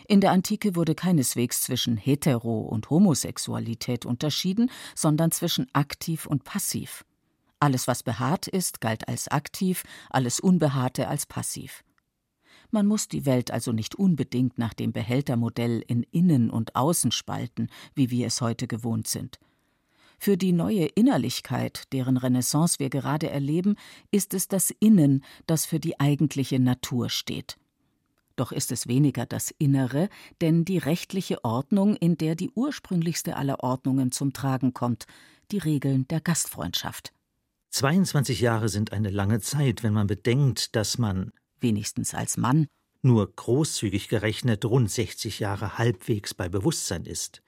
In 0.09 0.21
der 0.21 0.33
Antike 0.33 0.75
wurde 0.75 0.95
keineswegs 0.95 1.63
zwischen 1.63 1.97
Hetero- 1.97 2.63
und 2.63 2.91
Homosexualität 2.91 4.07
unterschieden, 4.07 4.71
sondern 4.95 5.31
zwischen 5.31 5.69
aktiv 5.75 6.27
und 6.27 6.45
passiv. 6.45 7.05
Alles, 7.61 7.87
was 7.87 8.03
behaart 8.03 8.49
ist, 8.49 8.81
galt 8.81 9.09
als 9.09 9.29
aktiv, 9.29 9.85
alles 10.11 10.41
Unbehaarte 10.41 11.09
als 11.09 11.27
passiv. 11.27 11.83
Man 12.71 12.87
muss 12.87 13.09
die 13.09 13.27
Welt 13.27 13.51
also 13.51 13.73
nicht 13.73 13.95
unbedingt 13.95 14.59
nach 14.59 14.75
dem 14.75 14.93
Behältermodell 14.93 15.83
in 15.87 16.03
Innen 16.03 16.51
und 16.51 16.75
Außen 16.75 17.13
spalten, 17.13 17.69
wie 17.95 18.11
wir 18.11 18.27
es 18.27 18.41
heute 18.41 18.67
gewohnt 18.67 19.07
sind. 19.07 19.39
Für 20.19 20.37
die 20.37 20.53
neue 20.53 20.87
Innerlichkeit, 20.87 21.85
deren 21.93 22.17
Renaissance 22.17 22.79
wir 22.79 22.91
gerade 22.91 23.31
erleben, 23.31 23.77
ist 24.11 24.35
es 24.35 24.49
das 24.49 24.71
Innen, 24.81 25.23
das 25.47 25.67
für 25.67 25.79
die 25.79 26.01
eigentliche 26.01 26.59
Natur 26.59 27.11
steht. 27.11 27.57
Doch 28.37 28.53
ist 28.53 28.71
es 28.71 28.87
weniger 28.87 29.27
das 29.27 29.53
Innere, 29.59 30.09
denn 30.41 30.65
die 30.65 30.79
rechtliche 30.79 31.43
Ordnung, 31.45 31.97
in 31.97 32.17
der 32.19 32.35
die 32.35 32.51
ursprünglichste 32.51 33.37
aller 33.37 33.61
Ordnungen 33.61 34.13
zum 34.13 34.33
Tragen 34.33 34.75
kommt, 34.75 35.07
die 35.51 35.59
Regeln 35.59 36.07
der 36.09 36.21
Gastfreundschaft. 36.21 37.13
22 37.71 38.41
Jahre 38.41 38.69
sind 38.69 38.93
eine 38.93 39.11
lange 39.11 39.41
Zeit, 39.41 39.83
wenn 39.83 39.93
man 39.93 40.07
bedenkt, 40.07 40.77
dass 40.77 40.99
man, 40.99 41.33
wenigstens 41.61 42.15
als 42.15 42.37
Mann, 42.37 42.67
nur 43.03 43.31
großzügig 43.35 44.09
gerechnet 44.09 44.65
rund 44.65 44.91
60 44.91 45.41
Jahre 45.41 45.79
halbwegs 45.79 46.35
bei 46.35 46.49
Bewusstsein 46.49 47.05
ist. 47.05 47.43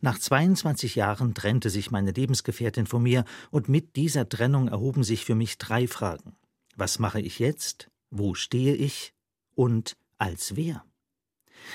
Nach 0.00 0.18
22 0.18 0.94
Jahren 0.94 1.34
trennte 1.34 1.70
sich 1.70 1.90
meine 1.90 2.12
Lebensgefährtin 2.12 2.86
von 2.86 3.02
mir, 3.02 3.24
und 3.50 3.68
mit 3.68 3.96
dieser 3.96 4.28
Trennung 4.28 4.68
erhoben 4.68 5.02
sich 5.02 5.24
für 5.24 5.34
mich 5.34 5.58
drei 5.58 5.86
Fragen. 5.86 6.36
Was 6.76 6.98
mache 6.98 7.20
ich 7.20 7.38
jetzt? 7.38 7.90
Wo 8.10 8.34
stehe 8.34 8.74
ich? 8.74 9.14
Und 9.54 9.96
als 10.20 10.56
wer? 10.56 10.84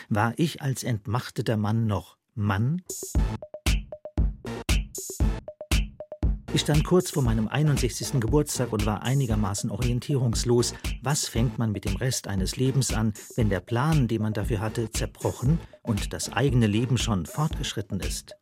War 0.09 0.33
ich 0.37 0.61
als 0.61 0.83
entmachteter 0.83 1.57
Mann 1.57 1.87
noch 1.87 2.17
Mann? 2.33 2.81
Ich 6.53 6.61
stand 6.61 6.85
kurz 6.85 7.11
vor 7.11 7.21
meinem 7.21 7.49
61. 7.49 8.21
Geburtstag 8.21 8.71
und 8.71 8.85
war 8.85 9.03
einigermaßen 9.03 9.69
orientierungslos. 9.69 10.73
Was 11.03 11.27
fängt 11.27 11.57
man 11.57 11.73
mit 11.73 11.83
dem 11.83 11.97
Rest 11.97 12.29
eines 12.29 12.55
Lebens 12.55 12.93
an, 12.93 13.13
wenn 13.35 13.49
der 13.49 13.59
Plan, 13.59 14.07
den 14.07 14.21
man 14.21 14.31
dafür 14.31 14.61
hatte, 14.61 14.89
zerbrochen 14.89 15.59
und 15.81 16.13
das 16.13 16.31
eigene 16.31 16.67
Leben 16.67 16.97
schon 16.97 17.25
fortgeschritten 17.25 17.99
ist? 17.99 18.35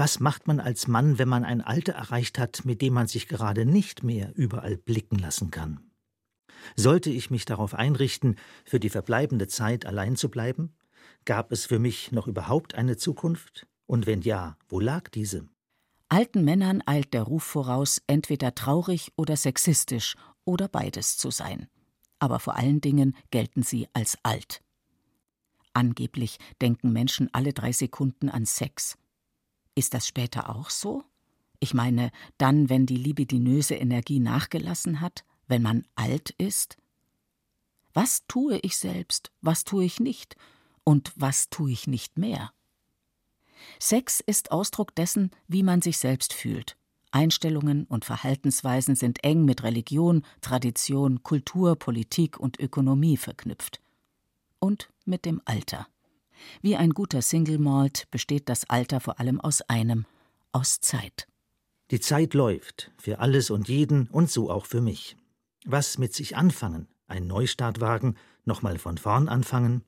Was 0.00 0.18
macht 0.18 0.46
man 0.46 0.60
als 0.60 0.88
Mann, 0.88 1.18
wenn 1.18 1.28
man 1.28 1.44
ein 1.44 1.60
Alter 1.60 1.92
erreicht 1.92 2.38
hat, 2.38 2.64
mit 2.64 2.80
dem 2.80 2.94
man 2.94 3.06
sich 3.06 3.28
gerade 3.28 3.66
nicht 3.66 4.02
mehr 4.02 4.32
überall 4.34 4.78
blicken 4.78 5.18
lassen 5.18 5.50
kann? 5.50 5.90
Sollte 6.74 7.10
ich 7.10 7.28
mich 7.28 7.44
darauf 7.44 7.74
einrichten, 7.74 8.36
für 8.64 8.80
die 8.80 8.88
verbleibende 8.88 9.46
Zeit 9.46 9.84
allein 9.84 10.16
zu 10.16 10.30
bleiben? 10.30 10.74
Gab 11.26 11.52
es 11.52 11.66
für 11.66 11.78
mich 11.78 12.12
noch 12.12 12.28
überhaupt 12.28 12.74
eine 12.76 12.96
Zukunft? 12.96 13.66
Und 13.84 14.06
wenn 14.06 14.22
ja, 14.22 14.56
wo 14.70 14.80
lag 14.80 15.10
diese? 15.10 15.46
Alten 16.08 16.46
Männern 16.46 16.82
eilt 16.86 17.12
der 17.12 17.24
Ruf 17.24 17.44
voraus, 17.44 18.00
entweder 18.06 18.54
traurig 18.54 19.12
oder 19.16 19.36
sexistisch 19.36 20.16
oder 20.46 20.68
beides 20.68 21.18
zu 21.18 21.30
sein. 21.30 21.68
Aber 22.18 22.40
vor 22.40 22.56
allen 22.56 22.80
Dingen 22.80 23.14
gelten 23.30 23.62
sie 23.62 23.86
als 23.92 24.16
alt. 24.22 24.62
Angeblich 25.74 26.38
denken 26.62 26.90
Menschen 26.90 27.28
alle 27.34 27.52
drei 27.52 27.72
Sekunden 27.72 28.30
an 28.30 28.46
Sex. 28.46 28.96
Ist 29.74 29.94
das 29.94 30.06
später 30.06 30.54
auch 30.54 30.70
so? 30.70 31.04
Ich 31.60 31.74
meine, 31.74 32.10
dann, 32.38 32.68
wenn 32.68 32.86
die 32.86 32.96
libidinöse 32.96 33.74
Energie 33.74 34.20
nachgelassen 34.20 35.00
hat, 35.00 35.24
wenn 35.46 35.62
man 35.62 35.86
alt 35.94 36.30
ist? 36.30 36.76
Was 37.92 38.26
tue 38.28 38.58
ich 38.58 38.76
selbst, 38.76 39.32
was 39.40 39.64
tue 39.64 39.84
ich 39.84 40.00
nicht 40.00 40.36
und 40.84 41.12
was 41.16 41.50
tue 41.50 41.72
ich 41.72 41.86
nicht 41.86 42.18
mehr? 42.18 42.52
Sex 43.78 44.20
ist 44.20 44.52
Ausdruck 44.52 44.94
dessen, 44.94 45.30
wie 45.48 45.62
man 45.62 45.82
sich 45.82 45.98
selbst 45.98 46.32
fühlt. 46.32 46.76
Einstellungen 47.10 47.84
und 47.84 48.04
Verhaltensweisen 48.04 48.94
sind 48.94 49.24
eng 49.24 49.44
mit 49.44 49.62
Religion, 49.64 50.24
Tradition, 50.40 51.22
Kultur, 51.22 51.76
Politik 51.76 52.38
und 52.38 52.60
Ökonomie 52.60 53.16
verknüpft. 53.16 53.80
Und 54.60 54.90
mit 55.04 55.24
dem 55.24 55.42
Alter. 55.44 55.88
Wie 56.62 56.76
ein 56.76 56.90
guter 56.90 57.22
Single 57.22 57.58
Malt 57.58 58.06
besteht 58.10 58.48
das 58.48 58.68
Alter 58.68 59.00
vor 59.00 59.20
allem 59.20 59.40
aus 59.40 59.62
einem, 59.62 60.06
aus 60.52 60.80
Zeit. 60.80 61.26
Die 61.90 62.00
Zeit 62.00 62.34
läuft, 62.34 62.92
für 62.98 63.18
alles 63.18 63.50
und 63.50 63.68
jeden 63.68 64.08
und 64.08 64.30
so 64.30 64.50
auch 64.50 64.66
für 64.66 64.80
mich. 64.80 65.16
Was 65.64 65.98
mit 65.98 66.14
sich 66.14 66.36
anfangen, 66.36 66.88
ein 67.06 67.26
Neustart 67.26 67.80
wagen, 67.80 68.16
nochmal 68.44 68.78
von 68.78 68.96
vorn 68.96 69.28
anfangen? 69.28 69.82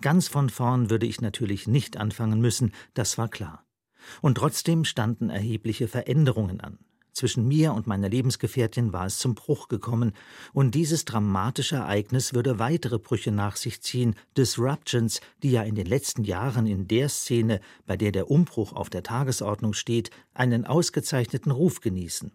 Ganz 0.00 0.28
von 0.28 0.50
vorn 0.50 0.90
würde 0.90 1.06
ich 1.06 1.20
natürlich 1.20 1.66
nicht 1.66 1.96
anfangen 1.96 2.40
müssen, 2.40 2.72
das 2.94 3.16
war 3.18 3.28
klar. 3.28 3.64
Und 4.20 4.36
trotzdem 4.36 4.84
standen 4.84 5.30
erhebliche 5.30 5.88
Veränderungen 5.88 6.60
an. 6.60 6.78
Zwischen 7.12 7.46
mir 7.46 7.74
und 7.74 7.86
meiner 7.86 8.08
Lebensgefährtin 8.08 8.92
war 8.92 9.06
es 9.06 9.18
zum 9.18 9.34
Bruch 9.34 9.68
gekommen, 9.68 10.12
und 10.54 10.74
dieses 10.74 11.04
dramatische 11.04 11.76
Ereignis 11.76 12.32
würde 12.32 12.58
weitere 12.58 12.98
Brüche 12.98 13.30
nach 13.30 13.56
sich 13.56 13.82
ziehen, 13.82 14.14
Disruptions, 14.36 15.20
die 15.42 15.50
ja 15.50 15.62
in 15.62 15.74
den 15.74 15.86
letzten 15.86 16.24
Jahren 16.24 16.66
in 16.66 16.88
der 16.88 17.10
Szene, 17.10 17.60
bei 17.86 17.96
der 17.98 18.12
der 18.12 18.30
Umbruch 18.30 18.72
auf 18.72 18.88
der 18.88 19.02
Tagesordnung 19.02 19.74
steht, 19.74 20.10
einen 20.32 20.64
ausgezeichneten 20.64 21.52
Ruf 21.52 21.80
genießen. 21.80 22.32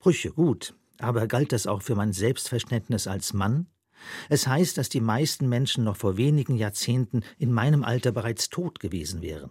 Brüche 0.00 0.32
gut, 0.32 0.74
aber 0.98 1.28
galt 1.28 1.52
das 1.52 1.68
auch 1.68 1.82
für 1.82 1.94
mein 1.94 2.12
Selbstverständnis 2.12 3.06
als 3.06 3.32
Mann? 3.32 3.66
Es 4.28 4.46
heißt, 4.46 4.76
dass 4.78 4.88
die 4.88 5.00
meisten 5.00 5.48
Menschen 5.48 5.84
noch 5.84 5.96
vor 5.96 6.16
wenigen 6.16 6.56
Jahrzehnten 6.56 7.22
in 7.38 7.52
meinem 7.52 7.84
Alter 7.84 8.12
bereits 8.12 8.48
tot 8.48 8.80
gewesen 8.80 9.22
wären. 9.22 9.50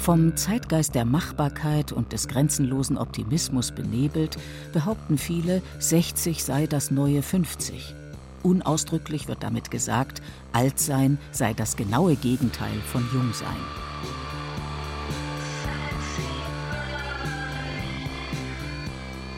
Vom 0.00 0.34
Zeitgeist 0.34 0.94
der 0.94 1.04
Machbarkeit 1.04 1.92
und 1.92 2.14
des 2.14 2.26
grenzenlosen 2.26 2.96
Optimismus 2.96 3.70
benebelt, 3.70 4.38
behaupten 4.72 5.18
viele, 5.18 5.60
60 5.78 6.42
sei 6.42 6.66
das 6.66 6.90
neue 6.90 7.20
50. 7.20 7.94
Unausdrücklich 8.42 9.28
wird 9.28 9.42
damit 9.42 9.70
gesagt, 9.70 10.22
Altsein 10.52 11.18
sei 11.32 11.52
das 11.52 11.76
genaue 11.76 12.16
Gegenteil 12.16 12.80
von 12.90 13.06
Jungsein. 13.12 13.46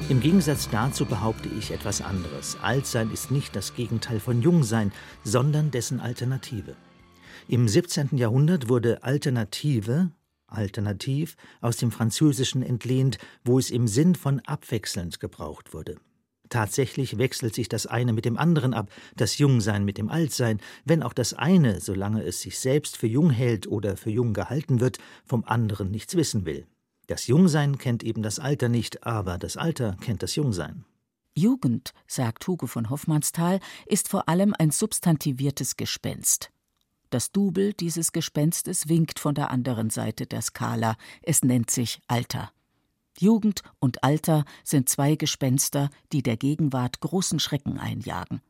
Im 0.08 0.20
Gegensatz 0.20 0.68
dazu 0.70 1.06
behaupte 1.06 1.48
ich 1.58 1.72
etwas 1.72 2.02
anderes. 2.02 2.56
Altsein 2.62 3.10
ist 3.10 3.32
nicht 3.32 3.56
das 3.56 3.74
Gegenteil 3.74 4.20
von 4.20 4.40
Jungsein, 4.40 4.92
sondern 5.24 5.72
dessen 5.72 5.98
Alternative. 5.98 6.76
Im 7.48 7.66
17. 7.66 8.16
Jahrhundert 8.16 8.68
wurde 8.68 9.02
Alternative 9.02 10.12
alternativ 10.54 11.36
aus 11.60 11.76
dem 11.76 11.90
Französischen 11.90 12.62
entlehnt, 12.62 13.18
wo 13.44 13.58
es 13.58 13.70
im 13.70 13.88
Sinn 13.88 14.14
von 14.14 14.40
abwechselnd 14.40 15.20
gebraucht 15.20 15.74
wurde. 15.74 15.96
Tatsächlich 16.52 17.16
wechselt 17.16 17.54
sich 17.54 17.70
das 17.70 17.86
eine 17.86 18.12
mit 18.12 18.26
dem 18.26 18.36
anderen 18.36 18.74
ab, 18.74 18.90
das 19.16 19.38
Jungsein 19.38 19.86
mit 19.86 19.96
dem 19.96 20.10
Altsein, 20.10 20.60
wenn 20.84 21.02
auch 21.02 21.14
das 21.14 21.32
eine, 21.32 21.80
solange 21.80 22.22
es 22.24 22.42
sich 22.42 22.58
selbst 22.58 22.98
für 22.98 23.06
jung 23.06 23.30
hält 23.30 23.66
oder 23.66 23.96
für 23.96 24.10
jung 24.10 24.34
gehalten 24.34 24.80
wird, 24.80 24.98
vom 25.24 25.44
anderen 25.44 25.90
nichts 25.90 26.14
wissen 26.14 26.44
will. 26.44 26.66
Das 27.06 27.26
Jungsein 27.26 27.78
kennt 27.78 28.02
eben 28.02 28.22
das 28.22 28.38
Alter 28.38 28.68
nicht, 28.68 29.06
aber 29.06 29.38
das 29.38 29.56
Alter 29.56 29.96
kennt 30.02 30.22
das 30.22 30.36
Jungsein. 30.36 30.84
Jugend, 31.34 31.94
sagt 32.06 32.46
Hugo 32.46 32.66
von 32.66 32.90
Hoffmannsthal, 32.90 33.58
ist 33.86 34.10
vor 34.10 34.28
allem 34.28 34.54
ein 34.58 34.70
substantiviertes 34.70 35.78
Gespenst. 35.78 36.51
Das 37.12 37.30
Double 37.30 37.74
dieses 37.74 38.12
Gespenstes 38.12 38.88
winkt 38.88 39.18
von 39.18 39.34
der 39.34 39.50
anderen 39.50 39.90
Seite 39.90 40.24
der 40.24 40.40
Skala. 40.40 40.96
Es 41.20 41.44
nennt 41.44 41.70
sich 41.70 42.00
Alter. 42.08 42.50
Jugend 43.18 43.62
und 43.80 44.02
Alter 44.02 44.46
sind 44.64 44.88
zwei 44.88 45.16
Gespenster, 45.16 45.90
die 46.14 46.22
der 46.22 46.38
Gegenwart 46.38 47.00
großen 47.00 47.38
Schrecken 47.38 47.78
einjagen. 47.78 48.40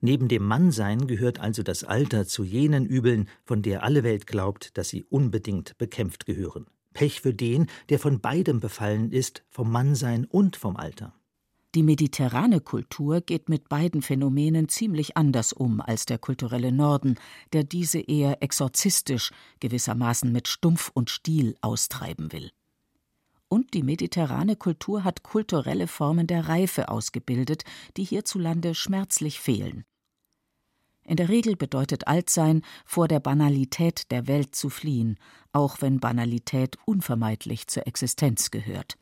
Neben 0.00 0.26
dem 0.26 0.44
Mannsein 0.44 1.06
gehört 1.06 1.38
also 1.38 1.62
das 1.62 1.84
Alter 1.84 2.26
zu 2.26 2.42
jenen 2.42 2.84
Übeln, 2.84 3.28
von 3.44 3.62
der 3.62 3.84
alle 3.84 4.02
Welt 4.02 4.26
glaubt, 4.26 4.76
dass 4.76 4.88
sie 4.88 5.04
unbedingt 5.04 5.78
bekämpft 5.78 6.26
gehören. 6.26 6.66
Pech 6.92 7.20
für 7.20 7.32
den, 7.32 7.68
der 7.90 8.00
von 8.00 8.20
beidem 8.20 8.58
befallen 8.58 9.12
ist, 9.12 9.44
vom 9.50 9.70
Mannsein 9.70 10.24
und 10.24 10.56
vom 10.56 10.76
Alter. 10.76 11.14
Die 11.76 11.84
mediterrane 11.84 12.60
Kultur 12.60 13.20
geht 13.20 13.48
mit 13.48 13.68
beiden 13.68 14.02
Phänomenen 14.02 14.68
ziemlich 14.68 15.16
anders 15.16 15.52
um 15.52 15.80
als 15.80 16.04
der 16.04 16.18
kulturelle 16.18 16.72
Norden, 16.72 17.14
der 17.52 17.62
diese 17.62 18.00
eher 18.00 18.42
exorzistisch, 18.42 19.30
gewissermaßen 19.60 20.32
mit 20.32 20.48
Stumpf 20.48 20.90
und 20.92 21.10
Stiel 21.10 21.54
austreiben 21.60 22.32
will. 22.32 22.50
Und 23.48 23.72
die 23.74 23.84
mediterrane 23.84 24.56
Kultur 24.56 25.04
hat 25.04 25.22
kulturelle 25.22 25.86
Formen 25.86 26.26
der 26.26 26.48
Reife 26.48 26.88
ausgebildet, 26.88 27.62
die 27.96 28.04
hierzulande 28.04 28.74
schmerzlich 28.74 29.38
fehlen. 29.38 29.84
In 31.04 31.16
der 31.16 31.28
Regel 31.28 31.54
bedeutet 31.54 32.08
Altsein, 32.08 32.62
vor 32.84 33.06
der 33.06 33.20
Banalität 33.20 34.10
der 34.10 34.26
Welt 34.26 34.56
zu 34.56 34.70
fliehen, 34.70 35.18
auch 35.52 35.80
wenn 35.80 36.00
Banalität 36.00 36.78
unvermeidlich 36.84 37.68
zur 37.68 37.86
Existenz 37.86 38.50
gehört. 38.50 38.98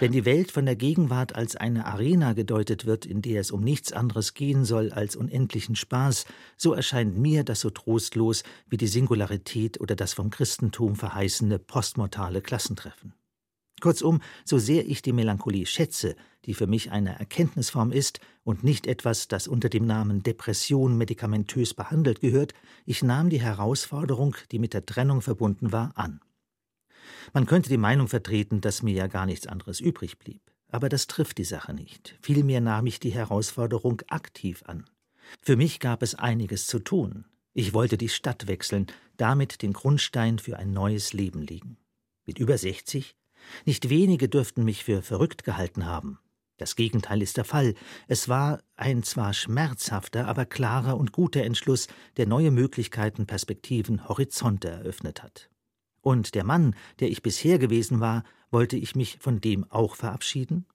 Wenn 0.00 0.12
die 0.12 0.24
Welt 0.24 0.50
von 0.50 0.66
der 0.66 0.76
Gegenwart 0.76 1.34
als 1.34 1.56
eine 1.56 1.86
Arena 1.86 2.32
gedeutet 2.32 2.86
wird, 2.86 3.06
in 3.06 3.22
der 3.22 3.40
es 3.40 3.50
um 3.50 3.62
nichts 3.62 3.92
anderes 3.92 4.34
gehen 4.34 4.64
soll 4.64 4.92
als 4.92 5.16
unendlichen 5.16 5.76
Spaß, 5.76 6.26
so 6.56 6.72
erscheint 6.72 7.18
mir 7.18 7.44
das 7.44 7.60
so 7.60 7.70
trostlos 7.70 8.42
wie 8.68 8.76
die 8.76 8.86
Singularität 8.86 9.80
oder 9.80 9.96
das 9.96 10.12
vom 10.12 10.30
Christentum 10.30 10.96
verheißene 10.96 11.58
postmortale 11.58 12.40
Klassentreffen. 12.40 13.14
Kurzum, 13.80 14.20
so 14.44 14.58
sehr 14.58 14.86
ich 14.88 15.02
die 15.02 15.12
Melancholie 15.12 15.66
schätze, 15.66 16.16
die 16.44 16.54
für 16.54 16.66
mich 16.66 16.90
eine 16.90 17.18
Erkenntnisform 17.18 17.92
ist 17.92 18.20
und 18.42 18.64
nicht 18.64 18.86
etwas, 18.86 19.28
das 19.28 19.46
unter 19.46 19.68
dem 19.68 19.86
Namen 19.86 20.22
Depression 20.22 20.96
medikamentös 20.96 21.74
behandelt 21.74 22.20
gehört, 22.20 22.54
ich 22.86 23.02
nahm 23.02 23.30
die 23.30 23.40
Herausforderung, 23.40 24.34
die 24.50 24.58
mit 24.58 24.74
der 24.74 24.84
Trennung 24.84 25.20
verbunden 25.20 25.70
war, 25.72 25.92
an. 25.94 26.20
Man 27.32 27.46
könnte 27.46 27.68
die 27.68 27.76
Meinung 27.76 28.08
vertreten, 28.08 28.60
dass 28.60 28.82
mir 28.82 28.94
ja 28.94 29.06
gar 29.06 29.26
nichts 29.26 29.46
anderes 29.46 29.80
übrig 29.80 30.18
blieb. 30.18 30.42
Aber 30.70 30.88
das 30.88 31.06
trifft 31.06 31.38
die 31.38 31.44
Sache 31.44 31.72
nicht. 31.72 32.18
Vielmehr 32.20 32.60
nahm 32.60 32.86
ich 32.86 33.00
die 33.00 33.10
Herausforderung 33.12 34.02
aktiv 34.08 34.62
an. 34.66 34.84
Für 35.40 35.56
mich 35.56 35.80
gab 35.80 36.02
es 36.02 36.14
einiges 36.14 36.66
zu 36.66 36.78
tun. 36.78 37.24
Ich 37.54 37.72
wollte 37.72 37.96
die 37.98 38.08
Stadt 38.08 38.46
wechseln, 38.46 38.86
damit 39.16 39.62
den 39.62 39.72
Grundstein 39.72 40.38
für 40.38 40.58
ein 40.58 40.72
neues 40.72 41.12
Leben 41.12 41.42
legen. 41.42 41.76
Mit 42.26 42.38
über 42.38 42.56
60? 42.56 43.16
Nicht 43.64 43.88
wenige 43.88 44.28
dürften 44.28 44.64
mich 44.64 44.84
für 44.84 45.02
verrückt 45.02 45.44
gehalten 45.44 45.86
haben. 45.86 46.18
Das 46.58 46.74
Gegenteil 46.76 47.22
ist 47.22 47.36
der 47.36 47.44
Fall. 47.44 47.74
Es 48.08 48.28
war 48.28 48.60
ein 48.76 49.02
zwar 49.04 49.32
schmerzhafter, 49.32 50.26
aber 50.26 50.44
klarer 50.44 50.96
und 50.96 51.12
guter 51.12 51.42
Entschluss, 51.44 51.86
der 52.16 52.26
neue 52.26 52.50
Möglichkeiten, 52.50 53.26
Perspektiven, 53.26 54.08
Horizonte 54.08 54.68
eröffnet 54.68 55.22
hat. 55.22 55.48
Und 56.00 56.34
der 56.34 56.44
Mann, 56.44 56.74
der 57.00 57.10
ich 57.10 57.22
bisher 57.22 57.58
gewesen 57.58 58.00
war, 58.00 58.24
wollte 58.50 58.76
ich 58.76 58.96
mich 58.96 59.18
von 59.20 59.40
dem 59.40 59.70
auch 59.70 59.94
verabschieden? 59.94 60.66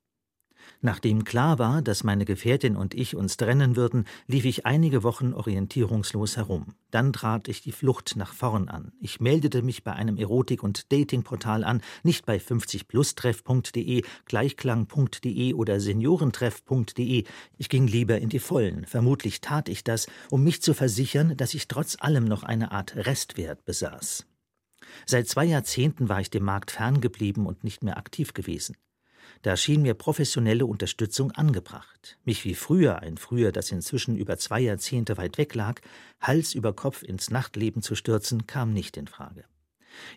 Nachdem 0.81 1.23
klar 1.23 1.59
war, 1.59 1.81
dass 1.81 2.03
meine 2.03 2.25
Gefährtin 2.25 2.75
und 2.75 2.93
ich 2.93 3.15
uns 3.15 3.37
trennen 3.37 3.75
würden, 3.75 4.05
lief 4.27 4.45
ich 4.45 4.65
einige 4.65 5.03
Wochen 5.03 5.33
orientierungslos 5.33 6.37
herum. 6.37 6.75
Dann 6.91 7.13
trat 7.13 7.47
ich 7.47 7.61
die 7.61 7.71
Flucht 7.71 8.15
nach 8.15 8.33
vorn 8.33 8.69
an. 8.69 8.91
Ich 8.99 9.19
meldete 9.19 9.61
mich 9.61 9.83
bei 9.83 9.93
einem 9.93 10.17
Erotik- 10.17 10.63
und 10.63 10.91
Datingportal 10.91 11.63
an, 11.63 11.81
nicht 12.03 12.25
bei 12.25 12.37
50plustreff.de, 12.37 14.03
gleichklang.de 14.25 15.53
oder 15.53 15.79
seniorentreff.de. 15.79 17.23
Ich 17.57 17.69
ging 17.69 17.87
lieber 17.87 18.19
in 18.19 18.29
die 18.29 18.39
Vollen. 18.39 18.85
Vermutlich 18.85 19.41
tat 19.41 19.69
ich 19.69 19.83
das, 19.83 20.07
um 20.29 20.43
mich 20.43 20.61
zu 20.61 20.73
versichern, 20.73 21.37
dass 21.37 21.53
ich 21.53 21.67
trotz 21.67 21.97
allem 21.99 22.25
noch 22.25 22.43
eine 22.43 22.71
Art 22.71 22.95
Restwert 22.95 23.65
besaß. 23.65 24.25
Seit 25.05 25.27
zwei 25.27 25.45
Jahrzehnten 25.45 26.09
war 26.09 26.21
ich 26.21 26.29
dem 26.29 26.43
Markt 26.43 26.71
ferngeblieben 26.71 27.45
und 27.45 27.63
nicht 27.63 27.83
mehr 27.83 27.97
aktiv 27.97 28.33
gewesen. 28.33 28.75
Da 29.41 29.57
schien 29.57 29.81
mir 29.81 29.93
professionelle 29.93 30.65
Unterstützung 30.65 31.31
angebracht. 31.31 32.17
Mich 32.23 32.45
wie 32.45 32.55
früher, 32.55 32.99
ein 32.99 33.17
Früher, 33.17 33.51
das 33.51 33.71
inzwischen 33.71 34.15
über 34.15 34.37
zwei 34.37 34.61
Jahrzehnte 34.61 35.17
weit 35.17 35.37
weg 35.37 35.53
lag, 35.55 35.81
Hals 36.21 36.53
über 36.53 36.73
Kopf 36.73 37.03
ins 37.03 37.29
Nachtleben 37.29 37.81
zu 37.81 37.95
stürzen, 37.95 38.47
kam 38.47 38.71
nicht 38.73 38.95
in 38.95 39.07
Frage. 39.07 39.43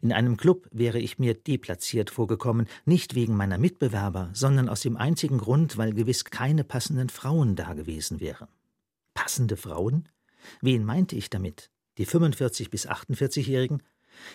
In 0.00 0.12
einem 0.12 0.36
Club 0.36 0.68
wäre 0.72 0.98
ich 0.98 1.18
mir 1.18 1.34
deplatziert 1.34 2.10
vorgekommen, 2.10 2.66
nicht 2.84 3.14
wegen 3.14 3.36
meiner 3.36 3.58
Mitbewerber, 3.58 4.30
sondern 4.32 4.68
aus 4.68 4.80
dem 4.80 4.96
einzigen 4.96 5.38
Grund, 5.38 5.76
weil 5.76 5.92
gewiss 5.92 6.24
keine 6.24 6.64
passenden 6.64 7.08
Frauen 7.08 7.56
da 7.56 7.74
gewesen 7.74 8.20
wären. 8.20 8.48
Passende 9.14 9.56
Frauen? 9.56 10.08
Wen 10.60 10.84
meinte 10.84 11.16
ich 11.16 11.30
damit? 11.30 11.70
Die 11.98 12.06
45 12.06 12.70
bis 12.70 12.88
48-Jährigen? 12.88 13.82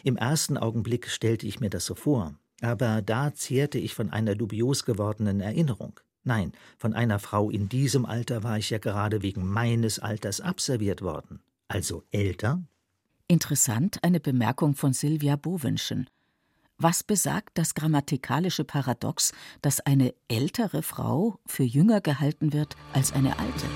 Im 0.03 0.17
ersten 0.17 0.57
Augenblick 0.57 1.09
stellte 1.09 1.47
ich 1.47 1.59
mir 1.59 1.69
das 1.69 1.85
so 1.85 1.95
vor, 1.95 2.35
aber 2.61 3.01
da 3.01 3.33
zehrte 3.33 3.77
ich 3.77 3.93
von 3.93 4.09
einer 4.09 4.35
dubios 4.35 4.85
gewordenen 4.85 5.39
Erinnerung. 5.39 5.99
Nein, 6.23 6.51
von 6.77 6.93
einer 6.93 7.19
Frau 7.19 7.49
in 7.49 7.67
diesem 7.67 8.05
Alter 8.05 8.43
war 8.43 8.57
ich 8.57 8.69
ja 8.69 8.77
gerade 8.77 9.23
wegen 9.23 9.47
meines 9.47 9.99
Alters 9.99 10.39
abserviert 10.39 11.01
worden. 11.01 11.41
Also 11.67 12.03
älter? 12.11 12.61
Interessant 13.27 14.03
eine 14.03 14.19
Bemerkung 14.19 14.75
von 14.75 14.93
Silvia 14.93 15.35
Bowenschen. 15.35 16.09
Was 16.77 17.03
besagt 17.03 17.57
das 17.57 17.75
grammatikalische 17.75 18.63
Paradox, 18.63 19.33
dass 19.61 19.79
eine 19.81 20.13
ältere 20.27 20.81
Frau 20.81 21.39
für 21.45 21.63
jünger 21.63 22.01
gehalten 22.01 22.53
wird 22.53 22.75
als 22.93 23.13
eine 23.13 23.37
alte? 23.37 23.67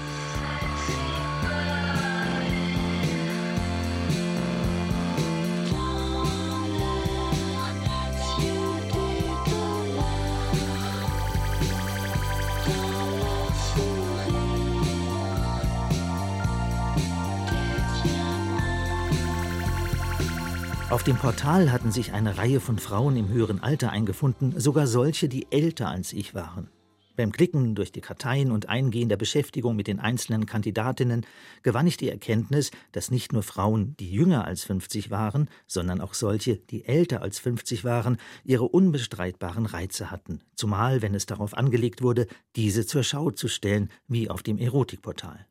Auf 20.91 21.03
dem 21.03 21.17
Portal 21.17 21.71
hatten 21.71 21.91
sich 21.91 22.13
eine 22.13 22.37
Reihe 22.37 22.59
von 22.59 22.77
Frauen 22.77 23.17
im 23.17 23.27
höheren 23.29 23.61
Alter 23.61 23.91
eingefunden, 23.91 24.59
sogar 24.59 24.85
solche, 24.85 25.27
die 25.27 25.51
älter 25.51 25.89
als 25.89 26.13
ich 26.13 26.35
waren. 26.35 26.69
Beim 27.15 27.31
Klicken 27.31 27.73
durch 27.73 27.91
die 27.91 28.01
Karteien 28.01 28.51
und 28.51 28.69
Eingehen 28.69 29.09
der 29.09 29.17
Beschäftigung 29.17 29.75
mit 29.75 29.87
den 29.87 29.99
einzelnen 29.99 30.45
Kandidatinnen 30.45 31.25
gewann 31.63 31.87
ich 31.87 31.97
die 31.97 32.09
Erkenntnis, 32.09 32.69
dass 32.91 33.09
nicht 33.09 33.33
nur 33.33 33.41
Frauen, 33.41 33.95
die 33.99 34.11
jünger 34.11 34.45
als 34.45 34.63
50 34.63 35.09
waren, 35.09 35.49
sondern 35.65 36.01
auch 36.01 36.13
solche, 36.13 36.57
die 36.57 36.85
älter 36.85 37.23
als 37.23 37.39
50 37.39 37.83
waren, 37.83 38.17
ihre 38.43 38.65
unbestreitbaren 38.65 39.65
Reize 39.65 40.11
hatten, 40.11 40.41
zumal 40.55 41.01
wenn 41.01 41.15
es 41.15 41.25
darauf 41.25 41.55
angelegt 41.55 42.03
wurde, 42.03 42.27
diese 42.55 42.85
zur 42.85 43.03
Schau 43.03 43.31
zu 43.31 43.47
stellen, 43.47 43.89
wie 44.07 44.29
auf 44.29 44.43
dem 44.43 44.59
Erotikportal. 44.59 45.47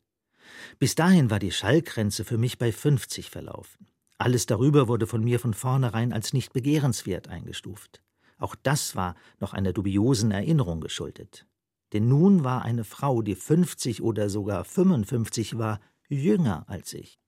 Bis 0.79 0.95
dahin 0.95 1.29
war 1.29 1.41
die 1.41 1.51
Schallgrenze 1.53 2.25
für 2.25 2.39
mich 2.39 2.59
bei 2.59 2.71
50 2.71 3.31
verlaufen. 3.31 3.89
Alles 4.25 4.47
darüber 4.47 4.89
wurde 4.89 5.07
von 5.07 5.23
mir 5.23 5.39
von 5.39 5.53
vornherein 5.53 6.15
als 6.15 6.33
nicht 6.33 6.55
begehrenswert 6.55 7.29
eingestuft. 7.29 8.01
Auch 8.39 8.55
das 8.55 8.97
war 8.97 9.17
noch 9.39 9.53
einer 9.53 9.75
dubiosen 9.75 10.31
Erinnerung 10.31 10.81
geschuldet. 10.81 11.47
Denn 11.93 12.09
nun 12.09 12.43
war 12.43 12.63
eine 12.63 12.85
Frau, 12.85 13.21
die 13.21 13.35
50 13.35 14.01
oder 14.01 14.31
sogar 14.31 14.65
55 14.65 15.59
war, 15.59 15.79
jünger 16.09 16.65
als 16.71 16.95
ich. 16.95 17.19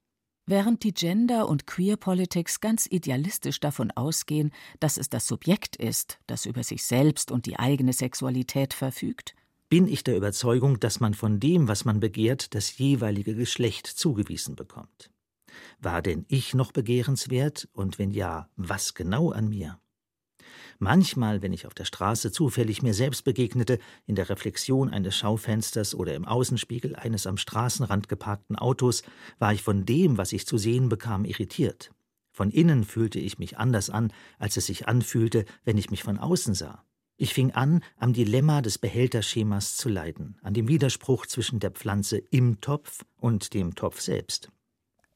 Während 0.47 0.85
die 0.85 0.95
Gender- 0.95 1.51
und 1.51 1.67
Queer-Politics 1.67 2.63
ganz 2.63 2.87
idealistisch 2.91 3.61
davon 3.61 3.91
ausgehen, 3.91 4.51
dass 4.81 4.97
es 4.97 5.11
das 5.11 5.27
Subjekt 5.27 5.77
ist, 5.77 6.19
das 6.27 6.47
über 6.47 6.63
sich 6.63 6.83
selbst 6.83 7.31
und 7.31 7.45
die 7.45 7.59
eigene 7.59 7.93
Sexualität 7.93 8.73
verfügt, 8.73 9.35
bin 9.69 9.87
ich 9.87 10.03
der 10.03 10.17
Überzeugung, 10.17 10.81
dass 10.81 10.99
man 11.01 11.13
von 11.13 11.41
dem, 11.41 11.69
was 11.69 11.85
man 11.85 12.01
begehrt, 12.01 12.55
das 12.55 12.79
jeweilige 12.79 13.35
Geschlecht 13.35 13.87
zugewiesen 13.87 14.57
bekommt. 14.57 15.11
War 15.81 16.03
denn 16.03 16.25
ich 16.29 16.55
noch 16.55 16.73
begehrenswert 16.73 17.69
und 17.73 17.99
wenn 17.99 18.11
ja, 18.11 18.49
was 18.57 18.95
genau 18.95 19.31
an 19.31 19.49
mir? 19.49 19.79
Manchmal, 20.79 21.41
wenn 21.43 21.53
ich 21.53 21.67
auf 21.67 21.75
der 21.75 21.85
Straße 21.85 22.31
zufällig 22.31 22.83
mir 22.83 22.93
selbst 22.93 23.25
begegnete, 23.25 23.79
in 24.05 24.15
der 24.15 24.29
Reflexion 24.29 24.91
eines 24.91 25.17
Schaufensters 25.17 25.95
oder 25.95 26.15
im 26.15 26.27
Außenspiegel 26.27 26.97
eines 26.97 27.27
am 27.27 27.39
Straßenrand 27.39 28.09
geparkten 28.09 28.57
Autos, 28.57 29.03
war 29.39 29.53
ich 29.53 29.63
von 29.63 29.87
dem, 29.87 30.19
was 30.19 30.33
ich 30.33 30.47
zu 30.47 30.59
sehen 30.59 30.89
bekam, 30.89 31.25
irritiert. 31.25 31.93
Von 32.31 32.51
innen 32.51 32.85
fühlte 32.85 33.19
ich 33.19 33.39
mich 33.39 33.57
anders 33.57 33.89
an, 33.89 34.13
als 34.39 34.59
es 34.59 34.67
sich 34.67 34.87
anfühlte, 34.87 35.47
wenn 35.65 35.79
ich 35.79 35.91
mich 35.91 36.03
von 36.03 36.19
außen 36.19 36.55
sah. 36.55 36.85
Ich 37.17 37.33
fing 37.33 37.53
an, 37.53 37.83
am 37.97 38.13
Dilemma 38.13 38.61
des 38.61 38.77
Behälterschemas 38.77 39.77
zu 39.77 39.89
leiden, 39.89 40.37
an 40.43 40.53
dem 40.53 40.69
Widerspruch 40.69 41.25
zwischen 41.25 41.61
der 41.61 41.71
Pflanze 41.71 42.19
im 42.19 42.61
Topf 42.61 43.07
und 43.17 43.55
dem 43.55 43.75
Topf 43.75 44.03
selbst. 44.03 44.51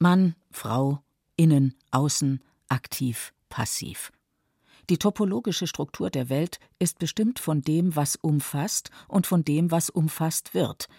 Mann, 0.01 0.35
Frau, 0.49 1.03
innen, 1.35 1.75
außen, 1.91 2.41
aktiv, 2.69 3.33
passiv. 3.49 4.11
Die 4.89 4.97
topologische 4.97 5.67
Struktur 5.67 6.09
der 6.09 6.27
Welt 6.27 6.59
ist 6.79 6.97
bestimmt 6.97 7.37
von 7.37 7.61
dem, 7.61 7.95
was 7.95 8.15
umfasst 8.15 8.89
und 9.07 9.27
von 9.27 9.45
dem, 9.45 9.69
was 9.69 9.91
umfasst 9.91 10.55
wird, 10.55 10.89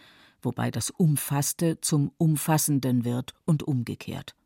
wobei 0.40 0.70
das 0.70 0.90
Umfasste 0.90 1.80
zum 1.80 2.12
Umfassenden 2.16 3.04
wird 3.04 3.34
und 3.44 3.64
umgekehrt. 3.64 4.36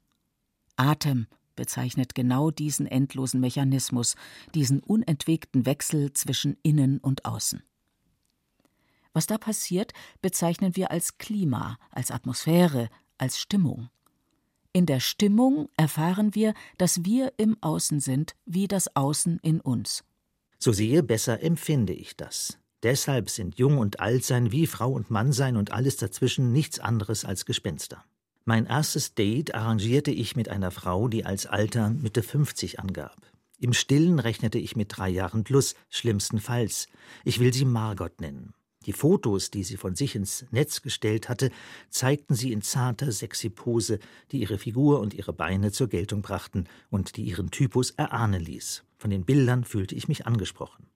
Atem 0.76 1.26
bezeichnet 1.54 2.14
genau 2.14 2.50
diesen 2.50 2.86
endlosen 2.86 3.40
Mechanismus, 3.40 4.16
diesen 4.54 4.80
unentwegten 4.80 5.66
Wechsel 5.66 6.14
zwischen 6.14 6.56
innen 6.62 6.96
und 6.96 7.26
außen. 7.26 7.62
Was 9.12 9.26
da 9.26 9.36
passiert, 9.36 9.92
bezeichnen 10.22 10.76
wir 10.76 10.90
als 10.90 11.18
Klima, 11.18 11.76
als 11.90 12.10
Atmosphäre, 12.10 12.88
als 13.18 13.38
Stimmung. 13.38 13.90
In 14.76 14.84
der 14.84 15.00
Stimmung 15.00 15.70
erfahren 15.78 16.34
wir, 16.34 16.52
dass 16.76 17.02
wir 17.02 17.32
im 17.38 17.56
Außen 17.62 17.98
sind, 17.98 18.36
wie 18.44 18.68
das 18.68 18.94
Außen 18.94 19.38
in 19.42 19.62
uns. 19.62 20.04
So 20.58 20.70
sehe, 20.70 21.02
besser 21.02 21.42
empfinde 21.42 21.94
ich 21.94 22.14
das. 22.14 22.58
Deshalb 22.82 23.30
sind 23.30 23.58
Jung 23.58 23.78
und 23.78 24.00
Altsein 24.00 24.52
wie 24.52 24.66
Frau 24.66 24.92
und 24.92 25.10
Mannsein 25.10 25.56
und 25.56 25.72
alles 25.72 25.96
dazwischen 25.96 26.52
nichts 26.52 26.78
anderes 26.78 27.24
als 27.24 27.46
Gespenster. 27.46 28.04
Mein 28.44 28.66
erstes 28.66 29.14
Date 29.14 29.54
arrangierte 29.54 30.10
ich 30.10 30.36
mit 30.36 30.50
einer 30.50 30.70
Frau, 30.70 31.08
die 31.08 31.24
als 31.24 31.46
Alter 31.46 31.88
Mitte 31.88 32.22
50 32.22 32.78
angab. 32.78 33.16
Im 33.58 33.72
Stillen 33.72 34.18
rechnete 34.18 34.58
ich 34.58 34.76
mit 34.76 34.94
drei 34.94 35.08
Jahren 35.08 35.42
plus, 35.42 35.74
schlimmstenfalls. 35.88 36.88
Ich 37.24 37.40
will 37.40 37.54
sie 37.54 37.64
Margot 37.64 38.20
nennen. 38.20 38.52
Die 38.86 38.92
Fotos, 38.92 39.50
die 39.50 39.64
sie 39.64 39.76
von 39.76 39.96
sich 39.96 40.14
ins 40.14 40.46
Netz 40.52 40.80
gestellt 40.80 41.28
hatte, 41.28 41.50
zeigten 41.90 42.36
sie 42.36 42.52
in 42.52 42.62
zarter, 42.62 43.10
sexy 43.10 43.50
Pose, 43.50 43.98
die 44.30 44.38
ihre 44.38 44.58
Figur 44.58 45.00
und 45.00 45.12
ihre 45.12 45.32
Beine 45.32 45.72
zur 45.72 45.88
Geltung 45.88 46.22
brachten 46.22 46.68
und 46.88 47.16
die 47.16 47.24
ihren 47.24 47.50
Typus 47.50 47.90
erahnen 47.90 48.40
ließ. 48.40 48.84
Von 48.96 49.10
den 49.10 49.24
Bildern 49.24 49.64
fühlte 49.64 49.96
ich 49.96 50.06
mich 50.06 50.26
angesprochen. 50.26 50.86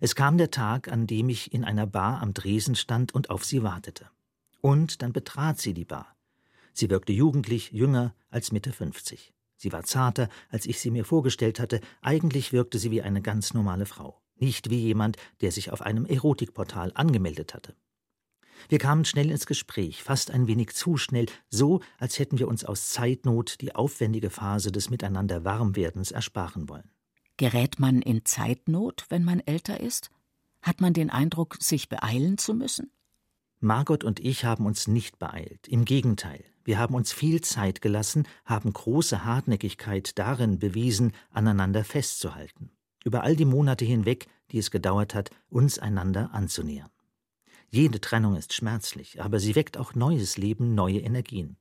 Es 0.00 0.14
kam 0.14 0.36
der 0.36 0.50
Tag, 0.50 0.88
an 0.88 1.06
dem 1.06 1.30
ich 1.30 1.54
in 1.54 1.64
einer 1.64 1.86
Bar 1.86 2.20
am 2.20 2.34
Dresen 2.34 2.74
stand 2.74 3.14
und 3.14 3.30
auf 3.30 3.46
sie 3.46 3.62
wartete. 3.62 4.10
Und 4.60 5.00
dann 5.00 5.14
betrat 5.14 5.58
sie 5.58 5.72
die 5.72 5.84
Bar. 5.86 6.14
Sie 6.74 6.90
wirkte 6.90 7.14
jugendlich, 7.14 7.72
jünger 7.72 8.14
als 8.28 8.52
Mitte 8.52 8.72
50. 8.72 9.32
Sie 9.56 9.72
war 9.72 9.84
zarter, 9.84 10.28
als 10.50 10.66
ich 10.66 10.80
sie 10.80 10.90
mir 10.90 11.06
vorgestellt 11.06 11.60
hatte, 11.60 11.80
eigentlich 12.02 12.52
wirkte 12.52 12.78
sie 12.78 12.90
wie 12.90 13.00
eine 13.00 13.22
ganz 13.22 13.54
normale 13.54 13.86
Frau 13.86 14.20
nicht 14.38 14.70
wie 14.70 14.78
jemand, 14.78 15.16
der 15.40 15.52
sich 15.52 15.70
auf 15.70 15.82
einem 15.82 16.06
Erotikportal 16.06 16.92
angemeldet 16.94 17.54
hatte. 17.54 17.74
Wir 18.68 18.78
kamen 18.78 19.04
schnell 19.04 19.30
ins 19.30 19.46
Gespräch, 19.46 20.02
fast 20.02 20.30
ein 20.30 20.46
wenig 20.46 20.74
zu 20.74 20.96
schnell, 20.96 21.26
so 21.48 21.80
als 21.98 22.18
hätten 22.18 22.38
wir 22.38 22.48
uns 22.48 22.64
aus 22.64 22.90
Zeitnot 22.90 23.60
die 23.60 23.74
aufwendige 23.74 24.30
Phase 24.30 24.72
des 24.72 24.90
Miteinander 24.90 25.44
Warmwerdens 25.44 26.10
ersparen 26.10 26.68
wollen. 26.68 26.90
Gerät 27.36 27.78
man 27.78 28.00
in 28.02 28.24
Zeitnot, 28.24 29.04
wenn 29.08 29.24
man 29.24 29.40
älter 29.40 29.80
ist? 29.80 30.10
Hat 30.62 30.80
man 30.80 30.94
den 30.94 31.10
Eindruck, 31.10 31.58
sich 31.60 31.88
beeilen 31.88 32.38
zu 32.38 32.54
müssen? 32.54 32.90
Margot 33.60 34.04
und 34.04 34.20
ich 34.20 34.44
haben 34.44 34.66
uns 34.66 34.86
nicht 34.86 35.18
beeilt. 35.18 35.68
Im 35.68 35.84
Gegenteil, 35.84 36.44
wir 36.64 36.78
haben 36.78 36.94
uns 36.94 37.12
viel 37.12 37.42
Zeit 37.42 37.80
gelassen, 37.80 38.26
haben 38.44 38.72
große 38.72 39.24
Hartnäckigkeit 39.24 40.18
darin 40.18 40.58
bewiesen, 40.58 41.12
aneinander 41.30 41.84
festzuhalten 41.84 42.70
über 43.06 43.22
all 43.22 43.36
die 43.36 43.44
Monate 43.44 43.84
hinweg, 43.84 44.26
die 44.50 44.58
es 44.58 44.72
gedauert 44.72 45.14
hat, 45.14 45.30
uns 45.48 45.78
einander 45.78 46.34
anzunähern. 46.34 46.90
Jede 47.70 48.00
Trennung 48.00 48.34
ist 48.34 48.52
schmerzlich, 48.52 49.22
aber 49.22 49.38
sie 49.38 49.54
weckt 49.54 49.76
auch 49.76 49.94
neues 49.94 50.38
Leben, 50.38 50.74
neue 50.74 50.98
Energien. 50.98 51.56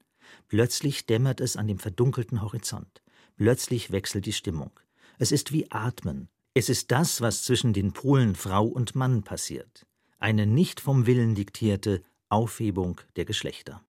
Plötzlich 0.48 1.06
dämmert 1.06 1.42
es 1.42 1.56
an 1.56 1.68
dem 1.68 1.78
verdunkelten 1.78 2.42
Horizont. 2.42 3.04
Plötzlich 3.38 3.92
wechselt 3.92 4.26
die 4.26 4.34
Stimmung. 4.34 4.72
Es 5.20 5.32
ist 5.32 5.52
wie 5.52 5.72
Atmen. 5.72 6.30
Es 6.56 6.68
ist 6.68 6.90
das, 6.90 7.22
was 7.22 7.44
zwischen 7.44 7.74
den 7.74 7.94
Polen 7.94 8.36
Frau 8.36 8.66
und 8.66 8.96
Mann 8.96 9.22
passiert. 9.22 9.86
Eine 10.18 10.48
nicht 10.48 10.80
vom 10.80 11.06
Willen 11.06 11.36
diktierte 11.36 12.02
Aufhebung 12.28 13.02
der 13.18 13.26
Geschlechter. 13.26 13.86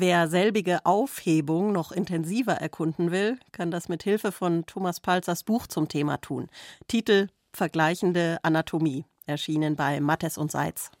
Wer 0.00 0.28
selbige 0.28 0.86
Aufhebung 0.86 1.72
noch 1.72 1.90
intensiver 1.90 2.52
erkunden 2.52 3.10
will, 3.10 3.36
kann 3.50 3.72
das 3.72 3.88
mit 3.88 4.04
Hilfe 4.04 4.30
von 4.30 4.64
Thomas 4.64 5.00
Palzers 5.00 5.42
Buch 5.42 5.66
zum 5.66 5.88
Thema 5.88 6.18
tun. 6.18 6.46
Titel 6.86 7.26
Vergleichende 7.52 8.38
Anatomie, 8.44 9.06
erschienen 9.26 9.74
bei 9.74 9.98
Mattes 9.98 10.38
und 10.38 10.52
Seitz. 10.52 10.92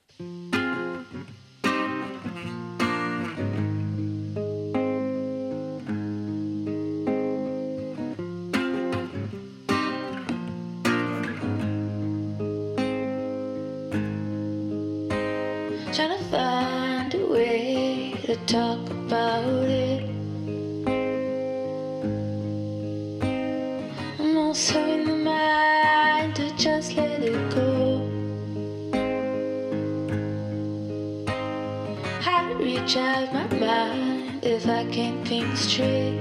talk 18.48 18.88
about 18.88 19.44
it. 19.64 20.08
I'm 24.18 24.38
also 24.38 24.82
in 24.88 25.04
the 25.04 25.16
mind 25.16 26.34
to 26.36 26.56
just 26.56 26.96
let 26.96 27.22
it 27.22 27.54
go. 27.54 28.08
I 32.24 32.52
reach 32.54 32.96
out 32.96 33.34
my 33.34 33.46
mind 33.58 34.42
if 34.42 34.66
I 34.66 34.86
can't 34.86 35.28
think 35.28 35.54
straight. 35.54 36.18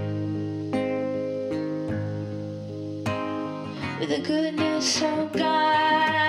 With 4.01 4.09
the 4.09 4.21
goodness 4.21 5.01
of 5.01 5.31
God. 5.31 6.26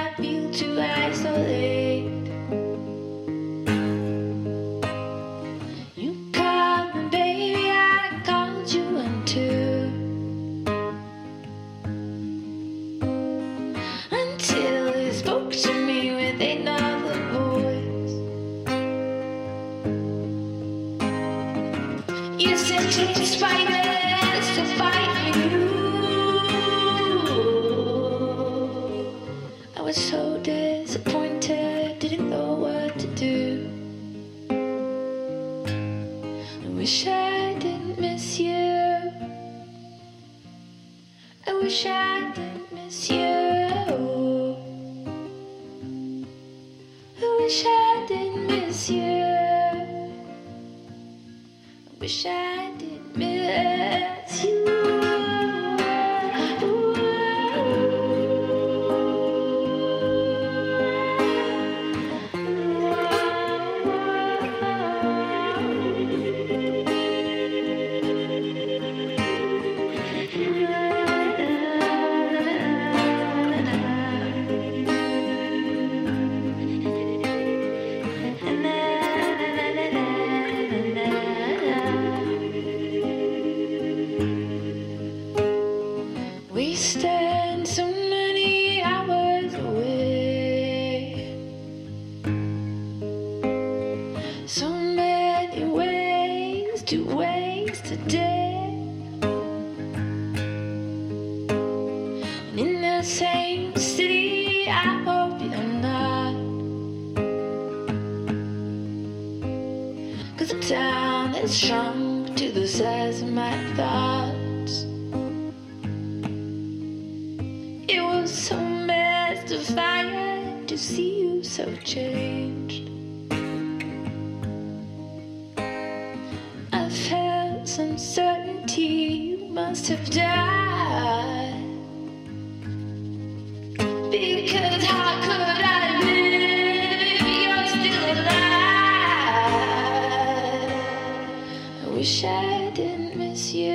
Wish 142.08 142.24
I 142.24 142.70
didn't 142.70 143.18
miss 143.18 143.52
you. 143.52 143.70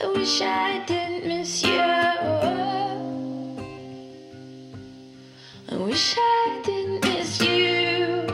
I 0.00 0.06
wish 0.14 0.40
I 0.40 0.84
didn't 0.86 1.26
miss 1.26 1.64
you. 1.64 1.80
I 5.68 5.76
wish 5.80 6.14
I 6.16 6.60
didn't 6.64 7.04
miss 7.04 7.40
you. 7.40 8.24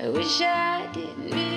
I 0.00 0.08
wish 0.08 0.40
I 0.40 0.88
didn't 0.92 1.47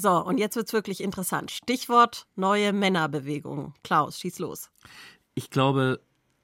So, 0.00 0.24
und 0.24 0.38
jetzt 0.38 0.56
wird's 0.56 0.72
wirklich 0.72 1.02
interessant. 1.02 1.50
Stichwort 1.50 2.26
neue 2.34 2.72
Männerbewegung. 2.72 3.74
Klaus, 3.82 4.18
schieß 4.18 4.38
los. 4.38 4.70
Ich 5.34 5.50
glaube, 5.50 6.00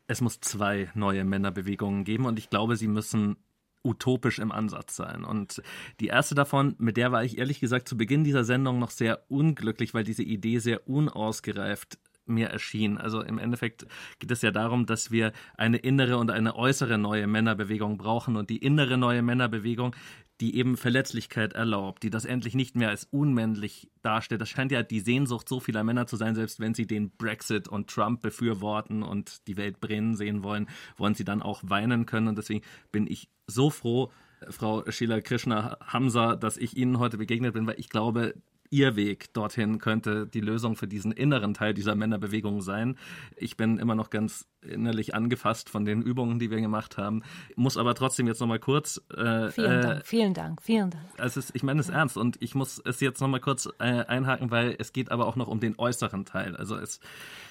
es 0.09 0.21
muss 0.21 0.41
zwei 0.41 0.91
neue 0.95 1.25
Männerbewegungen 1.25 2.05
geben 2.05 2.27
und 2.27 2.39
ich 2.39 2.51
glaube, 2.51 2.77
sie 2.77 2.87
müssen 2.87 3.39
utopisch 3.83 4.41
im 4.41 4.53
Ansatz 4.53 4.95
sein. 4.95 5.25
Und 5.25 5.63
die 6.01 6.09
erste 6.09 6.35
davon, 6.35 6.75
mit 6.77 6.99
der 6.99 7.13
war 7.13 7.25
ich 7.25 7.39
ehrlich 7.39 7.59
gesagt 7.59 7.89
zu 7.89 7.97
Beginn 7.97 8.25
dieser 8.25 8.45
Sendung 8.45 8.79
noch 8.79 8.91
sehr 8.91 9.23
unglücklich, 9.29 9.95
weil 9.95 10.05
diese 10.05 10.23
Idee 10.23 10.59
sehr 10.59 10.87
unausgereift 10.87 11.99
mir 12.27 12.49
erschien. 12.49 12.99
Also 12.99 13.23
im 13.23 13.39
Endeffekt 13.39 13.87
geht 14.19 14.31
es 14.31 14.43
ja 14.43 14.51
darum, 14.51 14.85
dass 14.85 15.11
wir 15.11 15.33
eine 15.57 15.79
innere 15.79 16.19
und 16.19 16.31
eine 16.31 16.57
äußere 16.57 16.99
neue 16.99 17.27
Männerbewegung 17.27 17.97
brauchen 17.97 18.37
und 18.37 18.51
die 18.51 18.59
innere 18.59 18.99
neue 18.99 19.23
Männerbewegung, 19.23 19.95
die 20.41 20.57
eben 20.57 20.76
Verletzlichkeit 20.76 21.55
erlaubt, 21.55 22.03
die 22.03 22.11
das 22.11 22.24
endlich 22.24 22.55
nicht 22.55 22.76
mehr 22.76 22.91
als 22.91 23.05
unmännlich 23.11 23.91
darstellt. 24.03 24.41
Das 24.41 24.49
scheint 24.49 24.70
ja 24.70 24.82
die 24.82 25.01
Sehnsucht 25.01 25.49
so 25.49 25.61
vieler 25.61 25.82
Männer 25.82 26.07
zu 26.07 26.16
sein, 26.16 26.34
selbst 26.34 26.61
wenn 26.61 26.74
sie 26.74 26.87
den 26.87 27.11
Brexit 27.11 27.68
und 27.68 27.89
Trump 27.89 28.20
befürworten 28.22 29.03
und 29.03 29.47
die 29.49 29.57
Welt 29.57 29.80
brennen 29.80 30.14
sehen 30.14 30.43
wollen, 30.43 30.68
wollen 30.97 31.14
sie 31.14 31.24
dann 31.24 31.43
auch 31.43 31.62
weinen 31.64 32.07
können. 32.07 32.28
Und 32.28 32.37
deswegen 32.37 32.64
bin 32.93 33.07
ich 33.07 33.28
so 33.47 33.70
froh, 33.70 34.12
Frau 34.51 34.84
Sheila 34.91 35.20
Krishna 35.22 35.78
Hamza, 35.80 36.37
dass 36.37 36.59
ich 36.59 36.76
Ihnen 36.76 36.99
heute 36.99 37.16
begegnet 37.16 37.55
bin, 37.55 37.66
weil 37.66 37.80
ich 37.80 37.89
glaube, 37.89 38.34
Ihr 38.71 38.97
Weg 38.97 39.33
dorthin 39.33 39.79
könnte 39.79 40.27
die 40.27 40.41
Lösung 40.41 40.77
für 40.77 40.87
diesen 40.87 41.12
inneren 41.12 41.55
Teil 41.55 41.75
dieser 41.75 41.95
Männerbewegung 41.95 42.61
sein. 42.61 42.97
Ich 43.37 43.57
bin 43.57 43.79
immer 43.79 43.95
noch 43.95 44.11
ganz 44.11 44.47
innerlich 44.62 45.14
angefasst 45.14 45.71
von 45.71 45.85
den 45.85 46.03
Übungen, 46.03 46.39
die 46.39 46.51
wir 46.51 46.61
gemacht 46.61 46.99
haben. 46.99 47.23
Muss 47.55 47.77
aber 47.77 47.95
trotzdem 47.95 48.27
jetzt 48.27 48.41
nochmal 48.41 48.59
kurz. 48.59 49.01
Äh, 49.17 49.51
vielen 49.51 49.83
Dank, 49.83 50.07
vielen 50.07 50.35
Dank, 50.35 50.62
vielen 50.62 50.91
Dank. 50.91 51.05
Also 51.19 51.41
ich 51.53 51.62
meine 51.62 51.81
es 51.81 51.89
ernst 51.89 52.17
und 52.17 52.41
ich 52.43 52.55
muss 52.55 52.81
es 52.85 53.01
jetzt 53.01 53.21
nochmal 53.21 53.41
kurz 53.41 53.69
äh, 53.79 53.85
einhaken, 53.85 54.51
weil 54.51 54.77
es 54.79 54.93
geht 54.93 55.11
aber 55.11 55.27
auch 55.27 55.37
noch 55.37 55.49
um 55.49 55.61
den 55.61 55.79
äußeren 55.79 56.25
Teil. 56.25 56.57
Also 56.57 56.77
es. 56.77 57.01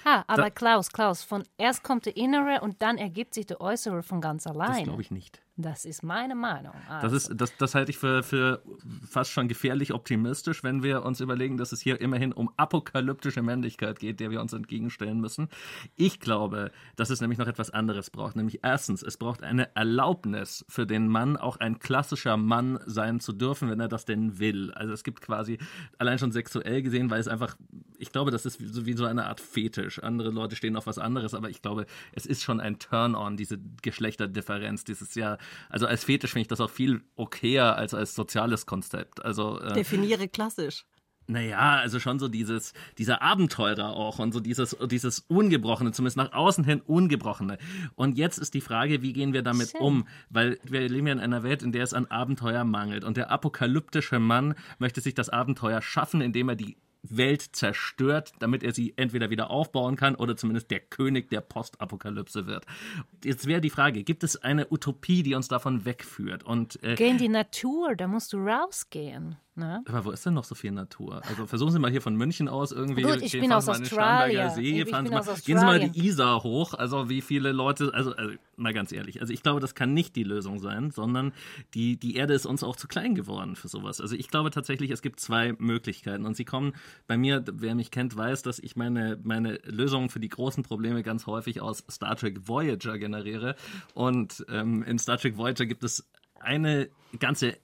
Ah, 0.04 0.24
aber 0.26 0.50
Klaus, 0.50 0.90
Klaus, 0.90 1.22
von 1.22 1.44
erst 1.58 1.82
kommt 1.82 2.06
der 2.06 2.16
innere 2.16 2.60
und 2.60 2.82
dann 2.82 2.98
ergibt 2.98 3.34
sich 3.34 3.46
der 3.46 3.60
äußere 3.60 4.02
von 4.02 4.20
ganz 4.20 4.46
allein. 4.46 4.74
Das 4.74 4.84
glaube 4.84 5.02
ich 5.02 5.10
nicht. 5.10 5.40
Das 5.58 5.86
ist 5.86 6.02
meine 6.02 6.34
Meinung. 6.34 6.74
Also. 6.86 7.06
Das, 7.06 7.12
ist, 7.30 7.40
das, 7.40 7.56
das 7.56 7.74
halte 7.74 7.90
ich 7.90 7.96
für, 7.96 8.22
für 8.22 8.62
fast 9.08 9.30
schon 9.30 9.48
gefährlich 9.48 9.94
optimistisch, 9.94 10.62
wenn 10.62 10.82
wir 10.82 11.02
uns 11.02 11.20
überlegen, 11.20 11.56
dass 11.56 11.72
es 11.72 11.80
hier 11.80 11.98
immerhin 11.98 12.34
um 12.34 12.50
apokalyptische 12.58 13.40
Männlichkeit 13.40 13.98
geht, 13.98 14.20
der 14.20 14.30
wir 14.30 14.42
uns 14.42 14.52
entgegenstellen 14.52 15.18
müssen. 15.18 15.48
Ich 15.96 16.20
glaube, 16.20 16.72
dass 16.96 17.08
es 17.08 17.22
nämlich 17.22 17.38
noch 17.38 17.46
etwas 17.46 17.70
anderes 17.70 18.10
braucht. 18.10 18.36
Nämlich 18.36 18.60
erstens, 18.62 19.02
es 19.02 19.16
braucht 19.16 19.42
eine 19.42 19.74
Erlaubnis 19.74 20.62
für 20.68 20.86
den 20.86 21.08
Mann, 21.08 21.38
auch 21.38 21.56
ein 21.56 21.78
klassischer 21.78 22.36
Mann 22.36 22.78
sein 22.84 23.18
zu 23.20 23.32
dürfen, 23.32 23.70
wenn 23.70 23.80
er 23.80 23.88
das 23.88 24.04
denn 24.04 24.38
will. 24.38 24.72
Also 24.72 24.92
es 24.92 25.04
gibt 25.04 25.22
quasi, 25.22 25.56
allein 25.96 26.18
schon 26.18 26.32
sexuell 26.32 26.82
gesehen, 26.82 27.08
weil 27.08 27.20
es 27.20 27.28
einfach, 27.28 27.56
ich 27.96 28.12
glaube, 28.12 28.30
das 28.30 28.44
ist 28.44 28.84
wie 28.84 28.92
so 28.92 29.06
eine 29.06 29.24
Art 29.24 29.40
Fetisch. 29.40 30.02
Andere 30.02 30.28
Leute 30.28 30.54
stehen 30.54 30.76
auf 30.76 30.86
was 30.86 30.98
anderes, 30.98 31.32
aber 31.32 31.48
ich 31.48 31.62
glaube, 31.62 31.86
es 32.12 32.26
ist 32.26 32.42
schon 32.42 32.60
ein 32.60 32.78
Turn-on, 32.78 33.38
diese 33.38 33.58
Geschlechterdifferenz, 33.80 34.84
dieses 34.84 35.14
ja 35.14 35.38
also 35.68 35.86
als 35.86 36.04
Fetisch 36.04 36.32
finde 36.32 36.42
ich 36.42 36.48
das 36.48 36.60
auch 36.60 36.70
viel 36.70 37.02
okayer 37.16 37.76
als 37.76 37.94
als 37.94 38.14
soziales 38.14 38.66
Konzept. 38.66 39.24
Also 39.24 39.60
äh, 39.60 39.74
definiere 39.74 40.28
klassisch. 40.28 40.84
Naja, 41.28 41.76
also 41.80 41.98
schon 41.98 42.20
so 42.20 42.28
dieses, 42.28 42.72
dieser 42.98 43.20
Abenteurer 43.20 43.96
auch 43.96 44.20
und 44.20 44.32
so 44.32 44.38
dieses, 44.38 44.76
dieses 44.88 45.20
Ungebrochene, 45.20 45.90
zumindest 45.90 46.16
nach 46.16 46.32
außen 46.32 46.62
hin 46.62 46.80
Ungebrochene. 46.80 47.58
Und 47.96 48.16
jetzt 48.16 48.38
ist 48.38 48.54
die 48.54 48.60
Frage, 48.60 49.02
wie 49.02 49.12
gehen 49.12 49.32
wir 49.32 49.42
damit 49.42 49.70
Schön. 49.70 49.80
um? 49.80 50.08
Weil 50.30 50.58
wir 50.62 50.88
leben 50.88 51.08
ja 51.08 51.14
in 51.14 51.18
einer 51.18 51.42
Welt, 51.42 51.64
in 51.64 51.72
der 51.72 51.82
es 51.82 51.94
an 51.94 52.06
Abenteuer 52.06 52.62
mangelt. 52.62 53.02
Und 53.02 53.16
der 53.16 53.30
apokalyptische 53.30 54.20
Mann 54.20 54.54
möchte 54.78 55.00
sich 55.00 55.14
das 55.14 55.28
Abenteuer 55.28 55.82
schaffen, 55.82 56.20
indem 56.20 56.48
er 56.50 56.56
die 56.56 56.76
Welt 57.02 57.42
zerstört, 57.52 58.32
damit 58.38 58.62
er 58.62 58.72
sie 58.72 58.94
entweder 58.96 59.30
wieder 59.30 59.50
aufbauen 59.50 59.96
kann 59.96 60.14
oder 60.14 60.36
zumindest 60.36 60.70
der 60.70 60.80
König 60.80 61.28
der 61.30 61.40
Postapokalypse 61.40 62.46
wird. 62.46 62.66
Jetzt 63.24 63.46
wäre 63.46 63.60
die 63.60 63.70
Frage, 63.70 64.02
gibt 64.02 64.24
es 64.24 64.36
eine 64.36 64.66
Utopie, 64.70 65.22
die 65.22 65.34
uns 65.34 65.48
davon 65.48 65.84
wegführt? 65.84 66.42
Und, 66.42 66.82
äh, 66.82 66.94
Geh 66.94 67.08
in 67.08 67.18
die 67.18 67.28
Natur, 67.28 67.94
da 67.94 68.06
musst 68.06 68.32
du 68.32 68.38
rausgehen. 68.38 69.36
Ne? 69.56 69.82
Aber 69.88 70.04
wo 70.04 70.10
ist 70.10 70.26
denn 70.26 70.34
noch 70.34 70.44
so 70.44 70.54
viel 70.54 70.70
Natur? 70.70 71.22
Also 71.26 71.46
versuchen 71.46 71.72
Sie 71.72 71.78
mal 71.78 71.90
hier 71.90 72.02
von 72.02 72.14
München 72.14 72.46
aus 72.46 72.72
irgendwie. 72.72 73.02
Gut, 73.02 73.22
ich 73.22 73.32
bin 73.32 73.50
aus 73.50 73.66
Australien. 73.66 74.50
See, 74.50 74.82
ich 74.82 74.90
fahren 74.90 75.06
Sie 75.06 75.12
mal, 75.12 75.22
Gehen 75.24 75.58
Sie 75.58 75.64
mal 75.64 75.80
die 75.80 76.06
Isar 76.06 76.42
hoch. 76.42 76.74
Also 76.74 77.08
wie 77.08 77.22
viele 77.22 77.52
Leute, 77.52 77.90
also, 77.94 78.14
also, 78.14 78.34
mal 78.56 78.74
ganz 78.74 78.92
ehrlich, 78.92 79.22
also 79.22 79.32
ich 79.32 79.42
glaube, 79.42 79.60
das 79.60 79.74
kann 79.74 79.94
nicht 79.94 80.14
die 80.14 80.24
Lösung 80.24 80.58
sein, 80.58 80.90
sondern 80.90 81.32
die, 81.72 81.96
die 81.96 82.16
Erde 82.16 82.34
ist 82.34 82.44
uns 82.44 82.62
auch 82.62 82.76
zu 82.76 82.86
klein 82.86 83.14
geworden 83.14 83.56
für 83.56 83.68
sowas. 83.68 84.02
Also 84.02 84.14
ich 84.14 84.28
glaube 84.28 84.50
tatsächlich, 84.50 84.90
es 84.90 85.00
gibt 85.00 85.20
zwei 85.20 85.54
Möglichkeiten 85.58 86.26
und 86.26 86.36
sie 86.36 86.44
kommen 86.44 86.74
bei 87.06 87.16
mir, 87.16 87.42
wer 87.50 87.74
mich 87.74 87.90
kennt, 87.90 88.14
weiß, 88.14 88.42
dass 88.42 88.58
ich 88.58 88.76
meine, 88.76 89.18
meine 89.22 89.58
Lösungen 89.64 90.10
für 90.10 90.20
die 90.20 90.28
großen 90.28 90.64
Probleme 90.64 91.02
ganz 91.02 91.26
häufig 91.26 91.62
aus 91.62 91.82
Star 91.90 92.14
Trek 92.14 92.46
Voyager 92.46 92.98
generiere. 92.98 93.56
Und 93.94 94.44
ähm, 94.50 94.82
in 94.82 94.98
Star 94.98 95.16
Trek 95.16 95.38
Voyager 95.38 95.64
gibt 95.64 95.82
es 95.82 96.06
eine 96.40 96.90
ganze 97.18 97.56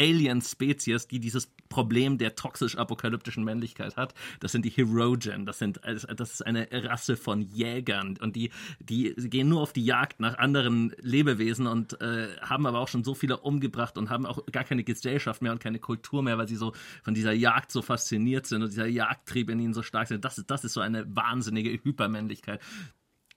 Alien-Spezies, 0.00 1.06
die 1.06 1.20
dieses 1.20 1.52
Problem 1.68 2.18
der 2.18 2.34
toxisch-apokalyptischen 2.34 3.44
Männlichkeit 3.44 3.96
hat. 3.96 4.14
Das 4.40 4.52
sind 4.52 4.64
die 4.64 4.70
Herogen. 4.70 5.46
Das, 5.46 5.58
sind, 5.58 5.80
das 5.84 6.32
ist 6.32 6.46
eine 6.46 6.66
Rasse 6.72 7.16
von 7.16 7.42
Jägern 7.42 8.16
und 8.20 8.34
die, 8.34 8.50
die 8.80 9.14
gehen 9.14 9.48
nur 9.48 9.60
auf 9.60 9.72
die 9.72 9.84
Jagd 9.84 10.20
nach 10.20 10.38
anderen 10.38 10.92
Lebewesen 11.00 11.66
und 11.66 12.00
äh, 12.00 12.28
haben 12.40 12.66
aber 12.66 12.80
auch 12.80 12.88
schon 12.88 13.04
so 13.04 13.14
viele 13.14 13.38
umgebracht 13.38 13.98
und 13.98 14.10
haben 14.10 14.26
auch 14.26 14.44
gar 14.46 14.64
keine 14.64 14.82
Gesellschaft 14.82 15.42
mehr 15.42 15.52
und 15.52 15.60
keine 15.60 15.78
Kultur 15.78 16.22
mehr, 16.22 16.38
weil 16.38 16.48
sie 16.48 16.56
so 16.56 16.72
von 17.02 17.14
dieser 17.14 17.32
Jagd 17.32 17.70
so 17.70 17.82
fasziniert 17.82 18.46
sind 18.46 18.62
und 18.62 18.70
dieser 18.70 18.86
Jagdtrieb 18.86 19.50
in 19.50 19.60
ihnen 19.60 19.74
so 19.74 19.82
stark 19.82 20.08
sind. 20.08 20.24
Das 20.24 20.38
ist, 20.38 20.50
das 20.50 20.64
ist 20.64 20.72
so 20.72 20.80
eine 20.80 21.04
wahnsinnige 21.14 21.70
Hypermännlichkeit. 21.70 22.60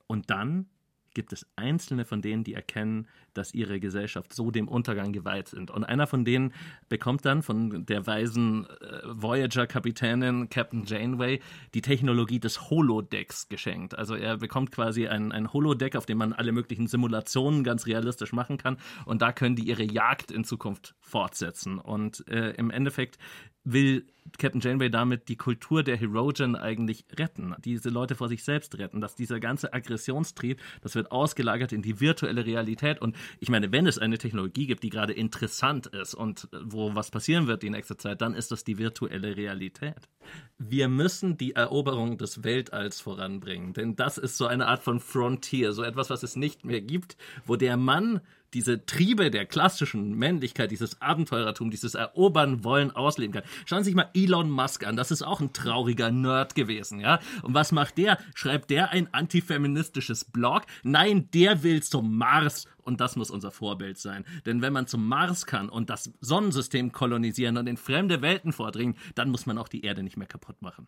Und 0.07 0.29
dann 0.29 0.67
gibt 1.13 1.33
es 1.33 1.45
einzelne 1.55 2.05
von 2.05 2.21
denen, 2.21 2.43
die 2.43 2.53
erkennen, 2.53 3.07
dass 3.37 3.53
ihre 3.53 3.79
Gesellschaft 3.79 4.33
so 4.33 4.51
dem 4.51 4.67
Untergang 4.67 5.11
geweiht 5.11 5.47
sind. 5.47 5.71
Und 5.71 5.83
einer 5.83 6.07
von 6.07 6.25
denen 6.25 6.53
bekommt 6.89 7.25
dann 7.25 7.41
von 7.41 7.85
der 7.85 8.05
weisen 8.07 8.65
äh, 8.65 9.01
Voyager-Kapitänin 9.05 10.49
Captain 10.49 10.85
Janeway 10.85 11.39
die 11.73 11.81
Technologie 11.81 12.39
des 12.39 12.69
Holodecks 12.69 13.49
geschenkt. 13.49 13.97
Also 13.97 14.15
er 14.15 14.37
bekommt 14.37 14.71
quasi 14.71 15.07
ein, 15.07 15.31
ein 15.31 15.51
Holodeck, 15.53 15.95
auf 15.95 16.05
dem 16.05 16.17
man 16.17 16.33
alle 16.33 16.51
möglichen 16.51 16.87
Simulationen 16.87 17.63
ganz 17.63 17.85
realistisch 17.85 18.33
machen 18.33 18.57
kann. 18.57 18.77
Und 19.05 19.21
da 19.21 19.31
können 19.31 19.55
die 19.55 19.67
ihre 19.67 19.83
Jagd 19.83 20.31
in 20.31 20.43
Zukunft 20.43 20.95
fortsetzen. 20.99 21.79
Und 21.79 22.27
äh, 22.27 22.51
im 22.51 22.69
Endeffekt 22.69 23.17
will 23.63 24.05
Captain 24.37 24.61
Janeway 24.61 24.89
damit 24.89 25.27
die 25.27 25.35
Kultur 25.35 25.83
der 25.83 25.97
Herogen 25.97 26.55
eigentlich 26.55 27.05
retten, 27.17 27.55
diese 27.63 27.89
Leute 27.89 28.15
vor 28.15 28.29
sich 28.29 28.43
selbst 28.43 28.77
retten, 28.77 29.01
dass 29.01 29.15
dieser 29.15 29.39
ganze 29.39 29.73
Aggressionstrieb, 29.73 30.61
das 30.81 30.95
wird 30.95 31.11
ausgelagert 31.11 31.71
in 31.71 31.81
die 31.81 31.99
virtuelle 31.99 32.45
Realität 32.45 33.01
und 33.01 33.15
ich 33.39 33.49
meine, 33.49 33.71
wenn 33.71 33.87
es 33.87 33.97
eine 33.97 34.17
Technologie 34.17 34.67
gibt, 34.67 34.83
die 34.83 34.89
gerade 34.89 35.13
interessant 35.13 35.87
ist 35.87 36.13
und 36.13 36.47
wo 36.63 36.95
was 36.95 37.11
passieren 37.11 37.47
wird 37.47 37.63
die 37.63 37.69
nächste 37.69 37.97
Zeit, 37.97 38.21
dann 38.21 38.33
ist 38.33 38.51
das 38.51 38.63
die 38.63 38.77
virtuelle 38.77 39.35
Realität. 39.35 40.09
Wir 40.57 40.87
müssen 40.87 41.37
die 41.37 41.53
Eroberung 41.53 42.17
des 42.17 42.43
Weltalls 42.43 43.01
voranbringen, 43.01 43.73
denn 43.73 43.95
das 43.95 44.17
ist 44.17 44.37
so 44.37 44.45
eine 44.47 44.67
Art 44.67 44.83
von 44.83 44.99
Frontier, 44.99 45.73
so 45.73 45.83
etwas, 45.83 46.09
was 46.09 46.23
es 46.23 46.35
nicht 46.35 46.65
mehr 46.65 46.81
gibt, 46.81 47.17
wo 47.45 47.55
der 47.55 47.77
Mann 47.77 48.21
diese 48.53 48.85
Triebe 48.85 49.31
der 49.31 49.45
klassischen 49.45 50.15
Männlichkeit, 50.15 50.71
dieses 50.71 51.01
Abenteurertum, 51.01 51.71
dieses 51.71 51.95
Erobern 51.95 52.63
wollen 52.63 52.91
ausleben 52.91 53.33
kann. 53.33 53.43
Schauen 53.65 53.79
Sie 53.79 53.89
sich 53.89 53.95
mal 53.95 54.09
Elon 54.13 54.49
Musk 54.49 54.85
an. 54.85 54.95
Das 54.95 55.11
ist 55.11 55.23
auch 55.23 55.41
ein 55.41 55.53
trauriger 55.53 56.11
Nerd 56.11 56.55
gewesen, 56.55 56.99
ja? 56.99 57.19
Und 57.41 57.53
was 57.53 57.71
macht 57.71 57.97
der? 57.97 58.19
Schreibt 58.35 58.69
der 58.69 58.91
ein 58.91 59.11
antifeministisches 59.13 60.25
Blog? 60.25 60.63
Nein, 60.83 61.29
der 61.33 61.63
will 61.63 61.81
zum 61.81 62.15
Mars. 62.17 62.67
Und 62.83 63.01
das 63.01 63.15
muss 63.15 63.31
unser 63.31 63.51
Vorbild 63.51 63.97
sein. 63.97 64.25
Denn 64.45 64.61
wenn 64.61 64.73
man 64.73 64.87
zum 64.87 65.07
Mars 65.07 65.45
kann 65.45 65.69
und 65.69 65.89
das 65.89 66.11
Sonnensystem 66.21 66.91
kolonisieren 66.91 67.57
und 67.57 67.67
in 67.67 67.77
fremde 67.77 68.21
Welten 68.21 68.53
vordringen, 68.53 68.95
dann 69.15 69.29
muss 69.29 69.45
man 69.45 69.57
auch 69.57 69.67
die 69.67 69.83
Erde 69.83 70.03
nicht 70.03 70.17
mehr 70.17 70.27
kaputt 70.27 70.61
machen. 70.61 70.87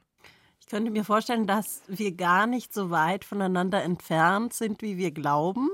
Ich 0.60 0.68
könnte 0.68 0.90
mir 0.90 1.06
vorstellen, 1.06 1.46
dass 1.46 1.84
wir 1.88 2.14
gar 2.14 2.48
nicht 2.48 2.74
so 2.74 2.90
weit 2.90 3.24
voneinander 3.24 3.84
entfernt 3.84 4.54
sind, 4.54 4.82
wie 4.82 4.98
wir 4.98 5.12
glauben. 5.12 5.70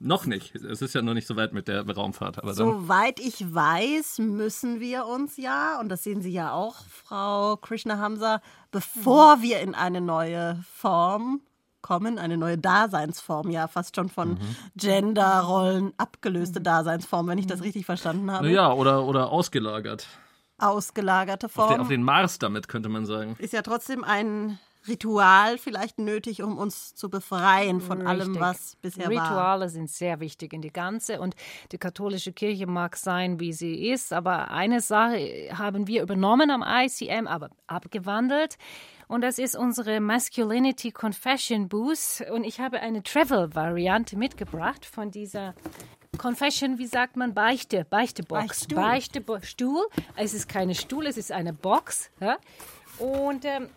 Noch 0.00 0.26
nicht. 0.26 0.54
Es 0.56 0.82
ist 0.82 0.94
ja 0.94 1.02
noch 1.02 1.14
nicht 1.14 1.26
so 1.26 1.36
weit 1.36 1.52
mit 1.52 1.68
der 1.68 1.88
Raumfahrt. 1.88 2.38
Aber 2.38 2.54
Soweit 2.54 3.20
ich 3.20 3.54
weiß, 3.54 4.18
müssen 4.18 4.80
wir 4.80 5.06
uns 5.06 5.36
ja, 5.36 5.78
und 5.80 5.88
das 5.88 6.02
sehen 6.02 6.20
Sie 6.20 6.32
ja 6.32 6.52
auch, 6.52 6.84
Frau 6.88 7.56
Krishna 7.56 7.98
Hamza, 7.98 8.42
bevor 8.70 9.40
wir 9.42 9.60
in 9.60 9.74
eine 9.74 10.00
neue 10.00 10.62
Form 10.74 11.40
kommen, 11.84 12.18
eine 12.18 12.38
neue 12.38 12.56
Daseinsform, 12.56 13.50
ja, 13.50 13.68
fast 13.68 13.94
schon 13.94 14.08
von 14.08 14.30
mhm. 14.30 14.38
Genderrollen 14.74 15.92
abgelöste 15.98 16.62
Daseinsform, 16.62 17.28
wenn 17.28 17.38
ich 17.38 17.46
das 17.46 17.62
richtig 17.62 17.84
verstanden 17.84 18.30
habe. 18.30 18.50
Ja, 18.50 18.72
oder, 18.72 19.04
oder 19.04 19.30
ausgelagert. 19.30 20.08
Ausgelagerte 20.56 21.50
Form. 21.50 21.66
Auf 21.66 21.74
den, 21.74 21.80
auf 21.82 21.88
den 21.88 22.02
Mars 22.02 22.38
damit, 22.38 22.68
könnte 22.68 22.88
man 22.88 23.04
sagen. 23.04 23.36
Ist 23.38 23.52
ja 23.52 23.60
trotzdem 23.60 24.02
ein 24.02 24.58
Ritual 24.86 25.58
vielleicht 25.58 25.98
nötig, 25.98 26.42
um 26.42 26.58
uns 26.58 26.94
zu 26.94 27.08
befreien 27.08 27.80
von 27.80 28.06
Richtig. 28.06 28.08
allem, 28.08 28.40
was 28.40 28.76
bisher 28.76 29.08
Rituale 29.08 29.20
war. 29.20 29.30
Rituale 29.30 29.68
sind 29.68 29.90
sehr 29.90 30.20
wichtig 30.20 30.52
in 30.52 30.62
die 30.62 30.72
ganze 30.72 31.20
und 31.20 31.34
die 31.72 31.78
katholische 31.78 32.32
Kirche 32.32 32.66
mag 32.66 32.96
sein, 32.96 33.40
wie 33.40 33.52
sie 33.52 33.88
ist, 33.88 34.12
aber 34.12 34.50
eine 34.50 34.80
Sache 34.80 35.50
haben 35.56 35.86
wir 35.86 36.02
übernommen 36.02 36.50
am 36.50 36.62
ICM, 36.62 37.26
aber 37.26 37.50
abgewandelt. 37.66 38.58
Und 39.06 39.20
das 39.20 39.38
ist 39.38 39.54
unsere 39.54 40.00
Masculinity 40.00 40.90
Confession 40.90 41.68
Booth. 41.68 42.24
Und 42.32 42.44
ich 42.44 42.60
habe 42.60 42.80
eine 42.80 43.02
Travel-Variante 43.02 44.16
mitgebracht 44.16 44.86
von 44.86 45.10
dieser 45.10 45.54
Confession, 46.16 46.78
wie 46.78 46.86
sagt 46.86 47.16
man, 47.16 47.34
Beichte, 47.34 47.84
Beichtebox. 47.84 48.66
Beichtstuhl. 48.74 49.24
Beichtstuhl. 49.24 49.86
Es 50.16 50.32
ist 50.32 50.48
keine 50.48 50.74
Stuhl, 50.74 51.06
es 51.06 51.16
ist 51.16 51.32
eine 51.32 51.52
Box. 51.52 52.10
Ja? 52.20 52.38
Und 52.98 53.44
ähm, 53.44 53.68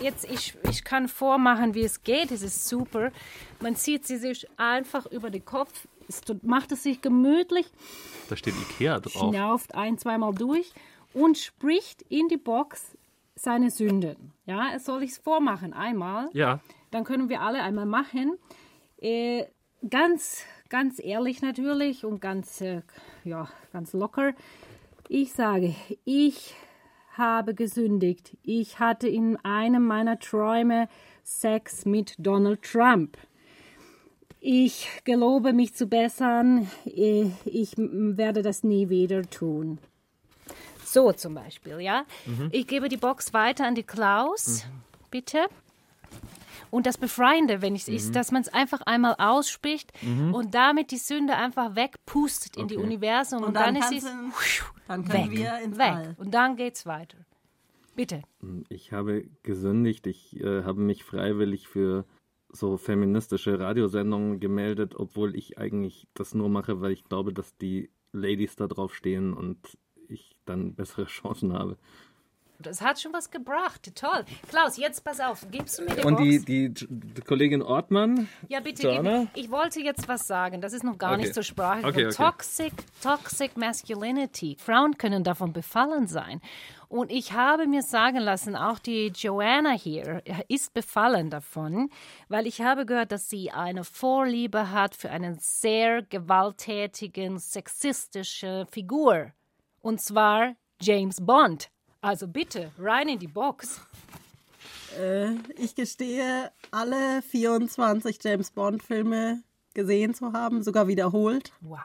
jetzt, 0.00 0.24
ich, 0.30 0.54
ich 0.68 0.84
kann 0.84 1.08
vormachen, 1.08 1.74
wie 1.74 1.84
es 1.84 2.02
geht. 2.02 2.30
Es 2.30 2.42
ist 2.42 2.68
super. 2.68 3.10
Man 3.60 3.76
zieht 3.76 4.06
sie 4.06 4.16
sich 4.16 4.46
einfach 4.56 5.06
über 5.06 5.30
den 5.30 5.44
Kopf, 5.44 5.86
es 6.08 6.22
macht 6.42 6.72
es 6.72 6.82
sich 6.82 7.00
gemütlich. 7.00 7.70
Da 8.28 8.36
steht 8.36 8.54
Ikea 8.54 9.00
drauf. 9.00 9.30
Schnauft 9.30 9.74
ein, 9.74 9.98
zweimal 9.98 10.34
durch 10.34 10.72
und 11.14 11.38
spricht 11.38 12.02
in 12.02 12.28
die 12.28 12.36
Box 12.36 12.96
seine 13.36 13.70
Sünden. 13.70 14.32
Ja, 14.46 14.78
soll 14.78 15.02
ich 15.02 15.12
es 15.12 15.18
vormachen? 15.18 15.72
Einmal. 15.72 16.28
Ja. 16.32 16.60
Dann 16.90 17.04
können 17.04 17.28
wir 17.28 17.40
alle 17.40 17.62
einmal 17.62 17.86
machen. 17.86 18.36
Äh, 18.98 19.44
ganz, 19.88 20.42
ganz 20.68 21.00
ehrlich 21.02 21.40
natürlich 21.42 22.04
und 22.04 22.20
ganz, 22.20 22.60
äh, 22.60 22.82
ja, 23.24 23.48
ganz 23.72 23.92
locker. 23.92 24.34
Ich 25.08 25.32
sage, 25.32 25.74
ich 26.04 26.54
habe 27.20 27.54
gesündigt. 27.54 28.36
Ich 28.42 28.80
hatte 28.80 29.06
in 29.06 29.36
einem 29.44 29.86
meiner 29.86 30.18
Träume 30.18 30.88
Sex 31.22 31.84
mit 31.86 32.14
Donald 32.18 32.62
Trump. 32.62 33.16
Ich 34.40 34.88
gelobe 35.04 35.52
mich 35.52 35.74
zu 35.74 35.86
bessern. 35.86 36.68
Ich 36.84 37.74
werde 37.76 38.42
das 38.42 38.64
nie 38.64 38.88
wieder 38.88 39.22
tun. 39.22 39.78
So 40.84 41.12
zum 41.12 41.34
Beispiel, 41.34 41.78
ja. 41.80 42.04
Mhm. 42.26 42.48
Ich 42.50 42.66
gebe 42.66 42.88
die 42.88 42.96
Box 42.96 43.32
weiter 43.32 43.66
an 43.66 43.76
die 43.76 43.84
Klaus, 43.84 44.64
mhm. 44.64 44.80
bitte. 45.10 45.46
Und 46.70 46.86
das 46.86 46.98
Befreiende, 46.98 47.62
wenn 47.62 47.74
ich 47.74 47.88
mhm. 47.88 47.94
ist, 47.94 48.14
dass 48.14 48.32
man 48.32 48.42
es 48.42 48.48
einfach 48.48 48.80
einmal 48.82 49.16
ausspricht 49.18 49.92
mhm. 50.02 50.34
und 50.34 50.54
damit 50.54 50.90
die 50.90 50.98
Sünde 50.98 51.36
einfach 51.36 51.74
wegpustet 51.74 52.52
okay. 52.56 52.62
in 52.62 52.68
die 52.68 52.76
Universum 52.76 53.38
und, 53.40 53.48
und 53.48 53.54
dann, 53.54 53.74
dann, 53.74 53.92
ist 53.92 54.04
es 54.04 54.12
dann 54.86 55.12
weg, 55.12 55.30
wir 55.30 55.58
ins 55.60 55.78
weg. 55.78 55.92
All. 55.92 56.16
Und 56.18 56.32
dann 56.32 56.56
geht's 56.56 56.86
weiter. 56.86 57.18
Bitte. 57.96 58.22
Ich 58.68 58.92
habe 58.92 59.24
gesündigt. 59.42 60.06
Ich 60.06 60.40
äh, 60.40 60.62
habe 60.62 60.80
mich 60.80 61.04
freiwillig 61.04 61.68
für 61.68 62.06
so 62.52 62.76
feministische 62.76 63.58
Radiosendungen 63.58 64.40
gemeldet, 64.40 64.94
obwohl 64.96 65.36
ich 65.36 65.58
eigentlich 65.58 66.08
das 66.14 66.34
nur 66.34 66.48
mache, 66.48 66.80
weil 66.80 66.92
ich 66.92 67.04
glaube, 67.04 67.32
dass 67.32 67.56
die 67.56 67.90
Ladies 68.12 68.56
da 68.56 68.66
drauf 68.66 68.94
stehen 68.94 69.34
und 69.34 69.78
ich 70.08 70.36
dann 70.44 70.74
bessere 70.74 71.04
Chancen 71.06 71.52
habe. 71.52 71.76
Das 72.62 72.80
hat 72.80 73.00
schon 73.00 73.12
was 73.12 73.30
gebracht. 73.30 73.90
Toll. 73.94 74.24
Klaus, 74.48 74.76
jetzt 74.76 75.02
pass 75.04 75.20
auf. 75.20 75.46
Gibst 75.50 75.78
du 75.78 75.84
mir 75.84 75.94
die 75.94 76.02
Und 76.02 76.16
Box? 76.16 76.44
Die, 76.44 76.44
die, 76.44 76.86
die 76.88 77.22
Kollegin 77.22 77.62
Ortmann? 77.62 78.28
Ja, 78.48 78.60
bitte. 78.60 78.88
Ich, 79.34 79.44
ich, 79.44 79.50
wollte 79.50 79.80
jetzt 79.80 80.08
was 80.08 80.26
sagen. 80.26 80.60
Das 80.60 80.72
ist 80.72 80.84
noch 80.84 80.98
gar 80.98 81.12
okay. 81.12 81.22
nicht 81.22 81.34
zur 81.34 81.42
Sprache 81.42 81.86
okay, 81.86 82.06
okay. 82.06 82.14
Toxic, 82.14 82.72
toxic 83.02 83.56
Masculinity. 83.56 84.56
Frauen 84.58 84.96
können 84.98 85.24
davon 85.24 85.52
befallen 85.52 86.06
sein. 86.06 86.40
Und 86.88 87.12
ich 87.12 87.32
habe 87.34 87.68
mir 87.68 87.82
sagen 87.82 88.18
lassen, 88.18 88.56
auch 88.56 88.80
die 88.80 89.12
Joanna 89.14 89.70
hier 89.70 90.22
ist 90.48 90.74
befallen 90.74 91.30
davon, 91.30 91.88
weil 92.28 92.48
ich 92.48 92.62
habe 92.62 92.84
gehört, 92.84 93.12
dass 93.12 93.30
sie 93.30 93.52
eine 93.52 93.84
Vorliebe 93.84 94.72
hat 94.72 94.96
für 94.96 95.08
eine 95.08 95.36
sehr 95.38 96.02
gewalttätigen, 96.02 97.38
sexistische 97.38 98.66
Figur. 98.72 99.30
Und 99.80 100.00
zwar 100.00 100.56
James 100.80 101.24
Bond. 101.24 101.70
Also 102.02 102.26
bitte, 102.26 102.72
rein 102.78 103.08
in 103.08 103.18
die 103.18 103.28
Box. 103.28 103.80
Äh, 104.98 105.34
ich 105.56 105.74
gestehe, 105.74 106.50
alle 106.70 107.20
24 107.22 108.18
James 108.22 108.50
Bond-Filme 108.50 109.42
gesehen 109.74 110.14
zu 110.14 110.32
haben, 110.32 110.62
sogar 110.62 110.88
wiederholt. 110.88 111.52
Wow. 111.60 111.80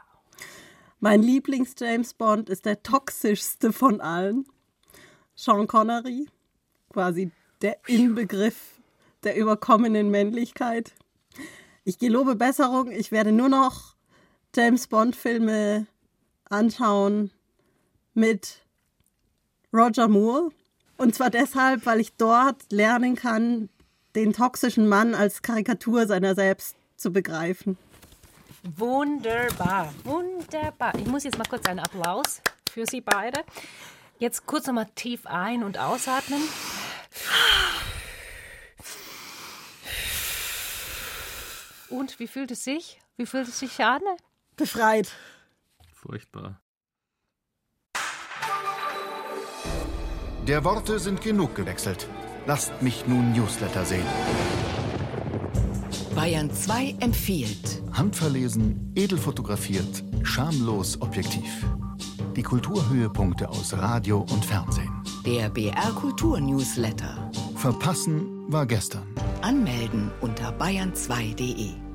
Mein 1.00 1.22
Lieblings-James 1.22 2.14
Bond 2.14 2.48
ist 2.48 2.64
der 2.64 2.82
toxischste 2.82 3.72
von 3.72 4.00
allen. 4.00 4.46
Sean 5.34 5.66
Connery, 5.66 6.26
quasi 6.90 7.30
der 7.60 7.76
Inbegriff 7.86 8.80
der 9.22 9.36
überkommenen 9.36 10.10
Männlichkeit. 10.10 10.94
Ich 11.84 11.98
gelobe 11.98 12.36
Besserung, 12.36 12.90
ich 12.90 13.12
werde 13.12 13.32
nur 13.32 13.50
noch 13.50 13.96
James 14.54 14.86
Bond-Filme 14.86 15.86
anschauen 16.48 17.30
mit 18.14 18.65
Roger 19.76 20.08
Moore. 20.08 20.50
Und 20.96 21.14
zwar 21.14 21.30
deshalb, 21.30 21.84
weil 21.84 22.00
ich 22.00 22.14
dort 22.16 22.72
lernen 22.72 23.14
kann, 23.16 23.68
den 24.14 24.32
toxischen 24.32 24.88
Mann 24.88 25.14
als 25.14 25.42
Karikatur 25.42 26.06
seiner 26.06 26.34
selbst 26.34 26.76
zu 26.96 27.12
begreifen. 27.12 27.76
Wunderbar, 28.62 29.92
wunderbar. 30.02 30.94
Ich 30.96 31.06
muss 31.06 31.24
jetzt 31.24 31.38
mal 31.38 31.44
kurz 31.44 31.66
einen 31.66 31.80
Applaus 31.80 32.40
für 32.70 32.86
Sie 32.86 33.00
beide. 33.00 33.42
Jetzt 34.18 34.46
kurz 34.46 34.66
nochmal 34.66 34.88
tief 34.94 35.26
ein- 35.26 35.62
und 35.62 35.78
ausatmen. 35.78 36.40
Und 41.90 42.18
wie 42.18 42.26
fühlt 42.26 42.50
es 42.50 42.64
sich? 42.64 42.98
Wie 43.16 43.26
fühlt 43.26 43.48
es 43.48 43.58
sich 43.58 43.78
an? 43.84 44.02
Befreit. 44.56 45.12
Furchtbar. 45.92 46.60
Der 50.46 50.62
Worte 50.62 51.00
sind 51.00 51.22
genug 51.22 51.56
gewechselt. 51.56 52.06
Lasst 52.46 52.80
mich 52.80 53.04
nun 53.08 53.32
Newsletter 53.32 53.84
sehen. 53.84 54.06
Bayern 56.14 56.52
2 56.52 56.96
empfiehlt. 57.00 57.82
Handverlesen, 57.92 58.92
edel 58.94 59.18
fotografiert, 59.18 60.04
schamlos 60.22 61.00
objektiv. 61.00 61.66
Die 62.36 62.44
Kulturhöhepunkte 62.44 63.48
aus 63.48 63.76
Radio 63.76 64.20
und 64.20 64.44
Fernsehen. 64.44 65.02
Der 65.26 65.48
BR 65.48 65.90
Kultur 65.96 66.38
Newsletter. 66.40 67.28
Verpassen 67.56 68.44
war 68.46 68.66
gestern. 68.66 69.08
Anmelden 69.42 70.12
unter 70.20 70.56
bayern2.de. 70.56 71.85